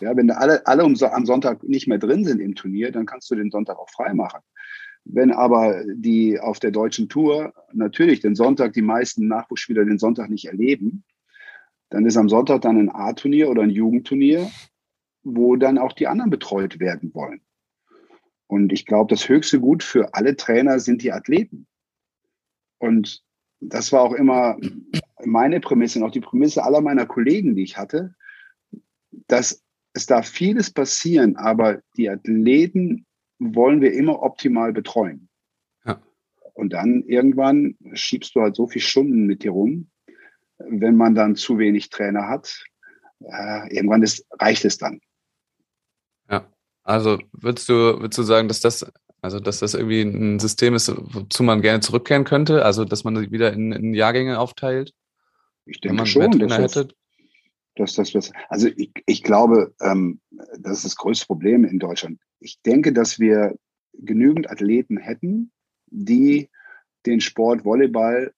Ja, 0.00 0.14
wenn 0.16 0.30
alle, 0.30 0.66
alle 0.66 0.82
am 0.82 1.26
Sonntag 1.26 1.62
nicht 1.62 1.88
mehr 1.88 1.98
drin 1.98 2.24
sind 2.24 2.40
im 2.40 2.54
Turnier, 2.54 2.92
dann 2.92 3.06
kannst 3.06 3.30
du 3.30 3.34
den 3.34 3.50
Sonntag 3.50 3.78
auch 3.78 3.88
frei 3.88 4.12
machen. 4.12 4.40
Wenn 5.10 5.32
aber 5.32 5.84
die 5.86 6.38
auf 6.38 6.60
der 6.60 6.70
deutschen 6.70 7.08
Tour 7.08 7.54
natürlich 7.72 8.20
den 8.20 8.34
Sonntag, 8.34 8.74
die 8.74 8.82
meisten 8.82 9.26
Nachwuchsspieler 9.26 9.86
den 9.86 9.98
Sonntag 9.98 10.28
nicht 10.28 10.44
erleben, 10.44 11.02
dann 11.88 12.04
ist 12.04 12.18
am 12.18 12.28
Sonntag 12.28 12.60
dann 12.60 12.76
ein 12.76 12.94
A-Turnier 12.94 13.48
oder 13.48 13.62
ein 13.62 13.70
Jugendturnier, 13.70 14.50
wo 15.22 15.56
dann 15.56 15.78
auch 15.78 15.94
die 15.94 16.06
anderen 16.06 16.30
betreut 16.30 16.78
werden 16.78 17.14
wollen. 17.14 17.40
Und 18.46 18.70
ich 18.72 18.84
glaube, 18.84 19.08
das 19.08 19.28
höchste 19.28 19.60
Gut 19.60 19.82
für 19.82 20.14
alle 20.14 20.36
Trainer 20.36 20.78
sind 20.78 21.02
die 21.02 21.12
Athleten. 21.12 21.66
Und 22.78 23.24
das 23.60 23.92
war 23.92 24.02
auch 24.02 24.12
immer 24.12 24.58
meine 25.24 25.60
Prämisse 25.60 25.98
und 25.98 26.04
auch 26.04 26.12
die 26.12 26.20
Prämisse 26.20 26.62
aller 26.64 26.82
meiner 26.82 27.06
Kollegen, 27.06 27.54
die 27.54 27.62
ich 27.62 27.78
hatte, 27.78 28.14
dass 29.26 29.64
es 29.94 30.04
darf 30.04 30.28
vieles 30.28 30.70
passieren, 30.70 31.36
aber 31.36 31.82
die 31.96 32.10
Athleten 32.10 33.06
wollen 33.38 33.80
wir 33.80 33.92
immer 33.92 34.22
optimal 34.22 34.72
betreuen. 34.72 35.28
Ja. 35.84 36.00
Und 36.54 36.72
dann 36.72 37.02
irgendwann 37.04 37.76
schiebst 37.92 38.34
du 38.34 38.40
halt 38.40 38.56
so 38.56 38.66
viele 38.66 38.84
Stunden 38.84 39.26
mit 39.26 39.42
dir 39.42 39.52
rum, 39.52 39.90
wenn 40.58 40.96
man 40.96 41.14
dann 41.14 41.36
zu 41.36 41.58
wenig 41.58 41.90
Trainer 41.90 42.28
hat. 42.28 42.64
Äh, 43.20 43.74
irgendwann 43.74 44.02
ist, 44.02 44.26
reicht 44.38 44.64
es 44.64 44.78
dann. 44.78 45.00
Ja, 46.30 46.50
also 46.82 47.18
würdest 47.32 47.68
du, 47.68 48.00
würdest 48.00 48.18
du 48.18 48.22
sagen, 48.22 48.48
dass 48.48 48.60
das, 48.60 48.90
also 49.20 49.40
dass 49.40 49.60
das 49.60 49.74
irgendwie 49.74 50.02
ein 50.02 50.38
System 50.38 50.74
ist, 50.74 50.92
wozu 50.96 51.42
man 51.42 51.62
gerne 51.62 51.80
zurückkehren 51.80 52.24
könnte? 52.24 52.64
Also 52.64 52.84
dass 52.84 53.04
man 53.04 53.30
wieder 53.30 53.52
in, 53.52 53.72
in 53.72 53.94
Jahrgänge 53.94 54.38
aufteilt? 54.38 54.94
Ich 55.64 55.80
denke 55.80 56.06
schon, 56.06 56.38
dass 56.38 56.72
das, 56.72 56.88
dass 57.76 57.94
das 57.94 58.14
was. 58.14 58.32
Also 58.48 58.68
ich, 58.68 58.90
ich 59.06 59.22
glaube, 59.22 59.74
ähm, 59.80 60.20
das 60.58 60.78
ist 60.78 60.84
das 60.84 60.96
größte 60.96 61.26
Problem 61.26 61.64
in 61.64 61.78
Deutschland. 61.78 62.20
Ich 62.40 62.60
denke, 62.62 62.92
dass 62.92 63.18
wir 63.18 63.56
genügend 63.94 64.50
Athleten 64.50 64.98
hätten, 64.98 65.50
die 65.86 66.48
den 67.06 67.20
Sport 67.20 67.64
Volleyball 67.64 68.32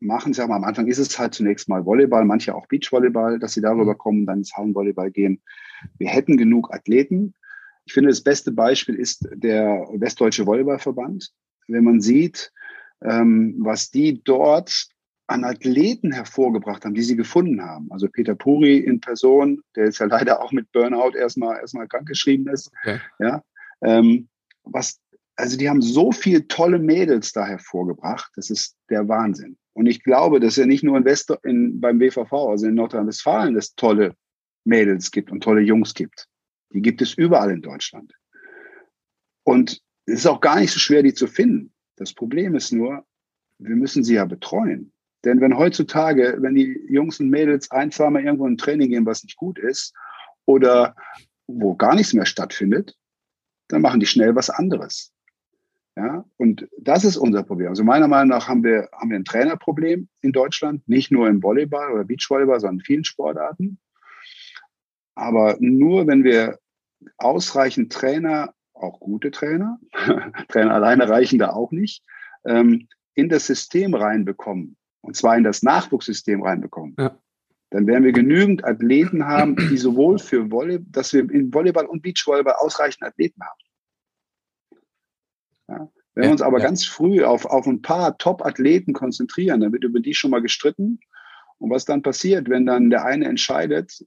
machen. 0.00 0.32
Sag 0.32 0.48
mal, 0.48 0.56
am 0.56 0.64
Anfang 0.64 0.86
ist 0.86 0.98
es 0.98 1.18
halt 1.18 1.34
zunächst 1.34 1.68
mal 1.68 1.84
Volleyball, 1.84 2.24
manche 2.24 2.54
auch 2.54 2.66
Beachvolleyball, 2.66 3.38
dass 3.38 3.54
sie 3.54 3.60
darüber 3.60 3.94
mhm. 3.94 3.98
kommen, 3.98 4.26
dann 4.26 4.38
ins 4.38 4.56
Hallenvolleyball 4.56 5.10
gehen. 5.10 5.42
Wir 5.98 6.08
hätten 6.08 6.36
genug 6.36 6.72
Athleten. 6.72 7.34
Ich 7.84 7.92
finde, 7.92 8.10
das 8.10 8.22
beste 8.22 8.52
Beispiel 8.52 8.94
ist 8.94 9.28
der 9.32 9.86
Westdeutsche 9.92 10.46
Volleyballverband. 10.46 11.32
Wenn 11.68 11.84
man 11.84 12.00
sieht, 12.00 12.52
ähm, 13.02 13.56
was 13.58 13.90
die 13.90 14.22
dort 14.22 14.88
an 15.30 15.44
Athleten 15.44 16.10
hervorgebracht 16.10 16.84
haben, 16.84 16.94
die 16.94 17.02
sie 17.02 17.14
gefunden 17.14 17.62
haben. 17.62 17.86
Also 17.92 18.08
Peter 18.08 18.34
Puri 18.34 18.78
in 18.78 19.00
Person, 19.00 19.62
der 19.76 19.84
jetzt 19.84 20.00
ja 20.00 20.06
leider 20.06 20.42
auch 20.42 20.50
mit 20.50 20.72
Burnout 20.72 21.16
erstmal 21.16 21.58
erstmal 21.58 21.86
krankgeschrieben 21.86 22.48
ist. 22.48 22.72
Okay. 22.82 23.00
Ja, 23.20 23.42
ähm, 23.82 24.28
was, 24.64 24.98
also 25.36 25.56
die 25.56 25.68
haben 25.68 25.82
so 25.82 26.10
viele 26.10 26.48
tolle 26.48 26.80
Mädels 26.80 27.32
da 27.32 27.46
hervorgebracht. 27.46 28.32
Das 28.34 28.50
ist 28.50 28.76
der 28.88 29.06
Wahnsinn. 29.06 29.56
Und 29.72 29.86
ich 29.86 30.02
glaube, 30.02 30.40
dass 30.40 30.56
ja 30.56 30.66
nicht 30.66 30.82
nur 30.82 30.98
in 30.98 31.04
West 31.04 31.32
in, 31.44 31.80
beim 31.80 32.00
WVV, 32.00 32.32
also 32.32 32.66
in 32.66 32.74
Nordrhein-Westfalen, 32.74 33.56
es 33.56 33.76
tolle 33.76 34.16
Mädels 34.64 35.12
gibt 35.12 35.30
und 35.30 35.44
tolle 35.44 35.60
Jungs 35.60 35.94
gibt. 35.94 36.26
Die 36.72 36.82
gibt 36.82 37.02
es 37.02 37.14
überall 37.14 37.52
in 37.52 37.62
Deutschland. 37.62 38.12
Und 39.44 39.80
es 40.06 40.20
ist 40.20 40.26
auch 40.26 40.40
gar 40.40 40.58
nicht 40.58 40.72
so 40.72 40.80
schwer, 40.80 41.04
die 41.04 41.14
zu 41.14 41.28
finden. 41.28 41.72
Das 41.94 42.12
Problem 42.12 42.56
ist 42.56 42.72
nur, 42.72 43.06
wir 43.58 43.76
müssen 43.76 44.02
sie 44.02 44.14
ja 44.14 44.24
betreuen. 44.24 44.92
Denn 45.24 45.40
wenn 45.40 45.56
heutzutage, 45.56 46.38
wenn 46.40 46.54
die 46.54 46.80
Jungs 46.88 47.20
und 47.20 47.28
Mädels 47.28 47.70
ein, 47.70 47.90
zweimal 47.90 48.24
irgendwo 48.24 48.46
in 48.46 48.54
ein 48.54 48.58
Training 48.58 48.90
gehen, 48.90 49.06
was 49.06 49.22
nicht 49.22 49.36
gut 49.36 49.58
ist, 49.58 49.94
oder 50.46 50.94
wo 51.46 51.74
gar 51.74 51.94
nichts 51.94 52.12
mehr 52.12 52.26
stattfindet, 52.26 52.96
dann 53.68 53.82
machen 53.82 54.00
die 54.00 54.06
schnell 54.06 54.34
was 54.34 54.50
anderes. 54.50 55.12
Ja, 55.96 56.24
und 56.36 56.68
das 56.78 57.04
ist 57.04 57.16
unser 57.16 57.42
Problem. 57.42 57.68
Also 57.68 57.84
meiner 57.84 58.08
Meinung 58.08 58.28
nach 58.28 58.48
haben 58.48 58.64
wir, 58.64 58.88
haben 58.92 59.10
wir 59.10 59.18
ein 59.18 59.24
Trainerproblem 59.24 60.08
in 60.22 60.32
Deutschland, 60.32 60.88
nicht 60.88 61.10
nur 61.10 61.28
im 61.28 61.42
Volleyball 61.42 61.92
oder 61.92 62.04
Beachvolleyball, 62.04 62.60
sondern 62.60 62.78
in 62.78 62.84
vielen 62.84 63.04
Sportarten. 63.04 63.78
Aber 65.14 65.56
nur 65.60 66.06
wenn 66.06 66.24
wir 66.24 66.58
ausreichend 67.18 67.92
Trainer, 67.92 68.54
auch 68.72 69.00
gute 69.00 69.30
Trainer, 69.30 69.78
Trainer 70.48 70.74
alleine 70.74 71.08
reichen 71.08 71.38
da 71.38 71.50
auch 71.50 71.72
nicht, 71.72 72.02
ähm, 72.44 72.88
in 73.14 73.28
das 73.28 73.46
System 73.46 73.94
reinbekommen, 73.94 74.76
und 75.02 75.16
zwar 75.16 75.36
in 75.36 75.44
das 75.44 75.62
Nachwuchssystem 75.62 76.42
reinbekommen, 76.42 76.94
ja. 76.98 77.16
dann 77.70 77.86
werden 77.86 78.04
wir 78.04 78.12
genügend 78.12 78.64
Athleten 78.64 79.26
haben, 79.26 79.56
die 79.56 79.76
sowohl 79.76 80.18
für 80.18 80.50
Volleyball, 80.50 80.86
dass 80.90 81.12
wir 81.12 81.28
in 81.30 81.52
Volleyball 81.52 81.86
und 81.86 82.02
Beachvolleyball 82.02 82.54
ausreichend 82.54 83.02
Athleten 83.02 83.40
haben. 83.42 83.60
Ja. 85.68 85.90
Wenn 86.14 86.24
wir 86.24 86.32
uns 86.32 86.42
aber 86.42 86.58
ja. 86.58 86.64
ganz 86.64 86.84
früh 86.84 87.24
auf, 87.24 87.46
auf 87.46 87.66
ein 87.66 87.82
paar 87.82 88.18
Top-Athleten 88.18 88.92
konzentrieren, 88.92 89.60
dann 89.60 89.72
wird 89.72 89.84
über 89.84 90.00
die 90.00 90.14
schon 90.14 90.30
mal 90.30 90.42
gestritten. 90.42 91.00
Und 91.58 91.70
was 91.70 91.84
dann 91.84 92.02
passiert, 92.02 92.48
wenn 92.48 92.66
dann 92.66 92.90
der 92.90 93.04
eine 93.04 93.26
entscheidet, 93.26 94.04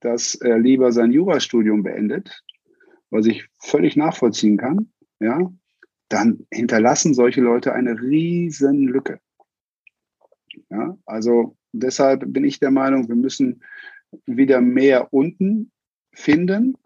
dass 0.00 0.34
er 0.34 0.58
lieber 0.58 0.92
sein 0.92 1.12
Jurastudium 1.12 1.82
beendet, 1.82 2.42
was 3.10 3.26
ich 3.26 3.46
völlig 3.58 3.96
nachvollziehen 3.96 4.56
kann, 4.56 4.92
ja, 5.20 5.52
dann 6.08 6.46
hinterlassen 6.50 7.14
solche 7.14 7.40
Leute 7.40 7.72
eine 7.72 8.00
riesen 8.00 8.88
Lücke. 8.88 9.20
Ja, 10.70 10.96
also 11.06 11.56
deshalb 11.72 12.24
bin 12.26 12.44
ich 12.44 12.60
der 12.60 12.70
Meinung, 12.70 13.08
wir 13.08 13.16
müssen 13.16 13.62
wieder 14.26 14.60
mehr 14.60 15.12
unten 15.12 15.70
finden, 16.12 16.76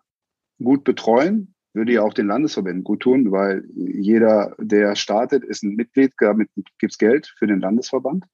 gut 0.63 0.85
betreuen, 0.85 1.55
würde 1.75 1.93
ja 1.93 2.03
auch 2.03 2.15
den 2.15 2.29
Landesverbänden 2.29 2.85
gut 2.85 3.01
tun, 3.01 3.33
weil 3.33 3.65
jeder, 3.75 4.55
der 4.59 4.97
startet, 4.97 5.45
ist 5.45 5.63
ein 5.63 5.77
Mitglied, 5.77 6.15
damit 6.19 6.49
gibt 6.55 6.93
es 6.93 6.99
Geld 6.99 7.33
für 7.39 7.47
den 7.47 7.61
Landesverband. 7.61 8.25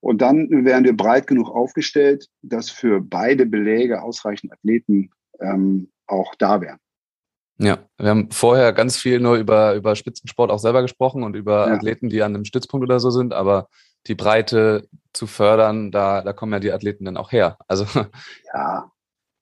Und 0.00 0.22
dann 0.22 0.64
wären 0.64 0.84
wir 0.84 0.96
breit 0.96 1.26
genug 1.26 1.50
aufgestellt, 1.50 2.28
dass 2.42 2.70
für 2.70 3.00
beide 3.00 3.46
Beläge 3.46 4.02
ausreichend 4.02 4.52
Athleten 4.52 5.10
ähm, 5.40 5.90
auch 6.06 6.34
da 6.36 6.60
wären. 6.60 6.78
Ja, 7.60 7.78
wir 7.98 8.10
haben 8.10 8.30
vorher 8.30 8.72
ganz 8.72 8.96
viel 8.96 9.18
nur 9.18 9.36
über, 9.36 9.74
über 9.74 9.96
Spitzensport 9.96 10.52
auch 10.52 10.60
selber 10.60 10.82
gesprochen 10.82 11.24
und 11.24 11.34
über 11.34 11.66
ja. 11.66 11.74
Athleten, 11.74 12.08
die 12.08 12.22
an 12.22 12.36
einem 12.36 12.44
Stützpunkt 12.44 12.84
oder 12.84 13.00
so 13.00 13.10
sind, 13.10 13.32
aber 13.32 13.68
die 14.08 14.14
Breite 14.14 14.88
zu 15.12 15.26
fördern, 15.26 15.90
da, 15.90 16.22
da 16.22 16.32
kommen 16.32 16.52
ja 16.52 16.60
die 16.60 16.72
Athleten 16.72 17.04
dann 17.04 17.16
auch 17.16 17.32
her. 17.32 17.58
Also 17.68 17.86
ja. 18.54 18.90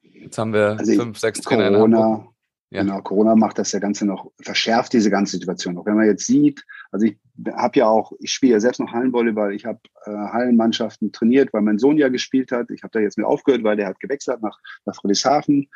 jetzt 0.03 0.39
haben 0.39 0.53
wir 0.53 0.77
also 0.79 0.93
fünf, 0.93 1.19
sechs 1.19 1.41
Trainer 1.41 1.71
Corona. 1.71 2.29
Ja. 2.71 2.83
Genau, 2.83 3.01
Corona 3.01 3.37
macht 3.37 3.59
das 3.59 3.71
ja 3.71 3.79
Ganze 3.79 4.07
noch, 4.07 4.33
verschärft 4.41 4.93
diese 4.93 5.09
ganze 5.09 5.37
Situation. 5.39 5.79
Auch 5.79 5.87
wenn 5.87 5.95
man 5.95 6.07
jetzt 6.07 6.27
sieht, 6.27 6.65
also 6.91 7.07
ich 7.07 7.17
habe 7.53 7.79
ja 7.79 7.87
auch, 7.87 8.13
ich 8.19 8.33
spiele 8.33 8.55
ja 8.55 8.61
selbst 8.61 8.81
noch 8.81 8.93
Hallenvolleyball, 8.93 9.55
ich 9.55 9.65
habe 9.65 9.79
äh, 10.05 10.11
Hallenmannschaften 10.11 11.13
trainiert, 11.13 11.53
weil 11.53 11.63
mein 11.63 11.79
Sohn 11.79 11.97
ja 11.97 12.09
gespielt 12.09 12.51
hat. 12.51 12.71
Ich 12.73 12.83
habe 12.83 12.91
da 12.91 12.99
jetzt 12.99 13.19
mit 13.19 13.27
aufgehört, 13.27 13.63
weil 13.63 13.77
der 13.77 13.87
hat 13.87 14.01
gewechselt 14.01 14.43
nach, 14.43 14.59
nach 14.85 14.97
Friedrichshafen. 14.97 15.69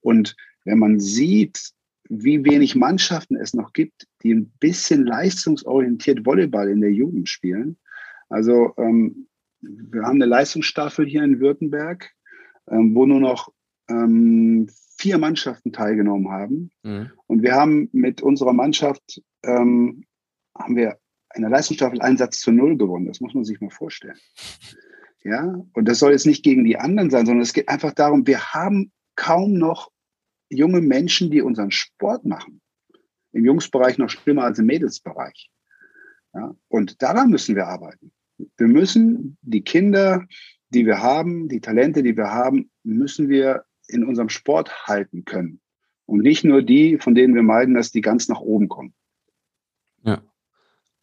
Und 0.00 0.36
wenn 0.64 0.78
man 0.78 1.00
sieht, 1.00 1.70
wie 2.08 2.44
wenig 2.44 2.76
Mannschaften 2.76 3.36
es 3.36 3.54
noch 3.54 3.72
gibt, 3.72 4.06
die 4.22 4.34
ein 4.34 4.52
bisschen 4.60 5.06
leistungsorientiert 5.06 6.26
Volleyball 6.26 6.68
in 6.68 6.82
der 6.82 6.92
Jugend 6.92 7.30
spielen. 7.30 7.78
Also 8.28 8.74
ähm, 8.76 9.28
wir 9.60 10.02
haben 10.02 10.16
eine 10.16 10.26
Leistungsstaffel 10.26 11.06
hier 11.06 11.22
in 11.22 11.40
Württemberg, 11.40 12.12
ähm, 12.68 12.94
wo 12.94 13.06
nur 13.06 13.20
noch 13.20 13.52
ähm, 13.88 14.68
vier 14.98 15.18
Mannschaften 15.18 15.72
teilgenommen 15.72 16.30
haben. 16.30 16.70
Mhm. 16.82 17.10
Und 17.26 17.42
wir 17.42 17.54
haben 17.54 17.88
mit 17.92 18.22
unserer 18.22 18.52
Mannschaft, 18.52 19.22
ähm, 19.44 20.04
haben 20.56 20.76
wir 20.76 20.98
in 21.34 21.42
der 21.42 21.50
Leistungsstaffel 21.50 22.00
Einsatz 22.00 22.40
zu 22.40 22.50
Null 22.50 22.76
gewonnen. 22.76 23.06
Das 23.06 23.20
muss 23.20 23.34
man 23.34 23.44
sich 23.44 23.60
mal 23.60 23.70
vorstellen. 23.70 24.16
Ja, 25.22 25.60
und 25.72 25.88
das 25.88 25.98
soll 25.98 26.12
jetzt 26.12 26.26
nicht 26.26 26.44
gegen 26.44 26.64
die 26.64 26.78
anderen 26.78 27.10
sein, 27.10 27.26
sondern 27.26 27.42
es 27.42 27.52
geht 27.52 27.68
einfach 27.68 27.92
darum, 27.92 28.26
wir 28.26 28.54
haben 28.54 28.92
kaum 29.16 29.54
noch 29.54 29.90
junge 30.48 30.80
Menschen, 30.80 31.30
die 31.30 31.42
unseren 31.42 31.72
Sport 31.72 32.24
machen. 32.24 32.60
Im 33.32 33.44
Jungsbereich 33.44 33.98
noch 33.98 34.08
schlimmer 34.08 34.44
als 34.44 34.58
im 34.58 34.66
Mädelsbereich. 34.66 35.50
Ja, 36.32 36.54
und 36.68 37.02
daran 37.02 37.30
müssen 37.30 37.56
wir 37.56 37.66
arbeiten. 37.66 38.12
Wir 38.38 38.66
müssen 38.66 39.38
die 39.42 39.62
Kinder, 39.62 40.26
die 40.70 40.86
wir 40.86 41.00
haben, 41.00 41.48
die 41.48 41.60
Talente, 41.60 42.02
die 42.02 42.16
wir 42.16 42.30
haben, 42.30 42.70
müssen 42.82 43.28
wir 43.28 43.64
in 43.88 44.04
unserem 44.04 44.28
Sport 44.28 44.86
halten 44.86 45.24
können. 45.24 45.60
Und 46.06 46.20
nicht 46.20 46.44
nur 46.44 46.62
die, 46.62 46.98
von 46.98 47.14
denen 47.14 47.34
wir 47.34 47.42
meiden, 47.42 47.74
dass 47.74 47.90
die 47.90 48.00
ganz 48.00 48.28
nach 48.28 48.40
oben 48.40 48.68
kommen. 48.68 48.94
Ja. 50.02 50.22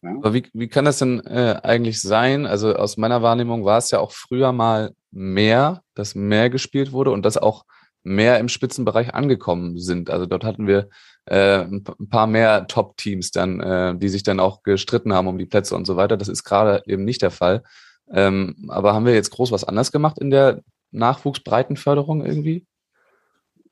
ja? 0.02 0.10
Aber 0.16 0.34
wie, 0.34 0.44
wie 0.52 0.68
kann 0.68 0.84
das 0.84 0.98
denn 0.98 1.20
äh, 1.20 1.60
eigentlich 1.62 2.00
sein? 2.00 2.46
Also 2.46 2.74
aus 2.74 2.96
meiner 2.96 3.22
Wahrnehmung 3.22 3.64
war 3.64 3.78
es 3.78 3.90
ja 3.90 3.98
auch 3.98 4.12
früher 4.12 4.52
mal 4.52 4.94
mehr, 5.10 5.82
dass 5.94 6.14
mehr 6.14 6.50
gespielt 6.50 6.92
wurde 6.92 7.10
und 7.10 7.24
dass 7.24 7.36
auch 7.36 7.64
mehr 8.04 8.38
im 8.38 8.48
Spitzenbereich 8.48 9.14
angekommen 9.14 9.78
sind. 9.78 10.10
Also 10.10 10.26
dort 10.26 10.44
hatten 10.44 10.66
wir 10.66 10.88
äh, 11.26 11.62
ein 11.64 11.82
paar 12.10 12.26
mehr 12.26 12.66
Top-Teams 12.66 13.30
dann, 13.30 13.60
äh, 13.60 13.96
die 13.96 14.08
sich 14.08 14.22
dann 14.22 14.40
auch 14.40 14.62
gestritten 14.62 15.12
haben 15.12 15.26
um 15.26 15.38
die 15.38 15.46
Plätze 15.46 15.74
und 15.74 15.86
so 15.86 15.96
weiter. 15.96 16.16
Das 16.16 16.28
ist 16.28 16.44
gerade 16.44 16.82
eben 16.86 17.04
nicht 17.04 17.22
der 17.22 17.30
Fall. 17.30 17.62
Ähm, 18.10 18.66
aber 18.68 18.92
haben 18.92 19.06
wir 19.06 19.14
jetzt 19.14 19.30
groß 19.30 19.50
was 19.50 19.64
anders 19.64 19.90
gemacht 19.90 20.18
in 20.18 20.30
der 20.30 20.62
Nachwuchsbreitenförderung 20.92 22.24
irgendwie? 22.24 22.66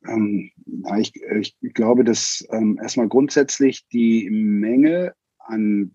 Ähm, 0.09 0.51
ja, 0.66 0.99
ich, 0.99 1.12
ich 1.61 1.74
glaube, 1.74 2.03
dass 2.03 2.45
ähm, 2.51 2.78
erstmal 2.83 3.09
grundsätzlich 3.09 3.87
die 3.93 4.28
Menge 4.30 5.12
an 5.39 5.93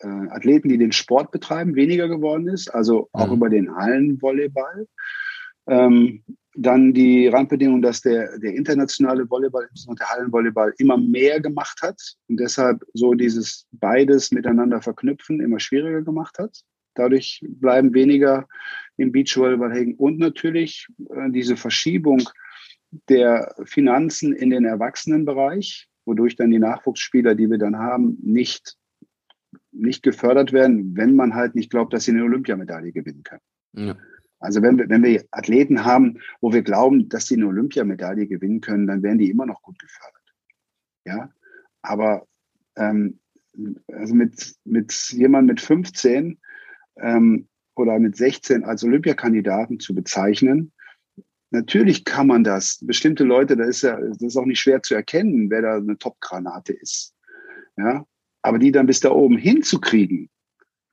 äh, 0.00 0.08
Athleten, 0.08 0.68
die 0.68 0.78
den 0.78 0.92
Sport 0.92 1.30
betreiben, 1.30 1.74
weniger 1.74 2.08
geworden 2.08 2.48
ist, 2.48 2.68
also 2.68 3.08
auch 3.12 3.28
mhm. 3.28 3.34
über 3.34 3.48
den 3.48 3.74
Hallenvolleyball. 3.74 4.86
Ähm, 5.68 6.22
dann 6.56 6.92
die 6.92 7.28
Randbedingung, 7.28 7.82
dass 7.82 8.00
der, 8.00 8.38
der 8.38 8.54
internationale 8.54 9.28
Volleyball, 9.28 9.66
insbesondere 9.70 10.06
der 10.06 10.16
Hallenvolleyball, 10.16 10.74
immer 10.78 10.96
mehr 10.96 11.40
gemacht 11.40 11.80
hat 11.82 12.00
und 12.28 12.40
deshalb 12.40 12.84
so 12.94 13.14
dieses 13.14 13.66
beides 13.72 14.32
miteinander 14.32 14.80
verknüpfen 14.80 15.40
immer 15.40 15.60
schwieriger 15.60 16.02
gemacht 16.02 16.38
hat. 16.38 16.60
Dadurch 16.94 17.42
bleiben 17.46 17.92
weniger 17.92 18.46
im 18.96 19.12
Beachvolleyball 19.12 19.72
hängen. 19.72 19.94
Und 19.96 20.18
natürlich 20.18 20.86
äh, 21.10 21.30
diese 21.30 21.56
Verschiebung 21.56 22.22
der 23.10 23.54
Finanzen 23.64 24.32
in 24.32 24.48
den 24.48 24.64
Erwachsenenbereich, 24.64 25.88
wodurch 26.06 26.36
dann 26.36 26.50
die 26.50 26.58
Nachwuchsspieler, 26.58 27.34
die 27.34 27.50
wir 27.50 27.58
dann 27.58 27.76
haben, 27.76 28.16
nicht, 28.22 28.76
nicht 29.72 30.02
gefördert 30.02 30.54
werden, 30.54 30.96
wenn 30.96 31.14
man 31.14 31.34
halt 31.34 31.54
nicht 31.54 31.70
glaubt, 31.70 31.92
dass 31.92 32.04
sie 32.04 32.12
eine 32.12 32.24
Olympiamedaille 32.24 32.92
gewinnen 32.92 33.22
können. 33.22 33.42
Ja. 33.74 33.96
Also 34.38 34.62
wenn 34.62 34.78
wir, 34.78 34.88
wenn 34.88 35.02
wir 35.02 35.24
Athleten 35.30 35.84
haben, 35.84 36.20
wo 36.40 36.52
wir 36.52 36.62
glauben, 36.62 37.08
dass 37.08 37.26
sie 37.26 37.36
eine 37.36 37.46
Olympiamedaille 37.46 38.26
gewinnen 38.26 38.60
können, 38.60 38.86
dann 38.86 39.02
werden 39.02 39.18
die 39.18 39.30
immer 39.30 39.46
noch 39.46 39.62
gut 39.62 39.78
gefördert. 39.78 40.34
Ja, 41.04 41.30
aber 41.82 42.26
ähm, 42.76 43.20
also 43.88 44.14
mit, 44.14 44.54
mit 44.64 44.92
jemand 45.12 45.46
mit 45.46 45.60
15 45.60 46.38
ähm, 46.96 47.48
oder 47.74 47.98
mit 47.98 48.16
16 48.16 48.64
als 48.64 48.84
Olympiakandidaten 48.84 49.80
zu 49.80 49.94
bezeichnen, 49.94 50.72
Natürlich 51.50 52.04
kann 52.04 52.26
man 52.26 52.44
das. 52.44 52.78
Bestimmte 52.82 53.24
Leute, 53.24 53.56
da 53.56 53.64
ist 53.64 53.82
ja, 53.82 53.98
das 54.00 54.20
ist 54.20 54.36
auch 54.36 54.44
nicht 54.44 54.60
schwer 54.60 54.82
zu 54.82 54.94
erkennen, 54.94 55.48
wer 55.48 55.62
da 55.62 55.76
eine 55.76 55.96
Top-Granate 55.96 56.72
ist. 56.72 57.14
Ja, 57.76 58.04
aber 58.42 58.58
die 58.58 58.72
dann 58.72 58.86
bis 58.86 59.00
da 59.00 59.10
oben 59.10 59.38
hinzukriegen, 59.38 60.28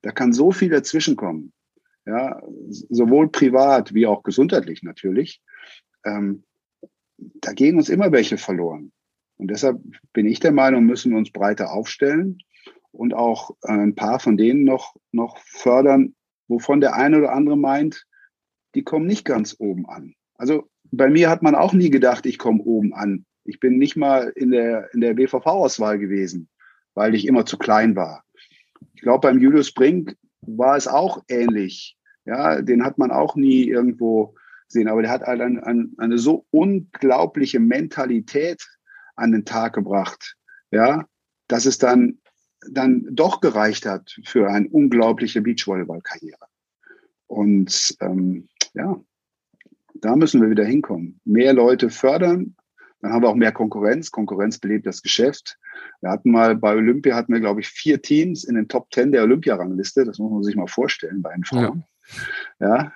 da 0.02 0.12
kann 0.12 0.32
so 0.32 0.52
viel 0.52 0.68
dazwischenkommen. 0.68 1.52
Ja, 2.06 2.42
sowohl 2.66 3.30
privat 3.30 3.94
wie 3.94 4.06
auch 4.06 4.22
gesundheitlich 4.22 4.82
natürlich. 4.82 5.40
Ähm, 6.04 6.44
da 7.16 7.52
gehen 7.52 7.76
uns 7.76 7.88
immer 7.88 8.12
welche 8.12 8.36
verloren. 8.36 8.92
Und 9.36 9.48
deshalb 9.48 9.80
bin 10.12 10.26
ich 10.26 10.40
der 10.40 10.52
Meinung, 10.52 10.84
müssen 10.84 11.12
wir 11.12 11.18
uns 11.18 11.30
breiter 11.30 11.72
aufstellen 11.72 12.38
und 12.92 13.14
auch 13.14 13.50
äh, 13.62 13.72
ein 13.72 13.94
paar 13.94 14.20
von 14.20 14.36
denen 14.36 14.64
noch, 14.64 14.96
noch 15.12 15.38
fördern, 15.38 16.14
wovon 16.46 16.80
der 16.80 16.94
eine 16.94 17.18
oder 17.18 17.32
andere 17.32 17.56
meint, 17.56 18.06
die 18.74 18.82
kommen 18.82 19.06
nicht 19.06 19.24
ganz 19.24 19.56
oben 19.58 19.86
an. 19.88 20.14
Also 20.34 20.68
bei 20.90 21.08
mir 21.08 21.30
hat 21.30 21.42
man 21.42 21.54
auch 21.54 21.72
nie 21.72 21.90
gedacht, 21.90 22.26
ich 22.26 22.38
komme 22.38 22.62
oben 22.62 22.94
an. 22.94 23.24
Ich 23.44 23.60
bin 23.60 23.78
nicht 23.78 23.96
mal 23.96 24.32
in 24.36 24.50
der, 24.50 24.92
in 24.94 25.00
der 25.00 25.14
BVV-Auswahl 25.14 25.98
gewesen, 25.98 26.48
weil 26.94 27.14
ich 27.14 27.26
immer 27.26 27.46
zu 27.46 27.58
klein 27.58 27.96
war. 27.96 28.24
Ich 28.94 29.02
glaube, 29.02 29.28
beim 29.28 29.38
Julius 29.38 29.72
Brink 29.72 30.16
war 30.46 30.76
es 30.76 30.88
auch 30.88 31.22
ähnlich. 31.28 31.96
Ja, 32.24 32.62
den 32.62 32.84
hat 32.84 32.98
man 32.98 33.10
auch 33.10 33.36
nie 33.36 33.64
irgendwo 33.64 34.34
gesehen, 34.68 34.88
aber 34.88 35.02
der 35.02 35.10
hat 35.10 35.22
halt 35.22 35.40
eine, 35.40 35.64
eine, 35.66 35.88
eine 35.98 36.18
so 36.18 36.46
unglaubliche 36.50 37.60
Mentalität 37.60 38.66
an 39.14 39.32
den 39.32 39.44
Tag 39.44 39.74
gebracht, 39.74 40.36
ja, 40.70 41.06
dass 41.48 41.66
es 41.66 41.78
dann 41.78 42.18
dann 42.70 43.06
doch 43.10 43.40
gereicht 43.40 43.86
hat 43.86 44.16
für 44.24 44.48
eine 44.48 44.68
unglaubliche 44.68 45.42
Beachvolleyball-Karriere. 45.42 46.46
Und 47.26 47.96
ähm, 48.00 48.48
ja, 48.74 49.00
da 49.94 50.16
müssen 50.16 50.42
wir 50.42 50.50
wieder 50.50 50.64
hinkommen. 50.64 51.20
Mehr 51.24 51.52
Leute 51.52 51.90
fördern, 51.90 52.56
dann 53.04 53.12
haben 53.12 53.22
wir 53.22 53.28
auch 53.28 53.34
mehr 53.34 53.52
Konkurrenz. 53.52 54.10
Konkurrenz 54.10 54.58
belebt 54.58 54.86
das 54.86 55.02
Geschäft. 55.02 55.58
Wir 56.00 56.08
hatten 56.08 56.30
mal 56.30 56.56
bei 56.56 56.74
Olympia 56.74 57.14
hatten 57.14 57.34
wir, 57.34 57.40
glaube 57.40 57.60
ich, 57.60 57.68
vier 57.68 58.00
Teams 58.00 58.44
in 58.44 58.54
den 58.54 58.66
Top 58.66 58.90
Ten 58.90 59.12
der 59.12 59.24
Olympiarangliste. 59.24 60.06
Das 60.06 60.18
muss 60.18 60.32
man 60.32 60.42
sich 60.42 60.56
mal 60.56 60.68
vorstellen 60.68 61.20
bei 61.20 61.34
den 61.34 61.44
Frauen. 61.44 61.84
Ja. 62.58 62.76
ja. 62.76 62.92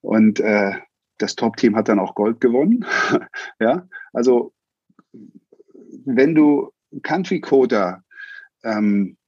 Und 0.00 0.40
äh, 0.40 0.72
das 1.18 1.36
Top-Team 1.36 1.76
hat 1.76 1.90
dann 1.90 1.98
auch 1.98 2.14
Gold 2.14 2.40
gewonnen. 2.40 2.86
ja. 3.60 3.86
Also 4.14 4.54
wenn 6.06 6.34
du 6.34 6.72
Country 7.02 7.42
Coder, 7.42 8.02
ähm, 8.64 9.18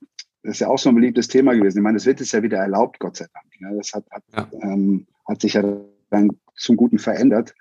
das 0.43 0.53
ist 0.53 0.61
ja 0.61 0.69
auch 0.69 0.79
so 0.79 0.89
ein 0.89 0.95
beliebtes 0.95 1.29
Thema 1.29 1.53
gewesen. 1.53 1.79
Ich 1.79 1.85
meine, 1.85 1.99
das 1.99 2.07
wird 2.07 2.23
es 2.23 2.33
ja 2.33 2.43
wieder 2.43 2.61
erlaubt, 2.61 2.99
Gott 2.99 3.19
sei 3.19 3.27
Dank. 3.31 3.47
Ja, 3.61 3.77
das 3.77 3.93
hat, 3.93 4.07
hat, 4.11 4.25
ja. 4.35 4.49
Ähm, 4.63 5.07
hat 5.29 5.43
sich 5.43 5.53
ja 5.53 5.63
dann 6.09 6.31
zum 6.57 6.79
Guten 6.79 6.99
verändert. 6.99 7.55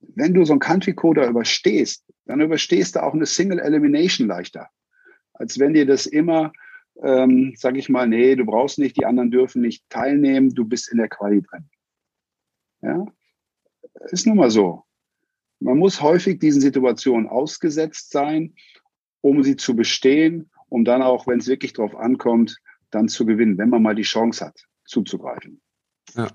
Wenn 0.00 0.34
du 0.34 0.44
so 0.44 0.52
einen 0.52 0.60
Country 0.60 0.94
Coder 0.94 1.26
überstehst, 1.26 2.04
dann 2.26 2.40
überstehst 2.40 2.96
du 2.96 3.02
auch 3.02 3.14
eine 3.14 3.26
Single 3.26 3.58
Elimination 3.58 4.28
leichter, 4.28 4.68
als 5.32 5.58
wenn 5.58 5.74
dir 5.74 5.86
das 5.86 6.06
immer, 6.06 6.52
ähm, 7.02 7.54
sag 7.56 7.76
ich 7.76 7.88
mal, 7.88 8.06
nee, 8.08 8.36
du 8.36 8.44
brauchst 8.44 8.78
nicht, 8.78 8.96
die 8.96 9.06
anderen 9.06 9.30
dürfen 9.30 9.62
nicht 9.62 9.88
teilnehmen, 9.88 10.54
du 10.54 10.64
bist 10.64 10.90
in 10.90 10.98
der 10.98 11.08
Quali 11.08 11.42
drin. 11.42 11.68
Ja, 12.82 13.06
ist 14.10 14.26
nun 14.26 14.36
mal 14.36 14.50
so. 14.50 14.84
Man 15.60 15.78
muss 15.78 16.00
häufig 16.00 16.38
diesen 16.38 16.60
Situationen 16.60 17.28
ausgesetzt 17.28 18.10
sein, 18.12 18.54
um 19.20 19.42
sie 19.42 19.56
zu 19.56 19.74
bestehen, 19.74 20.50
um 20.68 20.84
dann 20.84 21.02
auch, 21.02 21.26
wenn 21.26 21.40
es 21.40 21.48
wirklich 21.48 21.72
drauf 21.72 21.96
ankommt, 21.96 22.56
dann 22.90 23.08
zu 23.08 23.26
gewinnen, 23.26 23.58
wenn 23.58 23.70
man 23.70 23.82
mal 23.82 23.94
die 23.94 24.02
Chance 24.02 24.44
hat, 24.44 24.64
zuzugreifen. 24.84 25.60
Ja. 26.14 26.28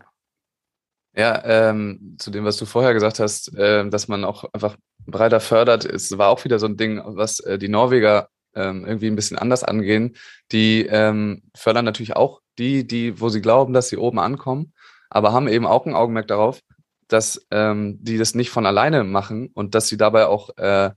Ja, 1.15 1.43
ähm, 1.45 2.15
zu 2.17 2.31
dem, 2.31 2.43
was 2.43 2.57
du 2.57 2.65
vorher 2.65 2.93
gesagt 2.93 3.19
hast, 3.19 3.55
äh, 3.55 3.87
dass 3.87 4.07
man 4.07 4.23
auch 4.23 4.45
einfach 4.51 4.77
breiter 5.05 5.39
fördert, 5.39 5.85
es 5.85 6.17
war 6.17 6.29
auch 6.29 6.43
wieder 6.43 6.57
so 6.57 6.65
ein 6.65 6.77
Ding, 6.77 7.01
was 7.05 7.39
äh, 7.41 7.59
die 7.59 7.69
Norweger 7.69 8.29
ähm, 8.55 8.85
irgendwie 8.85 9.07
ein 9.07 9.15
bisschen 9.15 9.37
anders 9.37 9.63
angehen. 9.63 10.15
Die 10.51 10.87
ähm, 10.87 11.43
fördern 11.55 11.85
natürlich 11.85 12.15
auch 12.15 12.41
die, 12.57 12.87
die, 12.87 13.19
wo 13.19 13.29
sie 13.29 13.41
glauben, 13.41 13.73
dass 13.73 13.89
sie 13.89 13.97
oben 13.97 14.19
ankommen, 14.19 14.73
aber 15.09 15.33
haben 15.33 15.47
eben 15.47 15.67
auch 15.67 15.85
ein 15.85 15.93
Augenmerk 15.93 16.27
darauf, 16.27 16.61
dass 17.07 17.45
ähm, 17.51 17.97
die 18.01 18.17
das 18.17 18.33
nicht 18.33 18.49
von 18.49 18.65
alleine 18.65 19.03
machen 19.03 19.51
und 19.53 19.75
dass 19.75 19.87
sie 19.87 19.97
dabei 19.97 20.25
auch, 20.25 20.49
äh, 20.57 20.91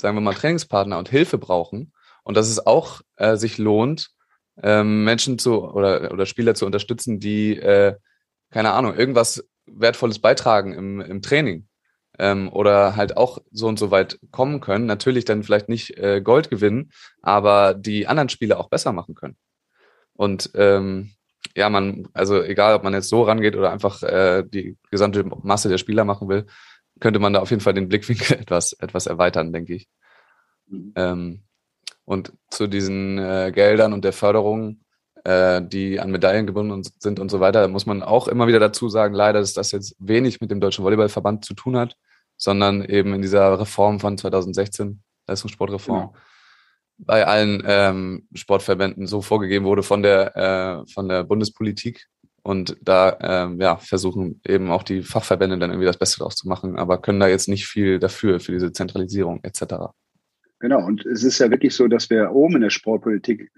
sagen 0.00 0.16
wir 0.16 0.20
mal, 0.20 0.34
Trainingspartner 0.34 0.98
und 0.98 1.08
Hilfe 1.08 1.38
brauchen 1.38 1.92
und 2.22 2.36
dass 2.36 2.48
es 2.48 2.64
auch 2.64 3.00
äh, 3.16 3.36
sich 3.36 3.58
lohnt, 3.58 4.10
ähm, 4.62 5.04
Menschen 5.04 5.38
zu 5.38 5.64
oder, 5.64 6.12
oder 6.12 6.26
Spieler 6.26 6.54
zu 6.54 6.66
unterstützen, 6.66 7.18
die, 7.18 7.56
äh, 7.56 7.96
keine 8.56 8.72
Ahnung, 8.72 8.94
irgendwas 8.94 9.46
Wertvolles 9.66 10.18
beitragen 10.18 10.72
im, 10.72 11.02
im 11.02 11.20
Training 11.20 11.68
ähm, 12.18 12.48
oder 12.50 12.96
halt 12.96 13.18
auch 13.18 13.36
so 13.50 13.66
und 13.66 13.78
so 13.78 13.90
weit 13.90 14.18
kommen 14.30 14.62
können. 14.62 14.86
Natürlich 14.86 15.26
dann 15.26 15.42
vielleicht 15.42 15.68
nicht 15.68 15.98
äh, 15.98 16.22
Gold 16.22 16.48
gewinnen, 16.48 16.90
aber 17.20 17.74
die 17.74 18.06
anderen 18.06 18.30
Spiele 18.30 18.58
auch 18.58 18.70
besser 18.70 18.94
machen 18.94 19.14
können. 19.14 19.36
Und 20.14 20.52
ähm, 20.54 21.10
ja, 21.54 21.68
man, 21.68 22.08
also 22.14 22.42
egal, 22.42 22.74
ob 22.74 22.82
man 22.82 22.94
jetzt 22.94 23.10
so 23.10 23.24
rangeht 23.24 23.56
oder 23.56 23.72
einfach 23.72 24.02
äh, 24.02 24.42
die 24.42 24.78
gesamte 24.90 25.22
Masse 25.42 25.68
der 25.68 25.76
Spieler 25.76 26.06
machen 26.06 26.30
will, 26.30 26.46
könnte 26.98 27.18
man 27.18 27.34
da 27.34 27.40
auf 27.40 27.50
jeden 27.50 27.60
Fall 27.60 27.74
den 27.74 27.90
Blickwinkel 27.90 28.38
etwas, 28.40 28.72
etwas 28.72 29.06
erweitern, 29.06 29.52
denke 29.52 29.74
ich. 29.74 29.86
Mhm. 30.68 30.92
Ähm, 30.96 31.42
und 32.06 32.32
zu 32.48 32.68
diesen 32.68 33.18
äh, 33.18 33.52
Geldern 33.54 33.92
und 33.92 34.02
der 34.02 34.14
Förderung, 34.14 34.80
äh, 35.26 35.62
die 35.62 36.00
an 36.00 36.10
Medaillen 36.10 36.46
gebunden 36.46 36.82
sind 36.98 37.20
und 37.20 37.30
so 37.30 37.40
weiter, 37.40 37.68
muss 37.68 37.86
man 37.86 38.02
auch 38.02 38.28
immer 38.28 38.46
wieder 38.46 38.60
dazu 38.60 38.88
sagen, 38.88 39.14
leider, 39.14 39.40
dass 39.40 39.54
das 39.54 39.72
jetzt 39.72 39.96
wenig 39.98 40.40
mit 40.40 40.50
dem 40.50 40.60
Deutschen 40.60 40.84
Volleyballverband 40.84 41.44
zu 41.44 41.54
tun 41.54 41.76
hat, 41.76 41.96
sondern 42.36 42.84
eben 42.84 43.14
in 43.14 43.22
dieser 43.22 43.58
Reform 43.58 44.00
von 44.00 44.16
2016, 44.16 45.02
Leistungssportreform. 45.26 46.10
Genau 46.12 46.14
bei 46.98 47.26
allen 47.26 47.62
ähm, 47.66 48.28
Sportverbänden 48.34 49.06
so 49.06 49.20
vorgegeben 49.20 49.64
wurde 49.64 49.82
von 49.82 50.02
der, 50.02 50.36
äh, 50.36 50.92
von 50.92 51.08
der 51.08 51.24
Bundespolitik. 51.24 52.06
Und 52.42 52.76
da 52.80 53.16
ähm, 53.20 53.60
ja, 53.60 53.76
versuchen 53.76 54.40
eben 54.46 54.70
auch 54.70 54.84
die 54.84 55.02
Fachverbände 55.02 55.58
dann 55.58 55.70
irgendwie 55.70 55.86
das 55.86 55.98
Beste 55.98 56.20
draus 56.20 56.36
zu 56.36 56.48
machen, 56.48 56.78
aber 56.78 56.98
können 56.98 57.18
da 57.18 57.26
jetzt 57.26 57.48
nicht 57.48 57.66
viel 57.66 57.98
dafür, 57.98 58.38
für 58.38 58.52
diese 58.52 58.70
Zentralisierung 58.70 59.40
etc. 59.42 59.90
Genau, 60.58 60.84
und 60.86 61.04
es 61.04 61.22
ist 61.22 61.38
ja 61.38 61.50
wirklich 61.50 61.74
so, 61.74 61.86
dass 61.86 62.08
wir 62.08 62.32
oben 62.32 62.56
in 62.56 62.62
der 62.62 62.70
Sportpolitik, 62.70 63.50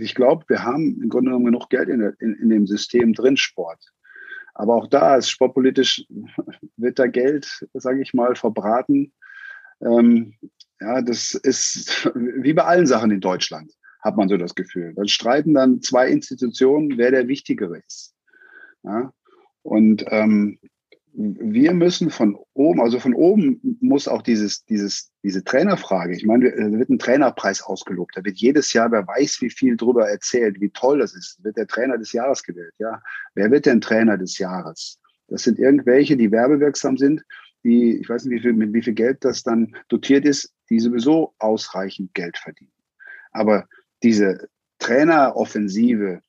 ich 0.00 0.14
glaube, 0.14 0.44
wir 0.48 0.62
haben 0.62 1.00
im 1.02 1.08
Grunde 1.08 1.30
genommen 1.30 1.46
genug 1.46 1.70
Geld 1.70 1.88
in, 1.88 2.00
der, 2.00 2.14
in, 2.20 2.34
in 2.34 2.50
dem 2.50 2.66
System 2.66 3.14
drin, 3.14 3.36
Sport. 3.36 3.82
Aber 4.54 4.74
auch 4.74 4.86
da 4.86 5.16
ist 5.16 5.30
sportpolitisch, 5.30 6.04
wird 6.76 6.98
da 6.98 7.06
Geld, 7.06 7.66
sage 7.72 8.02
ich 8.02 8.12
mal, 8.12 8.34
verbraten. 8.34 9.12
Ähm, 9.80 10.34
ja, 10.80 11.00
das 11.00 11.34
ist 11.34 12.10
wie 12.14 12.52
bei 12.52 12.64
allen 12.64 12.86
Sachen 12.86 13.10
in 13.10 13.20
Deutschland, 13.20 13.72
hat 14.02 14.16
man 14.16 14.28
so 14.28 14.36
das 14.36 14.54
Gefühl. 14.54 14.92
Dann 14.94 15.08
streiten 15.08 15.54
dann 15.54 15.80
zwei 15.80 16.08
Institutionen, 16.08 16.98
wer 16.98 17.12
der 17.12 17.28
Wichtigere 17.28 17.78
ist. 17.86 18.14
Ja, 18.82 19.12
und 19.62 20.04
ähm, 20.08 20.58
wir 21.20 21.74
müssen 21.74 22.10
von 22.10 22.38
oben, 22.54 22.80
also 22.80 23.00
von 23.00 23.12
oben 23.12 23.78
muss 23.80 24.06
auch 24.06 24.22
dieses, 24.22 24.64
dieses, 24.66 25.10
diese 25.24 25.42
Trainerfrage, 25.42 26.14
ich 26.14 26.24
meine, 26.24 26.50
da 26.50 26.78
wird 26.78 26.90
ein 26.90 27.00
Trainerpreis 27.00 27.60
ausgelobt, 27.60 28.16
da 28.16 28.24
wird 28.24 28.36
jedes 28.36 28.72
Jahr, 28.72 28.92
wer 28.92 29.04
weiß, 29.04 29.40
wie 29.40 29.50
viel 29.50 29.76
drüber 29.76 30.08
erzählt, 30.08 30.60
wie 30.60 30.70
toll 30.70 31.00
das 31.00 31.16
ist, 31.16 31.42
wird 31.42 31.56
der 31.56 31.66
Trainer 31.66 31.98
des 31.98 32.12
Jahres 32.12 32.44
gewählt, 32.44 32.72
ja. 32.78 33.02
Wer 33.34 33.50
wird 33.50 33.66
denn 33.66 33.80
Trainer 33.80 34.16
des 34.16 34.38
Jahres? 34.38 35.00
Das 35.26 35.42
sind 35.42 35.58
irgendwelche, 35.58 36.16
die 36.16 36.30
werbewirksam 36.30 36.96
sind 36.96 37.24
die, 37.64 37.98
ich 37.98 38.08
weiß 38.08 38.24
nicht, 38.24 38.38
wie 38.38 38.42
viel, 38.42 38.52
mit 38.52 38.72
wie 38.72 38.82
viel 38.82 38.94
Geld 38.94 39.24
das 39.24 39.42
dann 39.42 39.74
dotiert 39.88 40.24
ist, 40.24 40.54
die 40.70 40.78
sowieso 40.78 41.34
ausreichend 41.38 42.14
Geld 42.14 42.38
verdienen. 42.38 42.70
Aber 43.32 43.66
diese 44.04 44.48
Traineroffensive 44.78 46.22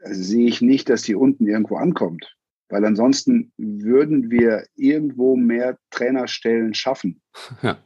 also 0.00 0.22
sehe 0.22 0.46
ich 0.46 0.60
nicht, 0.60 0.90
dass 0.90 1.02
die 1.02 1.14
unten 1.14 1.46
irgendwo 1.46 1.76
ankommt. 1.76 2.36
Weil 2.74 2.84
ansonsten 2.86 3.52
würden 3.56 4.32
wir 4.32 4.66
irgendwo 4.74 5.36
mehr 5.36 5.78
Trainerstellen 5.90 6.74
schaffen. 6.74 7.22
Ja. 7.62 7.78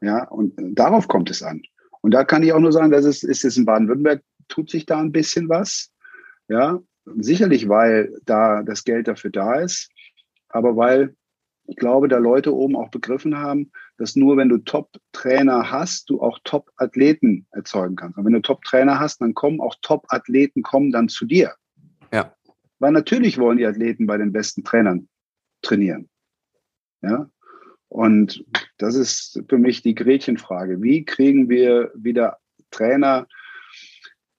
Ja, 0.00 0.28
und 0.28 0.54
darauf 0.76 1.06
kommt 1.06 1.30
es 1.30 1.42
an. 1.42 1.62
Und 2.00 2.12
da 2.12 2.24
kann 2.24 2.42
ich 2.42 2.52
auch 2.52 2.58
nur 2.58 2.72
sagen, 2.72 2.90
dass 2.90 3.04
es 3.04 3.22
ist 3.22 3.44
es 3.44 3.56
in 3.56 3.64
Baden-Württemberg, 3.64 4.22
tut 4.48 4.68
sich 4.68 4.84
da 4.84 5.00
ein 5.00 5.12
bisschen 5.12 5.48
was. 5.48 5.92
Ja, 6.48 6.80
sicherlich, 7.04 7.68
weil 7.68 8.12
da 8.24 8.62
das 8.64 8.82
Geld 8.82 9.06
dafür 9.06 9.30
da 9.30 9.60
ist, 9.60 9.90
aber 10.48 10.76
weil 10.76 11.14
ich 11.66 11.76
glaube, 11.76 12.08
da 12.08 12.18
Leute 12.18 12.54
oben 12.54 12.76
auch 12.76 12.90
begriffen 12.90 13.38
haben, 13.38 13.70
dass 13.96 14.16
nur 14.16 14.36
wenn 14.36 14.48
du 14.48 14.58
Top-Trainer 14.58 15.70
hast, 15.70 16.10
du 16.10 16.20
auch 16.20 16.38
Top-Athleten 16.44 17.46
erzeugen 17.50 17.96
kannst. 17.96 18.18
Und 18.18 18.24
wenn 18.24 18.32
du 18.32 18.42
Top-Trainer 18.42 18.98
hast, 18.98 19.20
dann 19.20 19.34
kommen 19.34 19.60
auch 19.60 19.74
Top-Athleten 19.82 20.62
kommen 20.62 20.90
dann 20.90 21.08
zu 21.08 21.26
dir. 21.26 21.54
Ja. 22.82 22.86
Weil 22.86 22.92
natürlich 22.92 23.38
wollen 23.38 23.58
die 23.58 23.66
Athleten 23.66 24.06
bei 24.06 24.18
den 24.18 24.32
besten 24.32 24.64
Trainern 24.64 25.08
trainieren. 25.62 26.08
Ja. 27.02 27.30
Und 27.88 28.44
das 28.78 28.94
ist 28.94 29.42
für 29.48 29.58
mich 29.58 29.82
die 29.82 29.94
Gretchenfrage. 29.94 30.82
Wie 30.82 31.04
kriegen 31.04 31.48
wir 31.48 31.92
wieder 31.94 32.38
Trainer 32.70 33.26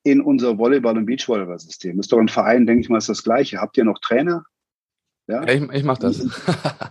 in 0.04 0.22
unser 0.22 0.58
Volleyball- 0.58 0.98
und 0.98 1.06
Beachvolleyball-System? 1.06 2.00
Ist 2.00 2.12
doch 2.12 2.20
ein 2.20 2.30
Verein, 2.30 2.66
denke 2.66 2.82
ich 2.82 2.90
mal, 2.90 2.98
ist 2.98 3.10
das 3.10 3.24
Gleiche. 3.24 3.60
Habt 3.60 3.78
ihr 3.78 3.86
noch 3.86 4.00
Trainer? 4.00 4.44
Ja, 5.28 5.48
ich, 5.48 5.62
ich 5.72 5.84
mache 5.84 6.02
das. 6.02 6.28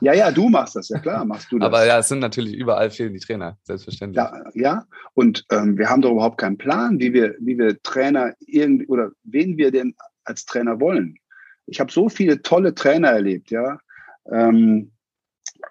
ja, 0.01 0.15
ja, 0.15 0.31
du 0.31 0.49
machst 0.49 0.77
das, 0.77 0.89
ja 0.89 0.99
klar, 1.01 1.25
machst 1.27 1.53
du 1.53 1.59
das. 1.59 1.67
Aber 1.67 1.85
ja, 1.85 1.99
es 1.99 2.09
sind 2.09 2.21
natürlich 2.21 2.55
überall 2.55 2.91
fehlen 2.91 3.13
die 3.13 3.21
Trainer, 3.21 3.59
selbstverständlich. 3.65 4.17
Ja, 4.17 4.51
ja. 4.55 4.87
und 5.13 5.45
ähm, 5.51 5.77
wir 5.77 5.91
haben 5.91 6.01
doch 6.01 6.13
überhaupt 6.13 6.39
keinen 6.39 6.57
Plan, 6.57 6.99
wie 6.99 7.13
wir, 7.13 7.37
wie 7.41 7.59
wir 7.59 7.83
Trainer 7.83 8.35
irgendwie 8.41 8.87
oder 8.87 9.11
wen 9.25 9.59
wir 9.59 9.71
denn 9.71 9.95
als 10.25 10.47
Trainer 10.47 10.81
wollen. 10.81 11.19
Ich 11.67 11.81
habe 11.81 11.93
so 11.93 12.09
viele 12.09 12.43
tolle 12.43 12.75
Trainer 12.75 13.09
erlebt, 13.09 13.51
ja, 13.51 13.79
ähm, 14.31 14.93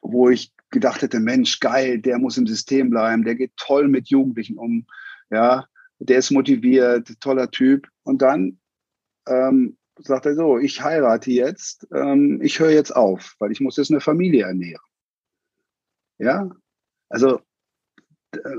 wo 0.02 0.30
ich 0.30 0.54
gedacht 0.70 1.02
hätte, 1.02 1.20
Mensch, 1.20 1.60
geil, 1.60 2.00
der 2.00 2.18
muss 2.18 2.38
im 2.38 2.48
System 2.48 2.90
bleiben, 2.90 3.24
der 3.24 3.36
geht 3.36 3.56
toll 3.58 3.88
mit 3.88 4.10
Jugendlichen 4.10 4.58
um, 4.58 4.86
ja, 5.30 5.66
der 6.00 6.18
ist 6.18 6.32
motiviert, 6.32 7.20
toller 7.20 7.52
Typ. 7.52 7.88
Und 8.04 8.22
dann 8.22 8.60
ähm, 9.28 9.78
sagt 9.98 10.26
er 10.26 10.36
so, 10.36 10.58
ich 10.58 10.84
heirate 10.84 11.32
jetzt, 11.32 11.88
ähm, 11.94 12.40
ich 12.42 12.60
höre 12.60 12.72
jetzt 12.72 12.96
auf, 12.96 13.36
weil 13.40 13.52
ich 13.52 13.60
muss 13.60 13.78
jetzt 13.78 13.92
eine 13.92 14.02
Familie 14.02 14.46
ernähren. 14.46 14.84
Ja, 16.18 16.50
also 17.10 17.42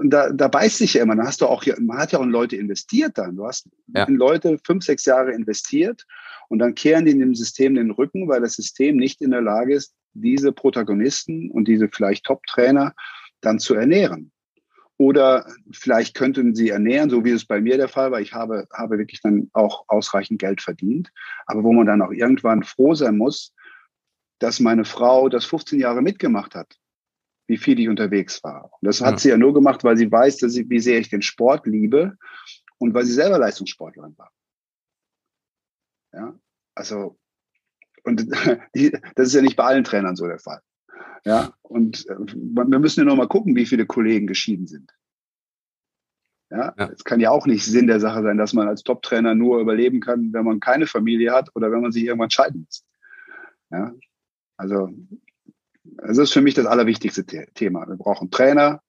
da, 0.04 0.30
da 0.30 0.48
beißt 0.48 0.78
sich 0.78 0.94
ja 0.94 1.02
immer. 1.02 1.16
Dann 1.16 1.26
hast 1.26 1.40
du 1.40 1.46
auch, 1.46 1.64
man 1.80 1.98
hat 1.98 2.12
ja 2.12 2.18
auch 2.18 2.24
in 2.24 2.30
Leute 2.30 2.56
investiert 2.56 3.18
dann. 3.18 3.36
Du 3.36 3.46
hast 3.46 3.68
ja. 3.94 4.04
in 4.04 4.16
Leute 4.16 4.58
fünf, 4.64 4.84
sechs 4.84 5.04
Jahre 5.04 5.32
investiert 5.32 6.06
und 6.48 6.58
dann 6.58 6.74
kehren 6.74 7.04
die 7.04 7.12
in 7.12 7.20
dem 7.20 7.34
System 7.34 7.74
den 7.74 7.90
Rücken, 7.90 8.28
weil 8.28 8.40
das 8.40 8.54
System 8.54 8.96
nicht 8.96 9.20
in 9.20 9.30
der 9.30 9.42
Lage 9.42 9.74
ist, 9.74 9.94
diese 10.14 10.52
Protagonisten 10.52 11.50
und 11.50 11.68
diese 11.68 11.88
vielleicht 11.88 12.24
Top-Trainer 12.24 12.94
dann 13.40 13.58
zu 13.58 13.74
ernähren. 13.74 14.30
Oder 14.98 15.46
vielleicht 15.72 16.14
könnten 16.14 16.54
sie 16.54 16.68
ernähren, 16.68 17.10
so 17.10 17.24
wie 17.24 17.30
es 17.30 17.46
bei 17.46 17.60
mir 17.60 17.76
der 17.76 17.88
Fall 17.88 18.12
war. 18.12 18.20
Ich 18.20 18.34
habe, 18.34 18.68
habe 18.72 18.98
wirklich 18.98 19.20
dann 19.22 19.50
auch 19.52 19.84
ausreichend 19.88 20.38
Geld 20.38 20.60
verdient. 20.60 21.10
Aber 21.46 21.64
wo 21.64 21.72
man 21.72 21.86
dann 21.86 22.02
auch 22.02 22.12
irgendwann 22.12 22.62
froh 22.62 22.94
sein 22.94 23.16
muss, 23.16 23.52
dass 24.38 24.60
meine 24.60 24.84
Frau 24.84 25.28
das 25.28 25.44
15 25.44 25.80
Jahre 25.80 26.02
mitgemacht 26.02 26.54
hat, 26.54 26.76
wie 27.52 27.58
viel 27.58 27.78
ich 27.78 27.90
unterwegs 27.90 28.42
war. 28.42 28.72
Und 28.72 28.86
das 28.86 29.02
hat 29.02 29.12
ja. 29.12 29.18
sie 29.18 29.28
ja 29.28 29.36
nur 29.36 29.52
gemacht, 29.52 29.84
weil 29.84 29.98
sie 29.98 30.10
weiß, 30.10 30.38
dass 30.38 30.56
ich, 30.56 30.70
wie 30.70 30.80
sehr 30.80 30.98
ich 30.98 31.10
den 31.10 31.20
Sport 31.20 31.66
liebe 31.66 32.16
und 32.78 32.94
weil 32.94 33.04
sie 33.04 33.12
selber 33.12 33.38
Leistungssportlerin 33.38 34.16
war. 34.16 34.32
Ja, 36.14 36.34
also, 36.74 37.18
und 38.04 38.26
die, 38.74 38.90
das 39.16 39.28
ist 39.28 39.34
ja 39.34 39.42
nicht 39.42 39.56
bei 39.56 39.64
allen 39.64 39.84
Trainern 39.84 40.16
so 40.16 40.26
der 40.26 40.38
Fall. 40.38 40.62
Ja, 41.26 41.52
und 41.60 42.08
äh, 42.08 42.16
wir 42.16 42.78
müssen 42.78 43.00
ja 43.00 43.04
noch 43.04 43.16
mal 43.16 43.28
gucken, 43.28 43.54
wie 43.54 43.66
viele 43.66 43.84
Kollegen 43.84 44.26
geschieden 44.26 44.66
sind. 44.66 44.90
Ja, 46.48 46.72
es 46.78 46.88
ja. 46.88 46.94
kann 47.04 47.20
ja 47.20 47.30
auch 47.30 47.46
nicht 47.46 47.66
Sinn 47.66 47.86
der 47.86 48.00
Sache 48.00 48.22
sein, 48.22 48.38
dass 48.38 48.54
man 48.54 48.66
als 48.66 48.82
Top-Trainer 48.82 49.34
nur 49.34 49.60
überleben 49.60 50.00
kann, 50.00 50.32
wenn 50.32 50.46
man 50.46 50.58
keine 50.58 50.86
Familie 50.86 51.32
hat 51.32 51.50
oder 51.54 51.70
wenn 51.70 51.82
man 51.82 51.92
sich 51.92 52.04
irgendwann 52.04 52.30
scheiden 52.30 52.62
muss. 52.64 52.86
Ja, 53.70 53.94
also, 54.56 54.90
das 55.96 56.18
ist 56.18 56.32
für 56.32 56.40
mich 56.40 56.54
das 56.54 56.66
allerwichtigste 56.66 57.24
Thema. 57.54 57.86
Wir 57.88 57.96
brauchen 57.96 58.30
Trainer, 58.30 58.80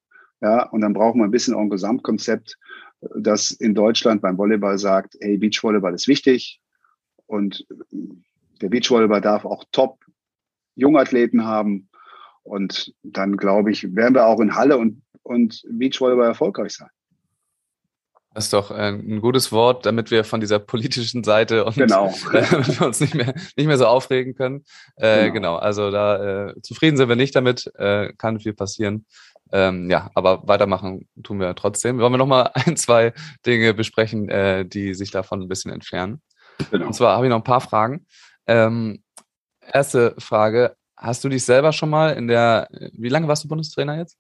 ja, 0.42 0.68
und 0.70 0.82
dann 0.82 0.94
brauchen 0.94 1.20
wir 1.20 1.26
ein 1.26 1.32
bisschen 1.32 1.54
auch 1.54 1.62
ein 1.62 1.70
Gesamtkonzept, 1.70 2.58
das 3.16 3.52
in 3.52 3.76
Deutschland 3.76 4.22
beim 4.22 4.38
Volleyball 4.38 4.78
sagt, 4.78 5.16
hey, 5.20 5.38
Beachvolleyball 5.38 5.94
ist 5.94 6.08
wichtig 6.08 6.62
und 7.26 7.66
der 8.62 8.70
Beachvolleyball 8.70 9.22
darf 9.22 9.46
auch 9.46 9.66
top 9.72 10.00
Jungathleten 10.76 11.46
haben, 11.46 11.90
und 12.44 12.94
dann, 13.04 13.38
glaube 13.38 13.72
ich, 13.72 13.96
werden 13.96 14.14
wir 14.14 14.28
auch 14.28 14.40
in 14.40 14.56
Halle 14.56 14.78
und, 14.78 15.02
und 15.24 15.64
Beachvolleyball 15.70 16.28
erfolgreich 16.28 16.74
sein. 16.74 16.90
Das 18.34 18.46
ist 18.46 18.54
doch 18.54 18.72
äh, 18.72 18.90
ein 18.90 19.22
gutes 19.22 19.52
Wort, 19.52 19.86
damit 19.86 20.12
wir 20.12 20.24
von 20.24 20.40
dieser 20.40 20.60
politischen 20.60 21.24
Seite 21.24 21.66
und 21.66 21.76
genau. 21.76 22.14
damit 22.34 22.80
wir 22.80 22.88
uns 22.88 23.00
nicht 23.00 23.16
mehr, 23.16 23.34
nicht 23.56 23.68
mehr 23.68 23.78
so 23.78 23.86
aufregen 23.86 24.36
können. 24.36 24.64
Äh, 24.96 25.26
genau. 25.26 25.34
genau. 25.34 25.56
also 25.58 25.92
da 25.92 26.48
äh, 26.48 26.62
zufrieden 26.62 26.98
sind 26.98 27.10
wir 27.10 27.16
nicht 27.16 27.36
damit, 27.36 27.72
äh, 27.76 28.14
kann 28.18 28.40
viel 28.40 28.54
passieren. 28.54 29.06
Ähm, 29.52 29.90
ja, 29.90 30.10
aber 30.16 30.48
weitermachen 30.48 31.08
tun 31.22 31.40
wir 31.40 31.54
trotzdem. 31.56 32.00
Wollen 32.00 32.14
wir 32.14 32.18
nochmal 32.18 32.52
ein, 32.54 32.76
zwei 32.76 33.14
Dinge 33.46 33.74
besprechen, 33.74 34.30
äh, 34.30 34.66
die 34.66 34.94
sich 34.96 35.12
davon 35.12 35.42
ein 35.42 35.48
bisschen 35.48 35.72
entfernen. 35.72 36.22
Genau. 36.72 36.88
Und 36.88 36.94
zwar 36.94 37.16
habe 37.16 37.26
ich 37.26 37.30
noch 37.30 37.38
ein 37.38 37.44
paar 37.44 37.62
Fragen. 37.62 38.06
Ähm, 38.48 39.04
erste 39.72 40.16
Frage, 40.18 40.76
Hast 41.04 41.22
du 41.26 41.28
dich 41.28 41.44
selber 41.44 41.74
schon 41.74 41.90
mal 41.90 42.14
in 42.14 42.30
der, 42.30 42.70
wie 42.94 43.10
lange 43.10 43.28
warst 43.28 43.44
du 43.44 43.50
Bundestrainer 43.50 43.98
jetzt? 43.98 44.18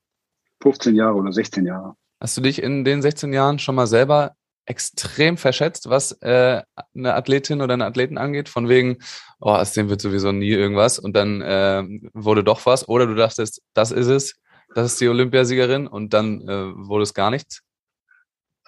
15 0.61 0.95
Jahre 0.95 1.15
oder 1.15 1.31
16 1.31 1.65
Jahre. 1.65 1.95
Hast 2.23 2.37
du 2.37 2.41
dich 2.41 2.63
in 2.63 2.85
den 2.85 3.01
16 3.01 3.33
Jahren 3.33 3.59
schon 3.59 3.75
mal 3.75 3.85
selber 3.85 4.37
extrem 4.65 5.35
verschätzt, 5.35 5.89
was 5.89 6.13
äh, 6.21 6.61
eine 6.95 7.15
Athletin 7.15 7.61
oder 7.61 7.73
einen 7.73 7.81
Athleten 7.81 8.17
angeht, 8.17 8.47
von 8.47 8.69
wegen, 8.69 8.99
oh, 9.41 9.49
aus 9.49 9.73
dem 9.73 9.89
wird 9.89 9.99
sowieso 9.99 10.31
nie 10.31 10.51
irgendwas 10.51 10.99
und 10.99 11.17
dann 11.17 11.41
äh, 11.41 11.83
wurde 12.13 12.45
doch 12.45 12.65
was, 12.65 12.87
oder 12.87 13.07
du 13.07 13.15
dachtest, 13.15 13.61
das 13.73 13.91
ist 13.91 14.07
es, 14.07 14.35
das 14.73 14.93
ist 14.93 15.01
die 15.01 15.09
Olympiasiegerin 15.09 15.85
und 15.85 16.13
dann 16.13 16.47
äh, 16.47 16.87
wurde 16.87 17.03
es 17.03 17.13
gar 17.13 17.29
nichts? 17.29 17.61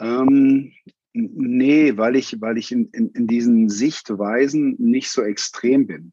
Ähm, 0.01 0.73
nee, 1.13 1.95
weil 1.95 2.17
ich, 2.17 2.41
weil 2.41 2.57
ich 2.57 2.73
in, 2.73 2.89
in, 2.89 3.11
in 3.11 3.25
diesen 3.25 3.69
Sichtweisen 3.69 4.75
nicht 4.79 5.09
so 5.09 5.21
extrem 5.21 5.87
bin. 5.87 6.11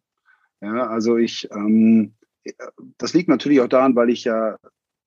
Ja, 0.61 0.86
also 0.86 1.16
ich, 1.16 1.51
ähm, 1.51 2.14
das 2.99 3.14
liegt 3.14 3.28
natürlich 3.28 3.61
auch 3.61 3.68
daran, 3.68 3.97
weil 3.97 4.11
ich 4.11 4.22
ja, 4.22 4.59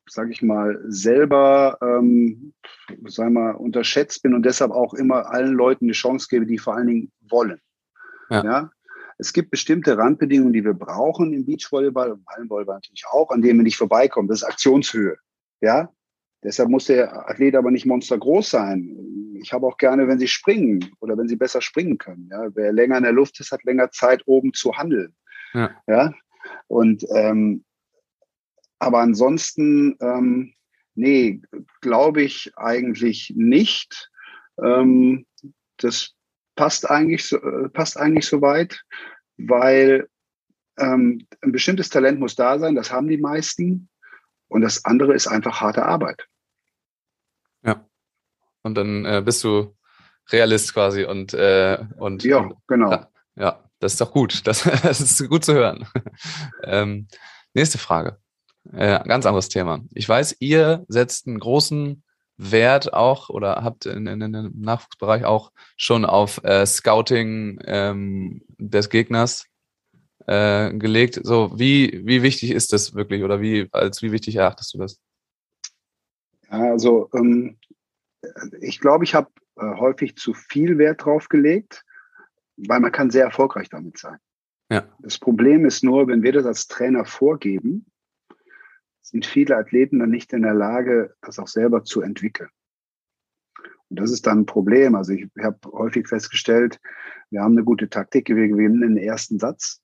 sage 0.08 0.32
ich 0.32 0.41
mal, 0.41 0.80
selber, 0.88 1.78
ähm, 1.82 2.53
sagen 3.06 3.34
wir, 3.34 3.60
unterschätzt 3.60 4.24
bin 4.24 4.34
und 4.34 4.45
deshalb 4.45 4.72
auch 4.72 4.93
immer 4.93 5.32
allen 5.32 5.53
Leuten 5.53 5.86
eine 5.86 5.93
Chance 5.93 6.28
gebe, 6.30 6.45
die 6.45 6.58
vor 6.58 6.76
allen 6.76 6.88
Dingen 6.88 7.12
wollen. 7.30 7.60
Ja. 8.30 8.43
ja? 8.43 8.72
Es 9.18 9.34
gibt 9.34 9.51
bestimmte 9.51 9.97
Randbedingungen, 9.97 10.53
die 10.53 10.64
wir 10.64 10.74
brauchen 10.74 11.34
im 11.34 11.45
Beachvolleyball 11.45 12.12
und 12.12 12.26
Hallenvolleyball 12.28 12.76
natürlich 12.76 13.06
auch, 13.12 13.32
an 13.32 13.41
denen 13.41 13.60
wir 13.60 13.64
nicht 13.64 13.78
vorbeikommen. 13.78 14.28
Das 14.28 14.41
ist 14.41 14.47
Aktionshöhe. 14.47 15.18
Ja, 15.62 15.89
Deshalb 16.45 16.70
muss 16.70 16.86
der 16.86 17.28
Athlet 17.28 17.56
aber 17.56 17.72
nicht 17.72 17.88
monstergroß 17.88 18.51
sein. 18.51 18.95
Ich 19.41 19.51
habe 19.51 19.66
auch 19.66 19.78
gerne, 19.78 20.08
wenn 20.08 20.20
sie 20.20 20.28
springen 20.28 20.91
oder 20.99 21.18
wenn 21.18 21.28
sie 21.28 21.36
besser 21.36 21.60
springen 21.60 21.97
können. 21.97 22.30
Ja, 22.32 22.49
wer 22.53 22.72
länger 22.72 22.97
in 22.97 23.03
der 23.03 23.14
Luft 23.14 23.39
ist, 23.39 23.51
hat 23.51 23.64
länger 23.64 23.89
Zeit, 23.89 24.22
oben 24.28 24.53
zu 24.53 24.78
handeln. 24.78 25.16
Ja. 25.56 25.72
ja? 25.88 26.14
Und 26.68 27.03
ähm, 27.16 27.66
aber 28.86 28.99
ansonsten, 28.99 29.97
ähm, 29.99 30.53
nee, 30.93 31.41
glaube 31.81 32.21
ich 32.21 32.51
eigentlich 32.55 33.33
nicht. 33.36 34.11
Ähm, 34.63 35.25
das 35.77 36.13
passt 36.55 36.89
eigentlich, 36.89 37.25
so, 37.25 37.38
äh, 37.38 37.69
passt 37.69 37.97
eigentlich 37.97 38.27
soweit, 38.27 38.83
weil 39.38 40.07
ähm, 40.77 41.27
ein 41.41 41.51
bestimmtes 41.51 41.89
Talent 41.89 42.19
muss 42.19 42.36
da 42.36 42.59
sein, 42.59 42.75
das 42.75 42.91
haben 42.91 43.07
die 43.07 43.17
meisten. 43.17 43.89
Und 44.47 44.61
das 44.61 44.86
andere 44.86 45.15
ist 45.15 45.27
einfach 45.27 45.59
harte 45.59 45.83
Arbeit. 45.83 46.27
Ja. 47.63 47.89
Und 48.61 48.75
dann 48.75 49.03
äh, 49.05 49.23
bist 49.25 49.43
du 49.43 49.75
Realist 50.31 50.73
quasi 50.73 51.05
und, 51.05 51.33
äh, 51.33 51.83
und 51.97 52.23
ja, 52.23 52.49
genau. 52.67 52.91
Ja, 52.91 53.09
ja. 53.36 53.61
Das 53.79 53.93
ist 53.93 54.01
doch 54.01 54.11
gut. 54.11 54.45
Das, 54.47 54.63
das 54.83 55.01
ist 55.01 55.27
gut 55.27 55.43
zu 55.43 55.53
hören. 55.53 55.88
Ähm, 56.63 57.07
nächste 57.53 57.77
Frage. 57.77 58.19
Äh, 58.74 59.03
ganz 59.07 59.26
anderes 59.26 59.49
Thema. 59.49 59.82
Ich 59.93 60.07
weiß, 60.07 60.38
ihr 60.39 60.86
setzt 60.88 61.28
einen 61.28 61.39
großen 61.39 62.03
Wert 62.38 62.93
auch 62.93 63.30
oder 63.30 63.63
habt 63.63 63.86
in, 63.86 64.07
in, 64.07 64.22
in 64.22 64.34
dem 64.34 64.51
Nachwuchsbereich 64.59 65.24
auch 65.26 65.51
schon 65.78 66.05
auf 66.05 66.43
äh, 66.43 66.66
Scouting 66.66 67.59
ähm, 67.66 68.41
des 68.57 68.89
Gegners 68.89 69.45
äh, 70.28 70.74
gelegt. 70.74 71.20
So, 71.24 71.57
wie, 71.57 72.01
wie 72.05 72.24
wichtig 72.24 72.51
ist 72.51 72.74
das 72.74 72.93
wirklich 72.93 73.24
oder 73.24 73.39
wie, 73.39 73.70
als 73.72 74.01
wie 74.01 74.11
wichtig 74.11 74.36
erachtest 74.36 74.74
du 74.74 74.80
das? 74.80 74.99
Also 76.49 77.09
ähm, 77.13 77.57
ich 78.59 78.80
glaube, 78.80 79.05
ich 79.05 79.16
habe 79.16 79.30
äh, 79.57 79.76
häufig 79.78 80.18
zu 80.18 80.34
viel 80.34 80.78
Wert 80.78 81.05
drauf 81.05 81.30
gelegt 81.30 81.86
weil 82.57 82.80
man 82.80 82.91
kann 82.91 83.11
sehr 83.11 83.26
erfolgreich 83.26 83.70
damit 83.70 83.97
sein. 83.97 84.18
Ja. 84.72 84.84
Das 84.99 85.18
Problem 85.18 85.66
ist 85.66 85.84
nur, 85.84 86.07
wenn 86.07 86.24
wir 86.24 86.32
das 86.32 86.45
als 86.45 86.68
Trainer 86.68 87.05
vorgeben, 87.05 87.86
sind 89.06 89.26
viele 89.26 89.56
Athleten 89.56 89.99
dann 89.99 90.10
nicht 90.10 90.34
in 90.34 90.41
der 90.41 90.56
Lage, 90.56 91.14
das 91.22 91.39
auch 91.39 91.47
selber 91.47 91.84
zu 91.84 92.01
entwickeln. 92.01 92.49
Und 93.89 93.99
das 93.99 94.12
ist 94.12 94.26
dann 94.26 94.39
ein 94.39 94.45
Problem. 94.45 94.95
Also 94.95 95.14
ich 95.14 95.28
habe 95.41 95.60
häufig 95.72 96.08
festgestellt, 96.08 96.80
wir 97.30 97.41
haben 97.41 97.53
eine 97.53 97.64
gute 97.64 97.88
Taktik, 97.88 98.30
wir 98.30 98.47
gewinnen 98.47 98.82
den 98.82 98.97
ersten 98.97 99.39
Satz 99.39 99.80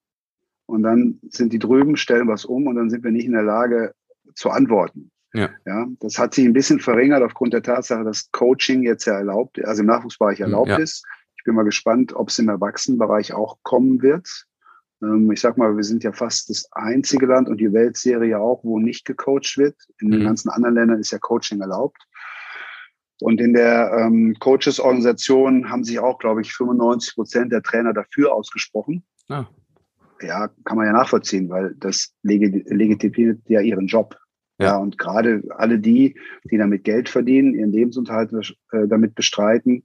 und 0.65 0.83
dann 0.83 1.19
sind 1.29 1.53
die 1.53 1.59
drüben, 1.59 1.97
stellen 1.97 2.27
was 2.27 2.45
um 2.45 2.65
und 2.67 2.75
dann 2.75 2.89
sind 2.89 3.03
wir 3.03 3.11
nicht 3.11 3.25
in 3.25 3.33
der 3.33 3.43
Lage 3.43 3.93
zu 4.33 4.49
antworten. 4.49 5.11
Ja. 5.33 5.49
ja, 5.65 5.87
das 5.99 6.17
hat 6.17 6.33
sich 6.33 6.45
ein 6.45 6.53
bisschen 6.53 6.79
verringert 6.79 7.23
aufgrund 7.23 7.53
der 7.53 7.63
Tatsache, 7.63 8.03
dass 8.03 8.31
Coaching 8.31 8.83
jetzt 8.83 9.05
ja 9.05 9.13
erlaubt, 9.13 9.63
also 9.63 9.81
im 9.81 9.87
Nachwuchsbereich 9.87 10.39
hm, 10.39 10.45
erlaubt 10.45 10.69
ja. 10.69 10.77
ist. 10.77 11.05
Ich 11.37 11.43
bin 11.43 11.55
mal 11.55 11.63
gespannt, 11.63 12.13
ob 12.13 12.29
es 12.29 12.39
im 12.39 12.49
Erwachsenenbereich 12.49 13.33
auch 13.33 13.59
kommen 13.63 14.01
wird. 14.01 14.45
Ähm, 15.01 15.31
ich 15.31 15.41
sag 15.41 15.57
mal, 15.57 15.75
wir 15.75 15.83
sind 15.83 16.03
ja 16.03 16.11
fast 16.11 16.49
das 16.49 16.67
einzige 16.71 17.25
Land 17.25 17.49
und 17.49 17.57
die 17.57 17.73
Weltserie 17.73 18.39
auch, 18.39 18.63
wo 18.63 18.79
nicht 18.79 19.05
gecoacht 19.05 19.57
wird. 19.57 19.75
In 19.99 20.07
mhm. 20.07 20.11
den 20.11 20.23
ganzen 20.23 20.49
anderen 20.49 20.75
Ländern 20.75 20.99
ist 20.99 21.11
ja 21.11 21.19
Coaching 21.19 21.61
erlaubt. 21.61 22.01
Und 23.21 23.39
in 23.39 23.53
der 23.53 23.91
ähm, 23.99 24.35
Coaches-Organisation 24.39 25.69
haben 25.69 25.83
sich 25.83 25.99
auch, 25.99 26.17
glaube 26.17 26.41
ich, 26.41 26.53
95 26.53 27.13
Prozent 27.13 27.51
der 27.51 27.61
Trainer 27.61 27.93
dafür 27.93 28.33
ausgesprochen. 28.33 29.03
Ah. 29.29 29.45
Ja, 30.21 30.49
kann 30.65 30.77
man 30.77 30.87
ja 30.87 30.93
nachvollziehen, 30.93 31.49
weil 31.49 31.75
das 31.77 32.13
legitimiert 32.23 33.39
ja 33.47 33.61
ihren 33.61 33.87
Job. 33.87 34.17
Ja. 34.59 34.67
ja 34.67 34.77
und 34.77 34.97
gerade 34.97 35.43
alle 35.49 35.79
die, 35.79 36.19
die 36.49 36.57
damit 36.57 36.83
Geld 36.83 37.09
verdienen, 37.09 37.53
ihren 37.53 37.71
Lebensunterhalt 37.71 38.31
äh, 38.71 38.87
damit 38.87 39.13
bestreiten, 39.15 39.83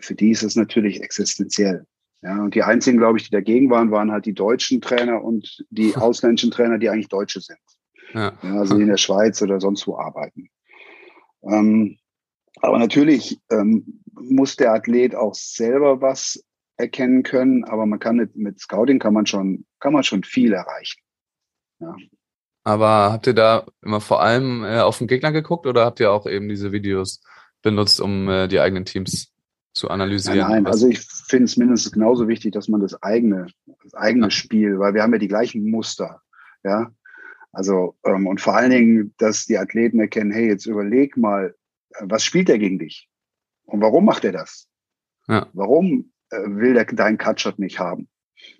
für 0.00 0.14
die 0.14 0.30
ist 0.30 0.42
es 0.42 0.56
natürlich 0.56 1.02
existenziell. 1.02 1.86
Ja, 2.22 2.40
und 2.40 2.54
die 2.54 2.62
einzigen, 2.62 2.98
glaube 2.98 3.18
ich, 3.18 3.24
die 3.24 3.32
dagegen 3.32 3.68
waren, 3.68 3.90
waren 3.90 4.12
halt 4.12 4.26
die 4.26 4.34
deutschen 4.34 4.80
Trainer 4.80 5.22
und 5.22 5.64
die 5.70 5.94
ausländischen 5.96 6.52
Trainer, 6.52 6.78
die 6.78 6.88
eigentlich 6.88 7.08
Deutsche 7.08 7.40
sind. 7.40 7.58
Ja. 8.14 8.32
ja 8.42 8.54
also 8.60 8.76
die 8.76 8.82
in 8.82 8.88
der 8.88 8.96
Schweiz 8.96 9.42
oder 9.42 9.60
sonst 9.60 9.86
wo 9.86 9.98
arbeiten. 9.98 10.48
Ähm, 11.42 11.98
aber 12.60 12.78
natürlich 12.78 13.40
ähm, 13.50 14.02
muss 14.12 14.56
der 14.56 14.72
Athlet 14.72 15.14
auch 15.16 15.34
selber 15.34 16.00
was 16.00 16.44
erkennen 16.76 17.22
können, 17.24 17.64
aber 17.64 17.86
man 17.86 17.98
kann 17.98 18.16
mit, 18.16 18.36
mit 18.36 18.60
Scouting 18.60 18.98
kann 18.98 19.14
man 19.14 19.26
schon, 19.26 19.66
kann 19.80 19.92
man 19.92 20.04
schon 20.04 20.22
viel 20.22 20.52
erreichen. 20.52 21.00
Ja. 21.80 21.96
Aber 22.64 23.12
habt 23.12 23.26
ihr 23.26 23.34
da 23.34 23.66
immer 23.82 24.00
vor 24.00 24.22
allem 24.22 24.62
äh, 24.62 24.80
auf 24.80 24.98
den 24.98 25.08
Gegner 25.08 25.32
geguckt 25.32 25.66
oder 25.66 25.84
habt 25.84 25.98
ihr 25.98 26.12
auch 26.12 26.26
eben 26.26 26.48
diese 26.48 26.70
Videos 26.70 27.20
benutzt, 27.62 28.00
um 28.00 28.28
äh, 28.28 28.46
die 28.46 28.60
eigenen 28.60 28.84
Teams 28.84 29.31
zu 29.72 29.88
analysieren. 29.88 30.38
Nein, 30.38 30.62
nein 30.62 30.66
also 30.66 30.88
ich 30.88 31.00
finde 31.00 31.44
es 31.44 31.56
mindestens 31.56 31.92
genauso 31.92 32.28
wichtig, 32.28 32.52
dass 32.52 32.68
man 32.68 32.80
das 32.80 33.02
eigene, 33.02 33.46
das 33.82 33.94
eigene 33.94 34.26
ja. 34.26 34.30
Spiel, 34.30 34.78
weil 34.78 34.94
wir 34.94 35.02
haben 35.02 35.12
ja 35.12 35.18
die 35.18 35.28
gleichen 35.28 35.70
Muster, 35.70 36.20
ja. 36.64 36.92
Also, 37.52 37.96
ähm, 38.04 38.26
und 38.26 38.40
vor 38.40 38.56
allen 38.56 38.70
Dingen, 38.70 39.14
dass 39.18 39.44
die 39.44 39.58
Athleten 39.58 40.00
erkennen, 40.00 40.30
hey, 40.30 40.48
jetzt 40.48 40.64
überleg 40.66 41.16
mal, 41.18 41.54
äh, 41.90 42.04
was 42.06 42.24
spielt 42.24 42.48
er 42.48 42.58
gegen 42.58 42.78
dich? 42.78 43.08
Und 43.64 43.82
warum 43.82 44.06
macht 44.06 44.24
er 44.24 44.32
das? 44.32 44.68
Ja. 45.28 45.48
Warum 45.52 46.12
äh, 46.30 46.36
will 46.46 46.72
der 46.72 46.86
deinen 46.86 47.18
Cutshot 47.18 47.58
nicht 47.58 47.78
haben? 47.78 48.08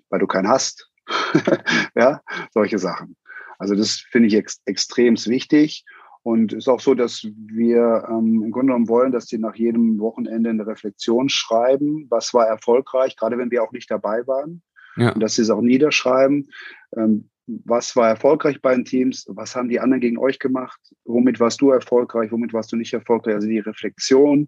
Weil 0.09 0.19
du 0.19 0.27
keinen 0.27 0.47
hast. 0.47 0.91
ja, 1.95 2.21
solche 2.51 2.77
Sachen. 2.77 3.17
Also 3.57 3.75
das 3.75 3.97
finde 3.97 4.27
ich 4.27 4.35
ex 4.35 4.61
extrem 4.65 5.15
wichtig. 5.25 5.85
Und 6.23 6.53
ist 6.53 6.69
auch 6.69 6.79
so, 6.79 6.93
dass 6.93 7.27
wir 7.47 8.07
ähm, 8.09 8.43
im 8.45 8.51
Grunde 8.51 8.67
genommen 8.67 8.87
wollen, 8.87 9.11
dass 9.11 9.25
die 9.25 9.37
nach 9.37 9.55
jedem 9.55 9.99
Wochenende 9.99 10.49
eine 10.49 10.65
Reflexion 10.65 11.27
schreiben, 11.27 12.07
was 12.09 12.33
war 12.33 12.47
erfolgreich, 12.47 13.17
gerade 13.17 13.37
wenn 13.37 13.51
wir 13.51 13.61
auch 13.61 13.73
nicht 13.73 13.91
dabei 13.91 14.25
waren. 14.25 14.61
Ja. 14.95 15.11
Und 15.11 15.19
dass 15.21 15.35
sie 15.35 15.41
es 15.41 15.49
auch 15.49 15.61
niederschreiben. 15.61 16.49
Ähm, 16.95 17.29
was 17.45 17.95
war 17.97 18.07
erfolgreich 18.07 18.61
bei 18.61 18.73
den 18.73 18.85
Teams? 18.85 19.25
Was 19.27 19.55
haben 19.55 19.67
die 19.67 19.81
anderen 19.81 19.99
gegen 19.99 20.17
euch 20.17 20.39
gemacht? 20.39 20.79
Womit 21.03 21.41
warst 21.41 21.59
du 21.59 21.71
erfolgreich? 21.71 22.31
Womit 22.31 22.53
warst 22.53 22.71
du 22.71 22.77
nicht 22.77 22.93
erfolgreich? 22.93 23.35
Also 23.35 23.47
die 23.47 23.59
Reflexion 23.59 24.47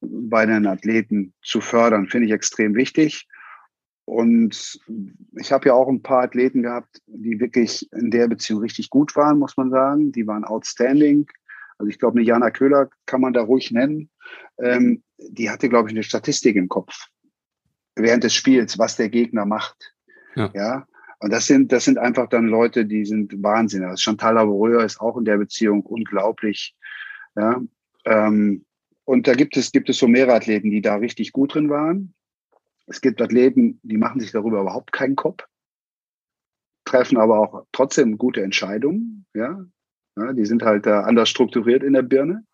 bei 0.00 0.46
den 0.46 0.66
Athleten 0.66 1.32
zu 1.42 1.60
fördern, 1.60 2.08
finde 2.08 2.26
ich 2.26 2.32
extrem 2.32 2.74
wichtig. 2.74 3.26
Und 4.04 4.80
ich 5.36 5.52
habe 5.52 5.68
ja 5.68 5.74
auch 5.74 5.88
ein 5.88 6.02
paar 6.02 6.22
Athleten 6.22 6.62
gehabt, 6.62 7.00
die 7.06 7.38
wirklich 7.40 7.90
in 7.92 8.10
der 8.10 8.28
Beziehung 8.28 8.60
richtig 8.60 8.90
gut 8.90 9.14
waren, 9.16 9.38
muss 9.38 9.56
man 9.56 9.70
sagen. 9.70 10.12
Die 10.12 10.26
waren 10.26 10.44
outstanding. 10.44 11.26
Also 11.78 11.88
ich 11.88 11.98
glaube, 11.98 12.18
eine 12.18 12.26
Jana 12.26 12.50
Köhler 12.50 12.90
kann 13.06 13.20
man 13.20 13.32
da 13.32 13.42
ruhig 13.42 13.70
nennen. 13.70 14.10
Ähm, 14.58 15.02
die 15.18 15.50
hatte, 15.50 15.68
glaube 15.68 15.88
ich, 15.88 15.94
eine 15.94 16.02
Statistik 16.02 16.56
im 16.56 16.68
Kopf 16.68 17.08
während 17.94 18.24
des 18.24 18.34
Spiels, 18.34 18.78
was 18.78 18.96
der 18.96 19.08
Gegner 19.08 19.44
macht. 19.44 19.94
Ja. 20.34 20.50
ja? 20.54 20.86
Und 21.20 21.32
das 21.32 21.46
sind, 21.46 21.70
das 21.70 21.84
sind 21.84 21.98
einfach 21.98 22.28
dann 22.28 22.46
Leute, 22.46 22.84
die 22.84 23.04
sind 23.04 23.42
Wahnsinn. 23.42 23.84
Also 23.84 24.00
Chantal 24.00 24.34
Lavoreur 24.34 24.84
ist 24.84 25.00
auch 25.00 25.16
in 25.16 25.24
der 25.24 25.38
Beziehung 25.38 25.82
unglaublich. 25.82 26.74
Ja? 27.36 27.60
Ähm, 28.04 28.64
und 29.04 29.28
da 29.28 29.34
gibt 29.34 29.56
es, 29.56 29.72
gibt 29.72 29.88
es 29.88 29.98
so 29.98 30.08
mehrere 30.08 30.34
Athleten, 30.34 30.70
die 30.70 30.80
da 30.80 30.96
richtig 30.96 31.32
gut 31.32 31.54
drin 31.54 31.70
waren. 31.70 32.14
Es 32.86 33.00
gibt 33.00 33.22
Athleten, 33.22 33.80
die 33.82 33.96
machen 33.96 34.20
sich 34.20 34.32
darüber 34.32 34.60
überhaupt 34.60 34.92
keinen 34.92 35.16
Kopf, 35.16 35.44
treffen 36.84 37.18
aber 37.18 37.38
auch 37.38 37.66
trotzdem 37.72 38.18
gute 38.18 38.42
Entscheidungen. 38.42 39.26
Ja, 39.34 39.64
ja 40.16 40.32
die 40.32 40.44
sind 40.44 40.62
halt 40.62 40.86
da 40.86 41.02
anders 41.02 41.28
strukturiert 41.28 41.82
in 41.82 41.92
der 41.92 42.02
Birne. 42.02 42.44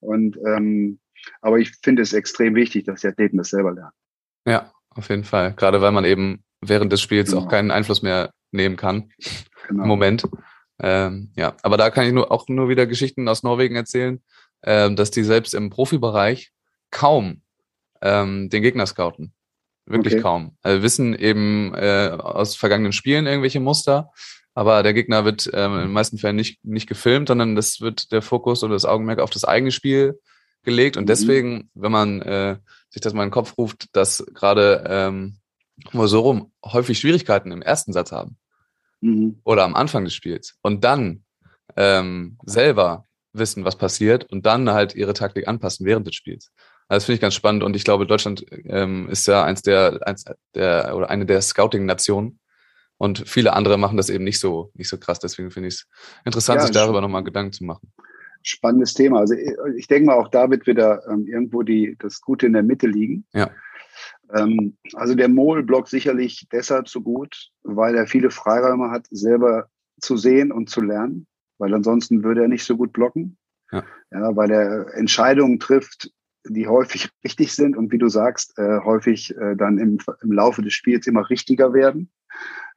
Und 0.00 0.36
ähm, 0.44 1.00
aber 1.40 1.58
ich 1.58 1.72
finde 1.82 2.02
es 2.02 2.12
extrem 2.12 2.54
wichtig, 2.54 2.84
dass 2.84 3.00
die 3.00 3.08
Athleten 3.08 3.38
das 3.38 3.48
selber 3.48 3.72
lernen. 3.72 3.92
Ja, 4.46 4.72
auf 4.90 5.08
jeden 5.08 5.24
Fall. 5.24 5.54
Gerade 5.54 5.80
weil 5.80 5.92
man 5.92 6.04
eben 6.04 6.44
während 6.60 6.92
des 6.92 7.00
Spiels 7.00 7.30
genau. 7.30 7.42
auch 7.42 7.48
keinen 7.48 7.70
Einfluss 7.70 8.02
mehr 8.02 8.32
nehmen 8.52 8.76
kann. 8.76 9.10
Genau. 9.68 9.82
Im 9.84 9.88
Moment. 9.88 10.28
Ähm, 10.78 11.32
ja, 11.36 11.56
aber 11.62 11.76
da 11.76 11.90
kann 11.90 12.06
ich 12.06 12.12
nur 12.12 12.30
auch 12.30 12.48
nur 12.48 12.68
wieder 12.68 12.86
Geschichten 12.86 13.28
aus 13.28 13.42
Norwegen 13.42 13.76
erzählen, 13.76 14.22
ähm, 14.62 14.96
dass 14.96 15.10
die 15.10 15.22
selbst 15.22 15.54
im 15.54 15.70
Profibereich 15.70 16.52
kaum 16.90 17.42
ähm, 18.04 18.50
den 18.50 18.62
Gegner 18.62 18.86
scouten. 18.86 19.32
Wirklich 19.86 20.14
okay. 20.14 20.22
kaum. 20.22 20.56
Also 20.62 20.82
wissen 20.82 21.14
eben 21.14 21.74
äh, 21.74 22.10
aus 22.16 22.54
vergangenen 22.54 22.92
Spielen 22.92 23.26
irgendwelche 23.26 23.60
Muster, 23.60 24.10
aber 24.54 24.82
der 24.82 24.94
Gegner 24.94 25.24
wird 25.24 25.50
ähm, 25.52 25.74
in 25.74 25.80
den 25.80 25.92
meisten 25.92 26.18
Fällen 26.18 26.36
nicht, 26.36 26.64
nicht 26.64 26.86
gefilmt, 26.86 27.28
sondern 27.28 27.56
das 27.56 27.80
wird 27.80 28.12
der 28.12 28.22
Fokus 28.22 28.62
oder 28.62 28.74
das 28.74 28.84
Augenmerk 28.84 29.18
auf 29.18 29.30
das 29.30 29.44
eigene 29.44 29.72
Spiel 29.72 30.20
gelegt. 30.62 30.96
Und 30.96 31.04
mhm. 31.04 31.08
deswegen, 31.08 31.70
wenn 31.74 31.92
man 31.92 32.22
äh, 32.22 32.56
sich 32.88 33.02
das 33.02 33.12
mal 33.12 33.24
in 33.24 33.28
den 33.28 33.34
Kopf 33.34 33.58
ruft, 33.58 33.94
dass 33.96 34.24
gerade 34.32 34.84
ähm, 34.86 35.36
so 35.92 36.20
rum 36.20 36.52
häufig 36.64 36.98
Schwierigkeiten 36.98 37.50
im 37.50 37.62
ersten 37.62 37.92
Satz 37.92 38.12
haben 38.12 38.36
mhm. 39.00 39.40
oder 39.44 39.64
am 39.64 39.74
Anfang 39.74 40.04
des 40.04 40.14
Spiels 40.14 40.56
und 40.62 40.84
dann 40.84 41.24
ähm, 41.76 42.38
selber 42.44 43.06
wissen, 43.32 43.64
was 43.64 43.76
passiert 43.76 44.24
und 44.30 44.46
dann 44.46 44.70
halt 44.70 44.94
ihre 44.94 45.12
Taktik 45.12 45.48
anpassen 45.48 45.84
während 45.84 46.06
des 46.06 46.14
Spiels. 46.14 46.52
Also 46.88 46.98
das 46.98 47.04
finde 47.04 47.14
ich 47.16 47.20
ganz 47.20 47.34
spannend 47.34 47.62
und 47.62 47.76
ich 47.76 47.84
glaube, 47.84 48.06
Deutschland 48.06 48.44
ähm, 48.66 49.08
ist 49.08 49.26
ja 49.26 49.44
eins 49.44 49.62
der, 49.62 50.00
eins 50.06 50.24
der 50.54 50.94
oder 50.96 51.10
eine 51.10 51.26
der 51.26 51.40
Scouting-Nationen 51.40 52.38
und 52.98 53.28
viele 53.28 53.54
andere 53.54 53.78
machen 53.78 53.96
das 53.96 54.10
eben 54.10 54.24
nicht 54.24 54.40
so, 54.40 54.70
nicht 54.74 54.88
so 54.88 54.98
krass. 54.98 55.18
Deswegen 55.18 55.50
finde 55.50 55.68
ich 55.68 55.74
es 55.74 55.86
interessant, 56.24 56.60
ja, 56.60 56.66
sich 56.66 56.74
darüber 56.74 57.00
nochmal 57.00 57.24
Gedanken 57.24 57.52
zu 57.52 57.64
machen. 57.64 57.92
Spannendes 58.42 58.92
Thema. 58.92 59.20
Also 59.20 59.34
ich 59.76 59.86
denke 59.86 60.06
mal, 60.06 60.16
auch 60.16 60.28
da 60.28 60.50
wird 60.50 60.66
wieder 60.66 61.02
ähm, 61.10 61.26
irgendwo 61.26 61.62
die, 61.62 61.96
das 61.98 62.20
Gute 62.20 62.46
in 62.46 62.52
der 62.52 62.62
Mitte 62.62 62.86
liegen. 62.86 63.24
Ja. 63.32 63.50
Ähm, 64.34 64.76
also 64.92 65.14
der 65.14 65.28
Mol-Block 65.28 65.88
sicherlich 65.88 66.46
deshalb 66.52 66.88
so 66.88 67.00
gut, 67.00 67.50
weil 67.62 67.94
er 67.94 68.06
viele 68.06 68.30
Freiräume 68.30 68.90
hat, 68.90 69.06
selber 69.10 69.68
zu 70.00 70.18
sehen 70.18 70.52
und 70.52 70.68
zu 70.68 70.82
lernen 70.82 71.26
weil 71.58 71.74
ansonsten 71.74 72.24
würde 72.24 72.42
er 72.42 72.48
nicht 72.48 72.64
so 72.64 72.76
gut 72.76 72.92
blocken. 72.92 73.36
Ja. 73.72 73.82
ja 74.10 74.36
weil 74.36 74.50
er 74.50 74.94
Entscheidungen 74.94 75.58
trifft, 75.58 76.10
die 76.48 76.66
häufig 76.66 77.10
richtig 77.24 77.52
sind 77.52 77.76
und 77.76 77.92
wie 77.92 77.98
du 77.98 78.08
sagst, 78.08 78.58
äh, 78.58 78.80
häufig 78.84 79.36
äh, 79.36 79.56
dann 79.56 79.78
im, 79.78 79.98
im 80.22 80.32
Laufe 80.32 80.62
des 80.62 80.74
Spiels 80.74 81.06
immer 81.06 81.28
richtiger 81.30 81.72
werden. 81.72 82.10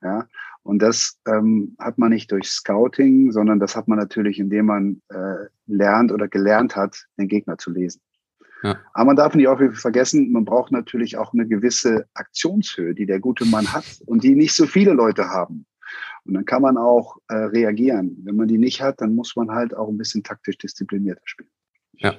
Ja, 0.02 0.28
und 0.64 0.80
das 0.80 1.18
ähm, 1.28 1.76
hat 1.80 1.98
man 1.98 2.10
nicht 2.10 2.32
durch 2.32 2.50
Scouting, 2.50 3.32
sondern 3.32 3.60
das 3.60 3.76
hat 3.76 3.88
man 3.88 3.98
natürlich, 3.98 4.38
indem 4.38 4.66
man 4.66 5.02
äh, 5.10 5.46
lernt 5.66 6.12
oder 6.12 6.28
gelernt 6.28 6.76
hat, 6.76 7.08
den 7.18 7.28
Gegner 7.28 7.58
zu 7.58 7.72
lesen. 7.72 8.02
Ja. 8.64 8.78
Aber 8.94 9.06
man 9.06 9.16
darf 9.16 9.34
nicht 9.34 9.48
auch 9.48 9.62
vergessen, 9.74 10.32
man 10.32 10.46
braucht 10.46 10.72
natürlich 10.72 11.18
auch 11.18 11.34
eine 11.34 11.48
gewisse 11.48 12.06
Aktionshöhe, 12.14 12.94
die 12.94 13.06
der 13.06 13.20
gute 13.20 13.46
Mann 13.46 13.72
hat 13.72 14.02
und 14.06 14.24
die 14.24 14.36
nicht 14.36 14.54
so 14.54 14.66
viele 14.66 14.94
Leute 14.94 15.30
haben. 15.30 15.66
Und 16.26 16.34
dann 16.34 16.44
kann 16.44 16.62
man 16.62 16.78
auch 16.78 17.18
äh, 17.30 17.36
reagieren. 17.36 18.18
Wenn 18.24 18.36
man 18.36 18.50
die 18.50 18.58
nicht 18.58 18.82
hat, 18.82 19.00
dann 19.00 19.16
muss 19.16 19.36
man 19.36 19.52
halt 19.52 19.74
auch 19.74 19.88
ein 19.88 19.98
bisschen 19.98 20.24
taktisch 20.24 20.58
disziplinierter 20.58 21.22
spielen. 21.24 21.50
Ja. 21.94 22.16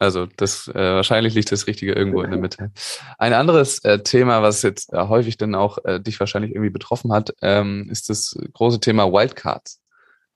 Also 0.00 0.26
das 0.36 0.66
äh, 0.68 0.74
wahrscheinlich 0.74 1.34
liegt 1.34 1.52
das 1.52 1.66
Richtige 1.66 1.92
irgendwo 1.92 2.22
in 2.22 2.30
der 2.30 2.40
Mitte. 2.40 2.72
Ein 3.18 3.34
anderes 3.34 3.84
äh, 3.84 4.02
Thema, 4.02 4.42
was 4.42 4.62
jetzt 4.62 4.92
äh, 4.94 5.08
häufig 5.08 5.36
dann 5.36 5.54
auch 5.54 5.78
äh, 5.84 6.00
dich 6.00 6.18
wahrscheinlich 6.18 6.52
irgendwie 6.52 6.70
betroffen 6.70 7.12
hat, 7.12 7.34
ähm, 7.42 7.86
ist 7.90 8.08
das 8.08 8.34
große 8.54 8.80
Thema 8.80 9.12
Wildcards. 9.12 9.82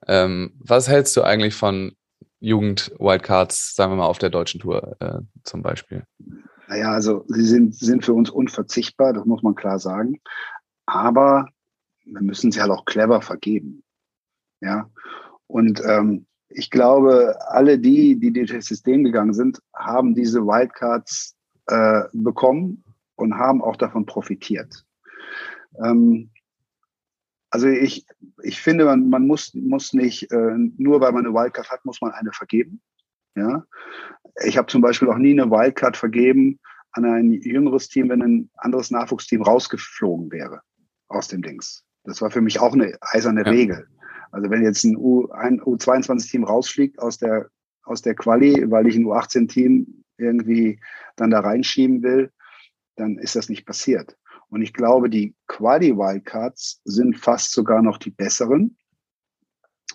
Ähm, 0.06 0.52
was 0.58 0.86
hältst 0.86 1.16
du 1.16 1.22
eigentlich 1.22 1.54
von 1.54 1.96
Jugend-Wildcards, 2.40 3.74
sagen 3.74 3.92
wir 3.92 3.96
mal, 3.96 4.06
auf 4.06 4.18
der 4.18 4.28
deutschen 4.28 4.60
Tour 4.60 4.96
äh, 5.00 5.20
zum 5.44 5.62
Beispiel? 5.62 6.04
Naja, 6.68 6.92
also 6.92 7.24
sie 7.28 7.46
sind, 7.46 7.74
sind 7.74 8.04
für 8.04 8.12
uns 8.12 8.28
unverzichtbar, 8.28 9.14
das 9.14 9.24
muss 9.24 9.42
man 9.42 9.54
klar 9.54 9.78
sagen. 9.78 10.20
Aber 10.84 11.46
wir 12.04 12.20
müssen 12.20 12.52
sie 12.52 12.60
halt 12.60 12.70
auch 12.70 12.84
clever 12.84 13.22
vergeben. 13.22 13.82
Ja. 14.60 14.90
Und 15.46 15.82
ähm, 15.86 16.26
ich 16.56 16.70
glaube, 16.70 17.36
alle 17.48 17.78
die, 17.78 18.18
die 18.18 18.32
durch 18.32 18.52
das 18.52 18.66
System 18.66 19.02
gegangen 19.04 19.34
sind, 19.34 19.60
haben 19.74 20.14
diese 20.14 20.40
Wildcards 20.42 21.36
äh, 21.66 22.02
bekommen 22.12 22.84
und 23.16 23.34
haben 23.34 23.60
auch 23.60 23.76
davon 23.76 24.06
profitiert. 24.06 24.84
Ähm, 25.82 26.30
also 27.50 27.68
ich, 27.68 28.06
ich 28.42 28.60
finde, 28.60 28.84
man, 28.84 29.08
man 29.08 29.26
muss, 29.26 29.52
muss 29.54 29.92
nicht, 29.92 30.30
äh, 30.30 30.56
nur 30.76 31.00
weil 31.00 31.12
man 31.12 31.26
eine 31.26 31.34
Wildcard 31.34 31.70
hat, 31.70 31.84
muss 31.84 32.00
man 32.00 32.12
eine 32.12 32.32
vergeben. 32.32 32.80
Ja. 33.36 33.64
Ich 34.44 34.56
habe 34.56 34.68
zum 34.68 34.80
Beispiel 34.80 35.08
auch 35.08 35.18
nie 35.18 35.32
eine 35.32 35.50
Wildcard 35.50 35.96
vergeben 35.96 36.60
an 36.92 37.04
ein 37.04 37.32
jüngeres 37.32 37.88
Team, 37.88 38.08
wenn 38.08 38.22
ein 38.22 38.50
anderes 38.56 38.92
Nachwuchsteam 38.92 39.42
rausgeflogen 39.42 40.30
wäre 40.30 40.60
aus 41.08 41.26
dem 41.28 41.42
Dings. 41.42 41.84
Das 42.04 42.22
war 42.22 42.30
für 42.30 42.40
mich 42.40 42.60
auch 42.60 42.74
eine 42.74 42.96
eiserne 43.00 43.44
ja. 43.44 43.50
Regel. 43.50 43.88
Also 44.34 44.50
wenn 44.50 44.64
jetzt 44.64 44.84
ein, 44.84 44.96
U, 44.96 45.28
ein 45.30 45.60
U22-Team 45.60 46.42
rausfliegt 46.42 46.98
aus 46.98 47.18
der, 47.18 47.50
aus 47.84 48.02
der 48.02 48.16
Quali, 48.16 48.68
weil 48.68 48.88
ich 48.88 48.96
ein 48.96 49.06
U18-Team 49.06 50.04
irgendwie 50.18 50.80
dann 51.14 51.30
da 51.30 51.38
reinschieben 51.38 52.02
will, 52.02 52.32
dann 52.96 53.16
ist 53.18 53.36
das 53.36 53.48
nicht 53.48 53.64
passiert. 53.64 54.16
Und 54.48 54.62
ich 54.62 54.72
glaube, 54.72 55.08
die 55.08 55.36
Quali-Wildcards 55.46 56.80
sind 56.84 57.16
fast 57.16 57.52
sogar 57.52 57.80
noch 57.80 57.96
die 57.96 58.10
besseren, 58.10 58.76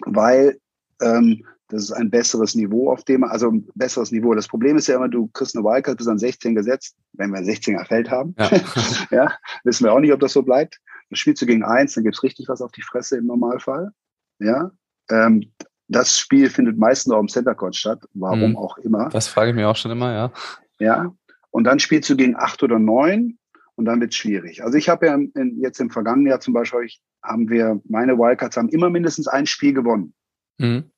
weil 0.06 0.58
ähm, 1.02 1.46
das 1.68 1.84
ist 1.84 1.92
ein 1.92 2.10
besseres 2.10 2.56
Niveau, 2.56 2.92
auf 2.92 3.04
dem, 3.04 3.26
also 3.26 3.50
ein 3.50 3.68
besseres 3.76 4.12
Niveau. 4.12 4.34
Das 4.34 4.48
Problem 4.48 4.78
ist 4.78 4.88
ja 4.88 4.96
immer, 4.96 5.10
du 5.10 5.28
kriegst 5.34 5.56
eine 5.56 5.66
Wildcard 5.66 5.98
bis 5.98 6.08
an 6.08 6.18
16 6.18 6.56
gesetzt, 6.56 6.96
wenn 7.14 7.32
wir 7.32 7.40
ein 7.40 7.46
16er 7.46 7.86
Feld 7.86 8.10
haben. 8.10 8.36
Ja. 8.40 8.50
ja, 9.12 9.34
wissen 9.66 9.84
wir 9.84 9.92
auch 9.92 10.00
nicht, 10.00 10.14
ob 10.14 10.22
das 10.22 10.32
so 10.32 10.44
bleibt. 10.44 10.80
Dann 11.10 11.18
spielst 11.18 11.42
du 11.42 11.46
gegen 11.46 11.64
eins, 11.64 11.94
dann 11.94 12.06
gibt's 12.06 12.24
richtig 12.24 12.48
was 12.48 12.62
auf 12.62 12.72
die 12.72 12.82
Fresse 12.82 13.18
im 13.18 13.26
Normalfall. 13.26 13.92
Ja. 14.40 14.72
Ähm, 15.10 15.52
das 15.88 16.18
Spiel 16.18 16.50
findet 16.50 16.78
meistens 16.78 17.14
auch 17.14 17.20
im 17.20 17.28
Center 17.28 17.56
Court 17.56 17.76
statt, 17.76 18.00
warum 18.14 18.52
mhm. 18.52 18.58
auch 18.58 18.78
immer. 18.78 19.10
Das 19.10 19.28
frage 19.28 19.50
ich 19.50 19.56
mir 19.56 19.68
auch 19.68 19.76
schon 19.76 19.92
immer, 19.92 20.14
ja. 20.14 20.32
Ja. 20.80 21.14
Und 21.50 21.64
dann 21.64 21.80
spielst 21.80 22.10
du 22.10 22.16
gegen 22.16 22.36
acht 22.36 22.62
oder 22.62 22.78
neun 22.78 23.40
und 23.76 23.86
dann 23.86 24.00
wird's 24.00 24.16
schwierig. 24.16 24.64
Also 24.64 24.78
ich 24.78 24.88
habe 24.88 25.08
ja 25.08 25.16
in, 25.16 25.60
jetzt 25.60 25.80
im 25.80 25.90
vergangenen 25.90 26.28
Jahr 26.28 26.40
zum 26.40 26.54
Beispiel, 26.54 26.88
haben 27.24 27.50
wir, 27.50 27.82
meine 27.86 28.18
Wildcards 28.18 28.56
haben 28.56 28.70
immer 28.70 28.90
mindestens 28.90 29.28
ein 29.28 29.46
Spiel 29.46 29.74
gewonnen. 29.74 30.14
Mhm. 30.58 30.92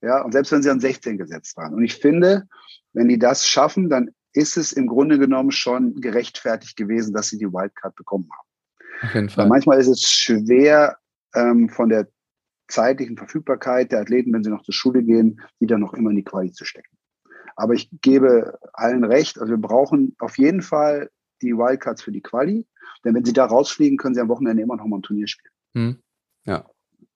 Ja, 0.00 0.22
und 0.22 0.32
selbst 0.32 0.52
wenn 0.52 0.62
sie 0.62 0.70
an 0.70 0.80
16 0.80 1.16
gesetzt 1.16 1.56
waren. 1.56 1.74
Und 1.74 1.84
ich 1.84 1.96
finde, 1.96 2.48
wenn 2.92 3.08
die 3.08 3.18
das 3.18 3.46
schaffen, 3.46 3.88
dann 3.88 4.10
ist 4.32 4.56
es 4.56 4.72
im 4.72 4.86
Grunde 4.86 5.18
genommen 5.18 5.50
schon 5.50 6.00
gerechtfertigt 6.00 6.76
gewesen, 6.76 7.14
dass 7.14 7.28
sie 7.28 7.38
die 7.38 7.52
Wildcard 7.52 7.94
bekommen 7.94 8.28
haben. 8.30 9.08
Auf 9.08 9.14
jeden 9.14 9.28
Fall. 9.28 9.44
Weil 9.44 9.48
manchmal 9.48 9.78
ist 9.78 9.88
es 9.88 10.02
schwer, 10.10 10.98
ähm, 11.34 11.68
von 11.68 11.88
der 11.88 12.08
zeitlichen 12.68 13.16
Verfügbarkeit 13.16 13.92
der 13.92 14.00
Athleten, 14.00 14.32
wenn 14.32 14.44
sie 14.44 14.50
noch 14.50 14.62
zur 14.62 14.74
Schule 14.74 15.02
gehen, 15.02 15.40
die 15.60 15.66
dann 15.66 15.80
noch 15.80 15.94
immer 15.94 16.10
in 16.10 16.16
die 16.16 16.24
Quali 16.24 16.52
zu 16.52 16.64
stecken. 16.64 16.96
Aber 17.56 17.74
ich 17.74 17.90
gebe 18.02 18.58
allen 18.72 19.04
recht, 19.04 19.40
also 19.40 19.50
wir 19.50 19.60
brauchen 19.60 20.14
auf 20.20 20.38
jeden 20.38 20.62
Fall 20.62 21.10
die 21.42 21.56
Wildcards 21.56 22.02
für 22.02 22.12
die 22.12 22.20
Quali, 22.20 22.66
denn 23.04 23.14
wenn 23.14 23.24
sie 23.24 23.32
da 23.32 23.46
rausfliegen, 23.46 23.98
können 23.98 24.14
sie 24.14 24.20
am 24.20 24.28
Wochenende 24.28 24.62
immer 24.62 24.76
noch 24.76 24.86
mal 24.86 24.98
ein 24.98 25.02
Turnier 25.02 25.26
spielen. 25.26 25.52
Hm. 25.74 26.02
Ja. 26.44 26.66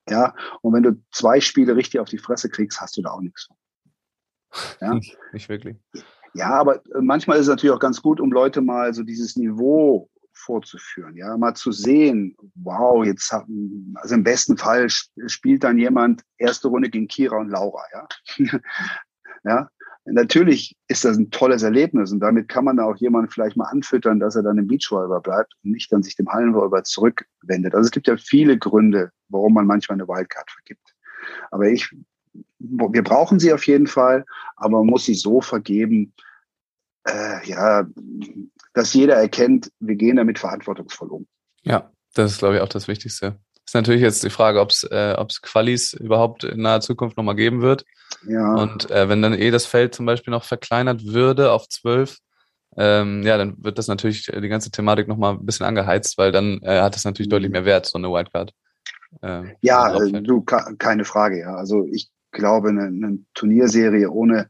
Ja, 0.09 0.34
und 0.62 0.72
wenn 0.72 0.82
du 0.82 1.00
zwei 1.12 1.40
Spiele 1.40 1.76
richtig 1.76 2.00
auf 2.00 2.09
die 2.09 2.18
Fresse 2.18 2.48
kriegst, 2.50 2.80
hast 2.80 2.96
du 2.96 3.03
da 3.03 3.11
auch 3.11 3.20
nichts 3.20 3.44
von. 3.44 3.57
Ja? 4.80 4.94
Nicht, 4.94 5.16
nicht 5.32 5.48
wirklich. 5.48 5.76
Ja, 6.34 6.50
aber 6.50 6.82
manchmal 7.00 7.36
ist 7.36 7.42
es 7.42 7.48
natürlich 7.48 7.74
auch 7.74 7.80
ganz 7.80 8.03
gut, 8.03 8.20
um 8.20 8.32
Leute 8.32 8.62
mal 8.62 8.94
so 8.94 9.03
dieses 9.03 9.36
Niveau 9.36 10.11
vorzuführen, 10.43 11.16
ja, 11.16 11.36
mal 11.36 11.55
zu 11.55 11.72
sehen, 11.72 12.36
wow, 12.55 13.05
jetzt 13.05 13.30
haben, 13.32 13.95
also 13.97 14.14
im 14.14 14.24
besten 14.24 14.57
Fall 14.57 14.88
spielt 15.26 15.64
dann 15.64 15.78
jemand 15.78 16.22
erste 16.38 16.68
Runde 16.68 16.90
gegen 16.90 17.09
Kira 17.09 17.36
und 17.38 17.49
Laura, 17.49 17.82
ja. 17.93 18.09
ja, 19.45 19.68
natürlich 20.05 20.76
ist 20.88 21.05
das 21.05 21.16
ein 21.16 21.30
tolles 21.30 21.62
Erlebnis 21.62 22.12
und 22.12 22.20
damit 22.20 22.49
kann 22.49 22.64
man 22.64 22.80
auch 22.80 22.97
jemanden 22.97 23.30
vielleicht 23.30 23.57
mal 23.57 23.68
anfüttern, 23.68 24.20
dass 24.20 24.36
er 24.36 24.43
dann 24.43 24.59
im 24.59 24.66
Beachvolleyball 24.66 25.20
bleibt 25.20 25.55
und 25.64 25.72
nicht 25.72 25.93
dann 25.93 26.03
sich 26.03 26.16
dem 26.16 26.28
Hallenvolleyball 26.28 26.82
zurückwendet. 26.82 27.74
Also 27.74 27.86
es 27.86 27.93
gibt 27.93 28.09
ja 28.09 28.16
viele 28.16 28.59
Gründe, 28.59 29.12
warum 29.28 29.55
man 29.55 29.66
manchmal 29.66 29.97
eine 29.97 30.09
Wildcard 30.09 30.51
vergibt. 30.51 30.95
Aber 31.51 31.68
ich, 31.68 31.95
wir 32.59 33.03
brauchen 33.03 33.38
sie 33.38 33.53
auf 33.53 33.66
jeden 33.66 33.86
Fall, 33.86 34.24
aber 34.57 34.78
man 34.78 34.86
muss 34.86 35.05
sie 35.05 35.14
so 35.14 35.40
vergeben, 35.40 36.12
äh, 37.05 37.48
ja, 37.48 37.86
dass 38.74 38.94
jeder 38.94 39.16
erkennt, 39.16 39.70
wir 39.80 39.96
gehen 39.96 40.16
damit 40.16 40.38
verantwortungsvoll 40.38 41.09
um. 41.09 41.26
Ja, 41.62 41.90
das 42.14 42.32
ist, 42.32 42.38
glaube 42.38 42.57
ich, 42.57 42.61
auch 42.61 42.68
das 42.68 42.88
Wichtigste. 42.88 43.38
Ist 43.64 43.74
natürlich 43.74 44.03
jetzt 44.03 44.24
die 44.24 44.30
Frage, 44.30 44.61
ob 44.61 44.70
es 44.70 44.84
äh, 44.84 45.14
ob's 45.16 45.40
Qualis 45.40 45.92
überhaupt 45.94 46.44
in 46.44 46.62
naher 46.62 46.80
Zukunft 46.80 47.16
nochmal 47.16 47.36
geben 47.36 47.62
wird. 47.62 47.84
Ja. 48.26 48.55
Und 48.55 48.90
äh, 48.90 49.09
wenn 49.09 49.22
dann 49.22 49.34
eh 49.34 49.50
das 49.50 49.66
Feld 49.66 49.94
zum 49.94 50.05
Beispiel 50.07 50.32
noch 50.32 50.44
verkleinert 50.44 51.05
würde 51.07 51.53
auf 51.53 51.68
zwölf, 51.68 52.18
ähm, 52.76 53.22
ja, 53.22 53.36
dann 53.36 53.62
wird 53.62 53.78
das 53.78 53.88
natürlich 53.88 54.26
die 54.26 54.48
ganze 54.48 54.70
Thematik 54.70 55.07
nochmal 55.07 55.34
ein 55.34 55.46
bisschen 55.46 55.66
angeheizt, 55.66 56.16
weil 56.18 56.32
dann 56.32 56.61
äh, 56.62 56.80
hat 56.80 56.96
es 56.96 57.05
natürlich 57.05 57.28
deutlich 57.28 57.50
mhm. 57.50 57.53
mehr 57.53 57.64
Wert, 57.64 57.86
so 57.86 57.98
eine 57.98 58.09
Wildcard. 58.09 58.53
Äh, 59.20 59.55
ja, 59.61 59.94
äh, 59.94 60.22
du, 60.22 60.42
keine 60.42 61.05
Frage, 61.05 61.40
ja. 61.40 61.55
Also 61.55 61.86
ich 61.92 62.11
glaube, 62.30 62.70
eine, 62.70 62.84
eine 62.84 63.18
Turnierserie 63.34 64.11
ohne, 64.11 64.48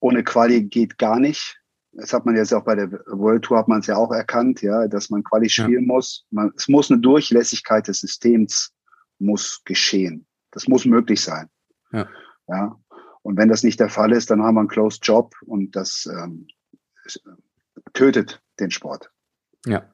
ohne 0.00 0.24
Quali 0.24 0.64
geht 0.64 0.98
gar 0.98 1.20
nicht. 1.20 1.60
Das 1.96 2.12
hat 2.12 2.26
man 2.26 2.36
jetzt 2.36 2.52
auch 2.52 2.64
bei 2.64 2.74
der 2.74 2.90
World 3.06 3.44
Tour 3.44 3.58
hat 3.58 3.68
man 3.68 3.80
es 3.80 3.86
ja 3.86 3.96
auch 3.96 4.10
erkannt, 4.10 4.62
ja, 4.62 4.88
dass 4.88 5.10
man 5.10 5.22
Quali 5.22 5.48
spielen 5.48 5.86
ja. 5.86 5.94
muss. 5.94 6.26
Man, 6.30 6.52
es 6.56 6.68
muss 6.68 6.90
eine 6.90 7.00
Durchlässigkeit 7.00 7.86
des 7.86 8.00
Systems 8.00 8.72
muss 9.18 9.62
geschehen. 9.64 10.26
Das 10.50 10.68
muss 10.68 10.84
möglich 10.84 11.20
sein. 11.20 11.48
Ja. 11.92 12.08
ja. 12.48 12.76
Und 13.22 13.38
wenn 13.38 13.48
das 13.48 13.62
nicht 13.62 13.80
der 13.80 13.88
Fall 13.88 14.12
ist, 14.12 14.30
dann 14.30 14.42
haben 14.42 14.54
wir 14.54 14.60
einen 14.60 14.68
Closed 14.68 15.06
Job 15.06 15.34
und 15.46 15.76
das 15.76 16.06
ähm, 16.06 16.48
tötet 17.92 18.42
den 18.60 18.70
Sport. 18.70 19.10
Ja. 19.66 19.90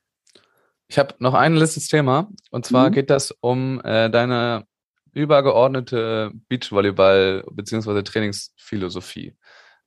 Ich 0.88 0.98
habe 0.98 1.14
noch 1.18 1.34
ein 1.34 1.54
letztes 1.54 1.88
Thema 1.88 2.30
und 2.50 2.66
zwar 2.66 2.88
mhm. 2.88 2.94
geht 2.94 3.10
das 3.10 3.30
um 3.40 3.80
äh, 3.84 4.10
deine 4.10 4.66
übergeordnete 5.12 6.32
Beachvolleyball 6.48 7.44
bzw. 7.52 8.02
Trainingsphilosophie. 8.02 9.36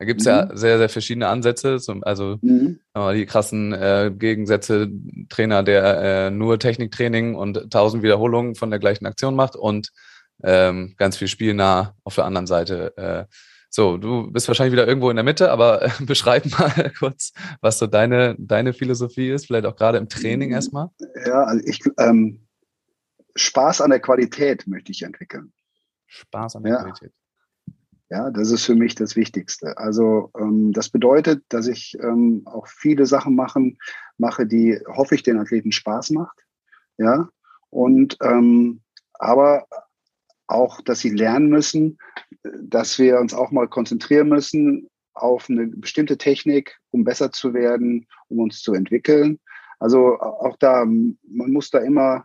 Da 0.03 0.05
gibt 0.05 0.19
es 0.19 0.27
mhm. 0.27 0.31
ja 0.33 0.49
sehr, 0.53 0.77
sehr 0.79 0.89
verschiedene 0.89 1.29
Ansätze, 1.29 1.79
zum, 1.79 2.03
also 2.03 2.37
mhm. 2.41 2.81
die 3.13 3.25
krassen 3.25 3.71
äh, 3.71 4.11
Gegensätze, 4.13 4.91
Trainer, 5.29 5.63
der 5.63 6.25
äh, 6.25 6.29
nur 6.29 6.59
Techniktraining 6.59 7.35
und 7.35 7.71
tausend 7.71 8.03
Wiederholungen 8.03 8.55
von 8.55 8.69
der 8.69 8.79
gleichen 8.79 9.05
Aktion 9.05 9.33
macht 9.33 9.55
und 9.55 9.93
ähm, 10.43 10.95
ganz 10.97 11.15
viel 11.15 11.29
spielnah 11.29 11.95
auf 12.03 12.15
der 12.15 12.25
anderen 12.25 12.47
Seite. 12.47 12.97
Äh, 12.97 13.25
so, 13.69 13.95
du 13.95 14.29
bist 14.29 14.49
wahrscheinlich 14.49 14.73
wieder 14.73 14.85
irgendwo 14.85 15.09
in 15.09 15.15
der 15.15 15.23
Mitte, 15.23 15.49
aber 15.49 15.89
beschreib 16.01 16.47
mal 16.47 16.91
kurz, 16.99 17.31
was 17.61 17.79
so 17.79 17.87
deine, 17.87 18.35
deine 18.37 18.73
Philosophie 18.73 19.29
ist, 19.29 19.45
vielleicht 19.45 19.65
auch 19.65 19.77
gerade 19.77 19.99
im 19.99 20.09
Training 20.09 20.49
mhm. 20.49 20.55
erstmal. 20.55 20.89
Ja, 21.25 21.45
also 21.45 21.65
ich, 21.65 21.79
ähm, 21.97 22.45
Spaß 23.37 23.79
an 23.79 23.91
der 23.91 24.01
Qualität 24.01 24.67
möchte 24.67 24.91
ich 24.91 25.03
entwickeln. 25.03 25.53
Spaß 26.07 26.57
an 26.57 26.63
der 26.63 26.73
ja. 26.73 26.79
Qualität. 26.81 27.13
Ja, 28.13 28.29
das 28.29 28.51
ist 28.51 28.65
für 28.65 28.75
mich 28.75 28.93
das 28.93 29.15
Wichtigste. 29.15 29.75
Also 29.79 30.29
ähm, 30.37 30.71
das 30.71 30.89
bedeutet, 30.89 31.43
dass 31.49 31.65
ich 31.65 31.97
ähm, 31.99 32.43
auch 32.45 32.67
viele 32.67 33.07
Sachen 33.07 33.33
machen, 33.33 33.79
mache, 34.19 34.45
die 34.45 34.79
hoffe 34.85 35.15
ich 35.15 35.23
den 35.23 35.39
Athleten 35.39 35.71
Spaß 35.71 36.11
macht. 36.11 36.37
Ja, 36.99 37.27
und 37.71 38.17
ähm, 38.21 38.81
aber 39.13 39.65
auch, 40.45 40.79
dass 40.81 40.99
sie 40.99 41.09
lernen 41.09 41.49
müssen, 41.49 41.97
dass 42.43 42.99
wir 42.99 43.19
uns 43.19 43.33
auch 43.33 43.49
mal 43.49 43.67
konzentrieren 43.67 44.29
müssen 44.29 44.91
auf 45.15 45.49
eine 45.49 45.65
bestimmte 45.65 46.19
Technik, 46.19 46.77
um 46.91 47.03
besser 47.03 47.31
zu 47.31 47.55
werden, 47.55 48.05
um 48.27 48.37
uns 48.41 48.61
zu 48.61 48.75
entwickeln. 48.75 49.39
Also 49.79 50.19
auch 50.19 50.57
da, 50.59 50.85
man 50.85 51.51
muss 51.51 51.71
da 51.71 51.79
immer, 51.79 52.23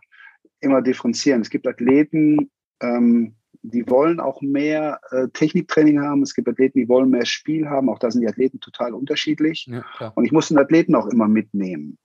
immer 0.59 0.83
differenzieren. 0.83 1.41
Es 1.41 1.49
gibt 1.49 1.65
Athleten, 1.65 2.51
ähm, 2.79 3.38
die 3.61 3.87
wollen 3.89 4.19
auch 4.19 4.41
mehr 4.41 4.99
äh, 5.11 5.27
Techniktraining 5.29 6.01
haben. 6.01 6.21
Es 6.21 6.33
gibt 6.33 6.47
Athleten, 6.47 6.79
die 6.79 6.89
wollen 6.89 7.09
mehr 7.09 7.25
Spiel 7.25 7.67
haben. 7.67 7.89
Auch 7.89 7.99
da 7.99 8.09
sind 8.09 8.21
die 8.21 8.27
Athleten 8.27 8.59
total 8.59 8.93
unterschiedlich. 8.93 9.67
Ja, 9.67 10.09
und 10.15 10.25
ich 10.25 10.31
muss 10.31 10.47
den 10.47 10.57
Athleten 10.57 10.95
auch 10.95 11.07
immer 11.07 11.27
mitnehmen 11.27 11.97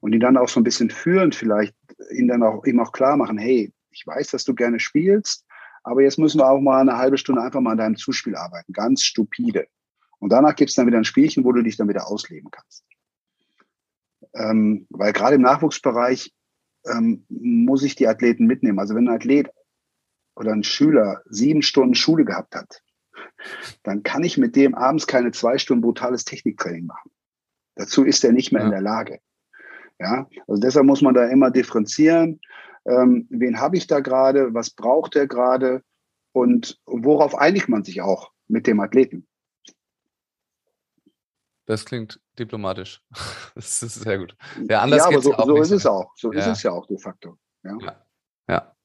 und 0.00 0.14
ihn 0.14 0.20
dann 0.20 0.36
auch 0.36 0.48
so 0.48 0.58
ein 0.60 0.64
bisschen 0.64 0.90
führen, 0.90 1.32
vielleicht 1.32 1.74
ihn 2.14 2.28
dann 2.28 2.42
auch 2.42 2.64
ihm 2.64 2.80
auch 2.80 2.92
klar 2.92 3.16
machen, 3.16 3.38
hey, 3.38 3.72
ich 3.90 4.06
weiß, 4.06 4.30
dass 4.30 4.44
du 4.44 4.54
gerne 4.54 4.80
spielst, 4.80 5.44
aber 5.84 6.02
jetzt 6.02 6.18
müssen 6.18 6.40
wir 6.40 6.48
auch 6.48 6.60
mal 6.60 6.80
eine 6.80 6.96
halbe 6.96 7.18
Stunde 7.18 7.42
einfach 7.42 7.60
mal 7.60 7.72
an 7.72 7.78
deinem 7.78 7.96
Zuspiel 7.96 8.34
arbeiten. 8.34 8.72
Ganz 8.72 9.02
stupide. 9.02 9.66
Und 10.18 10.32
danach 10.32 10.54
gibt 10.54 10.70
es 10.70 10.76
dann 10.76 10.86
wieder 10.86 10.98
ein 10.98 11.04
Spielchen, 11.04 11.44
wo 11.44 11.52
du 11.52 11.62
dich 11.62 11.76
dann 11.76 11.88
wieder 11.88 12.06
ausleben 12.06 12.50
kannst. 12.50 12.84
Ähm, 14.34 14.86
weil 14.88 15.12
gerade 15.12 15.34
im 15.34 15.42
Nachwuchsbereich 15.42 16.32
ähm, 16.86 17.26
muss 17.28 17.82
ich 17.82 17.96
die 17.96 18.06
Athleten 18.06 18.46
mitnehmen. 18.46 18.78
Also 18.78 18.94
wenn 18.94 19.08
ein 19.08 19.14
Athlet 19.16 19.50
oder 20.42 20.52
ein 20.52 20.64
Schüler 20.64 21.22
sieben 21.26 21.62
Stunden 21.62 21.94
Schule 21.94 22.24
gehabt 22.24 22.54
hat, 22.54 22.82
dann 23.82 24.02
kann 24.02 24.24
ich 24.24 24.38
mit 24.38 24.56
dem 24.56 24.74
abends 24.74 25.06
keine 25.06 25.30
zwei 25.30 25.58
Stunden 25.58 25.82
brutales 25.82 26.24
Techniktraining 26.24 26.86
machen. 26.86 27.10
Dazu 27.76 28.04
ist 28.04 28.24
er 28.24 28.32
nicht 28.32 28.52
mehr 28.52 28.62
ja. 28.62 28.66
in 28.66 28.72
der 28.72 28.82
Lage. 28.82 29.20
Ja, 29.98 30.28
also 30.48 30.60
deshalb 30.60 30.86
muss 30.86 31.00
man 31.00 31.14
da 31.14 31.26
immer 31.28 31.50
differenzieren. 31.50 32.40
Ähm, 32.84 33.26
wen 33.30 33.60
habe 33.60 33.76
ich 33.76 33.86
da 33.86 34.00
gerade? 34.00 34.52
Was 34.52 34.70
braucht 34.70 35.14
er 35.16 35.26
gerade? 35.26 35.82
Und 36.32 36.80
worauf 36.86 37.36
einigt 37.36 37.68
man 37.68 37.84
sich 37.84 38.02
auch 38.02 38.32
mit 38.48 38.66
dem 38.66 38.80
Athleten? 38.80 39.28
Das 41.66 41.84
klingt 41.84 42.20
diplomatisch. 42.38 43.02
Das 43.54 43.82
ist 43.82 44.00
sehr 44.00 44.18
gut. 44.18 44.34
Ja, 44.68 44.80
anders 44.80 45.00
ja 45.00 45.06
aber 45.08 45.20
so, 45.20 45.34
so 45.44 45.56
ist 45.60 45.70
es 45.70 45.84
auch. 45.84 46.12
So 46.16 46.32
ja. 46.32 46.38
ist 46.40 46.46
es 46.46 46.62
ja 46.62 46.72
auch 46.72 46.86
de 46.86 46.98
facto. 46.98 47.38
Ja. 47.62 47.76
ja. 47.80 48.02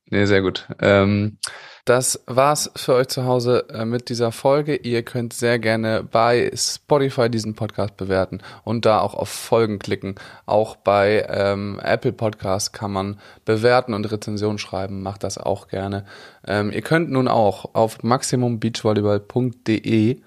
Nee, 0.09 0.25
sehr 0.25 0.41
gut. 0.41 0.67
Ähm, 0.81 1.37
das 1.83 2.23
war's 2.27 2.71
für 2.75 2.93
euch 2.95 3.07
zu 3.07 3.25
Hause 3.25 3.65
äh, 3.69 3.85
mit 3.85 4.09
dieser 4.09 4.31
Folge. 4.33 4.75
Ihr 4.75 5.03
könnt 5.03 5.31
sehr 5.31 5.57
gerne 5.57 6.03
bei 6.03 6.51
Spotify 6.53 7.29
diesen 7.29 7.55
Podcast 7.55 7.95
bewerten 7.95 8.41
und 8.65 8.85
da 8.85 8.99
auch 8.99 9.13
auf 9.13 9.29
Folgen 9.29 9.79
klicken. 9.79 10.15
Auch 10.45 10.75
bei 10.75 11.25
ähm, 11.29 11.79
Apple 11.81 12.11
Podcast 12.11 12.73
kann 12.73 12.91
man 12.91 13.21
bewerten 13.45 13.93
und 13.93 14.11
Rezensionen 14.11 14.59
schreiben. 14.59 15.01
Macht 15.01 15.23
das 15.23 15.37
auch 15.37 15.69
gerne. 15.69 16.03
Ähm, 16.45 16.71
ihr 16.71 16.81
könnt 16.81 17.09
nun 17.09 17.29
auch 17.29 17.73
auf 17.73 18.03
maximumbeachvolleyball.de 18.03 20.19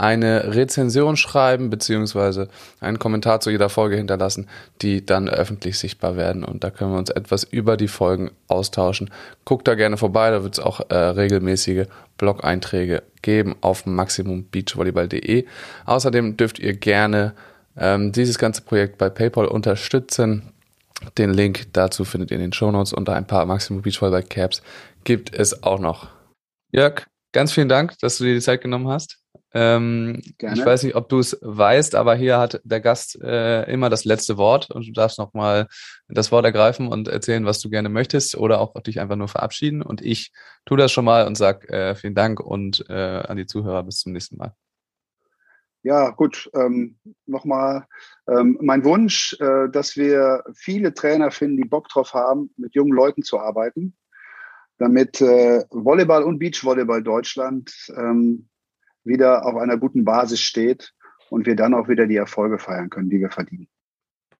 eine 0.00 0.54
Rezension 0.54 1.16
schreiben 1.16 1.68
beziehungsweise 1.68 2.48
einen 2.80 2.98
Kommentar 2.98 3.40
zu 3.40 3.50
jeder 3.50 3.68
Folge 3.68 3.96
hinterlassen, 3.96 4.48
die 4.80 5.04
dann 5.04 5.28
öffentlich 5.28 5.78
sichtbar 5.78 6.16
werden 6.16 6.42
und 6.42 6.64
da 6.64 6.70
können 6.70 6.92
wir 6.92 6.98
uns 6.98 7.10
etwas 7.10 7.44
über 7.44 7.76
die 7.76 7.88
Folgen 7.88 8.30
austauschen. 8.48 9.10
Guckt 9.44 9.68
da 9.68 9.74
gerne 9.74 9.98
vorbei, 9.98 10.30
da 10.30 10.42
wird 10.42 10.54
es 10.54 10.64
auch 10.64 10.80
äh, 10.88 10.94
regelmäßige 10.94 11.86
Blog-Einträge 12.16 13.02
geben 13.20 13.56
auf 13.60 13.84
maximumbeachvolleyball.de. 13.84 15.44
Außerdem 15.84 16.38
dürft 16.38 16.58
ihr 16.58 16.72
gerne 16.74 17.34
ähm, 17.76 18.12
dieses 18.12 18.38
ganze 18.38 18.62
Projekt 18.62 18.96
bei 18.96 19.10
PayPal 19.10 19.46
unterstützen. 19.46 20.52
Den 21.18 21.34
Link 21.34 21.66
dazu 21.74 22.04
findet 22.06 22.30
ihr 22.30 22.38
in 22.38 22.42
den 22.42 22.52
Shownotes 22.54 22.94
unter 22.94 23.14
ein 23.14 23.26
paar 23.26 23.44
Maximum 23.44 23.82
Beachvolleyball 23.82 24.22
Caps 24.22 24.62
gibt 25.04 25.34
es 25.34 25.62
auch 25.62 25.78
noch. 25.78 26.08
Jörg, 26.72 27.06
ganz 27.32 27.52
vielen 27.52 27.68
Dank, 27.68 27.98
dass 28.00 28.18
du 28.18 28.24
dir 28.24 28.34
die 28.34 28.40
Zeit 28.40 28.62
genommen 28.62 28.88
hast. 28.88 29.19
Ähm, 29.52 30.20
ich 30.38 30.64
weiß 30.64 30.84
nicht, 30.84 30.94
ob 30.94 31.08
du 31.08 31.18
es 31.18 31.38
weißt, 31.40 31.94
aber 31.94 32.14
hier 32.14 32.38
hat 32.38 32.60
der 32.64 32.80
Gast 32.80 33.20
äh, 33.20 33.70
immer 33.70 33.90
das 33.90 34.04
letzte 34.04 34.36
Wort 34.36 34.70
und 34.70 34.86
du 34.86 34.92
darfst 34.92 35.18
nochmal 35.18 35.66
das 36.08 36.30
Wort 36.30 36.44
ergreifen 36.44 36.86
und 36.86 37.08
erzählen, 37.08 37.44
was 37.44 37.60
du 37.60 37.68
gerne 37.68 37.88
möchtest 37.88 38.36
oder 38.36 38.60
auch 38.60 38.80
dich 38.82 39.00
einfach 39.00 39.16
nur 39.16 39.28
verabschieden. 39.28 39.82
Und 39.82 40.02
ich 40.02 40.32
tue 40.64 40.78
das 40.78 40.92
schon 40.92 41.04
mal 41.04 41.26
und 41.26 41.36
sage 41.36 41.68
äh, 41.68 41.94
vielen 41.94 42.14
Dank 42.14 42.38
und 42.40 42.84
äh, 42.88 42.92
an 42.92 43.36
die 43.36 43.46
Zuhörer 43.46 43.82
bis 43.82 43.98
zum 43.98 44.12
nächsten 44.12 44.36
Mal. 44.36 44.54
Ja, 45.82 46.10
gut. 46.10 46.50
Ähm, 46.54 46.98
Nochmal 47.26 47.86
ähm, 48.28 48.58
mein 48.60 48.84
Wunsch, 48.84 49.36
äh, 49.40 49.68
dass 49.70 49.96
wir 49.96 50.44
viele 50.54 50.94
Trainer 50.94 51.30
finden, 51.30 51.56
die 51.56 51.68
Bock 51.68 51.88
drauf 51.88 52.12
haben, 52.12 52.52
mit 52.56 52.74
jungen 52.74 52.92
Leuten 52.92 53.22
zu 53.22 53.40
arbeiten 53.40 53.96
damit 54.80 55.20
äh, 55.20 55.62
Volleyball 55.70 56.22
und 56.22 56.38
Beachvolleyball 56.38 57.02
Deutschland 57.02 57.70
ähm, 57.96 58.48
wieder 59.04 59.46
auf 59.46 59.56
einer 59.56 59.76
guten 59.76 60.04
Basis 60.04 60.40
steht 60.40 60.94
und 61.30 61.46
wir 61.46 61.56
dann 61.56 61.74
auch 61.74 61.88
wieder 61.88 62.06
die 62.06 62.16
Erfolge 62.16 62.58
feiern 62.58 62.90
können, 62.90 63.10
die 63.10 63.20
wir 63.20 63.30
verdienen. 63.30 63.68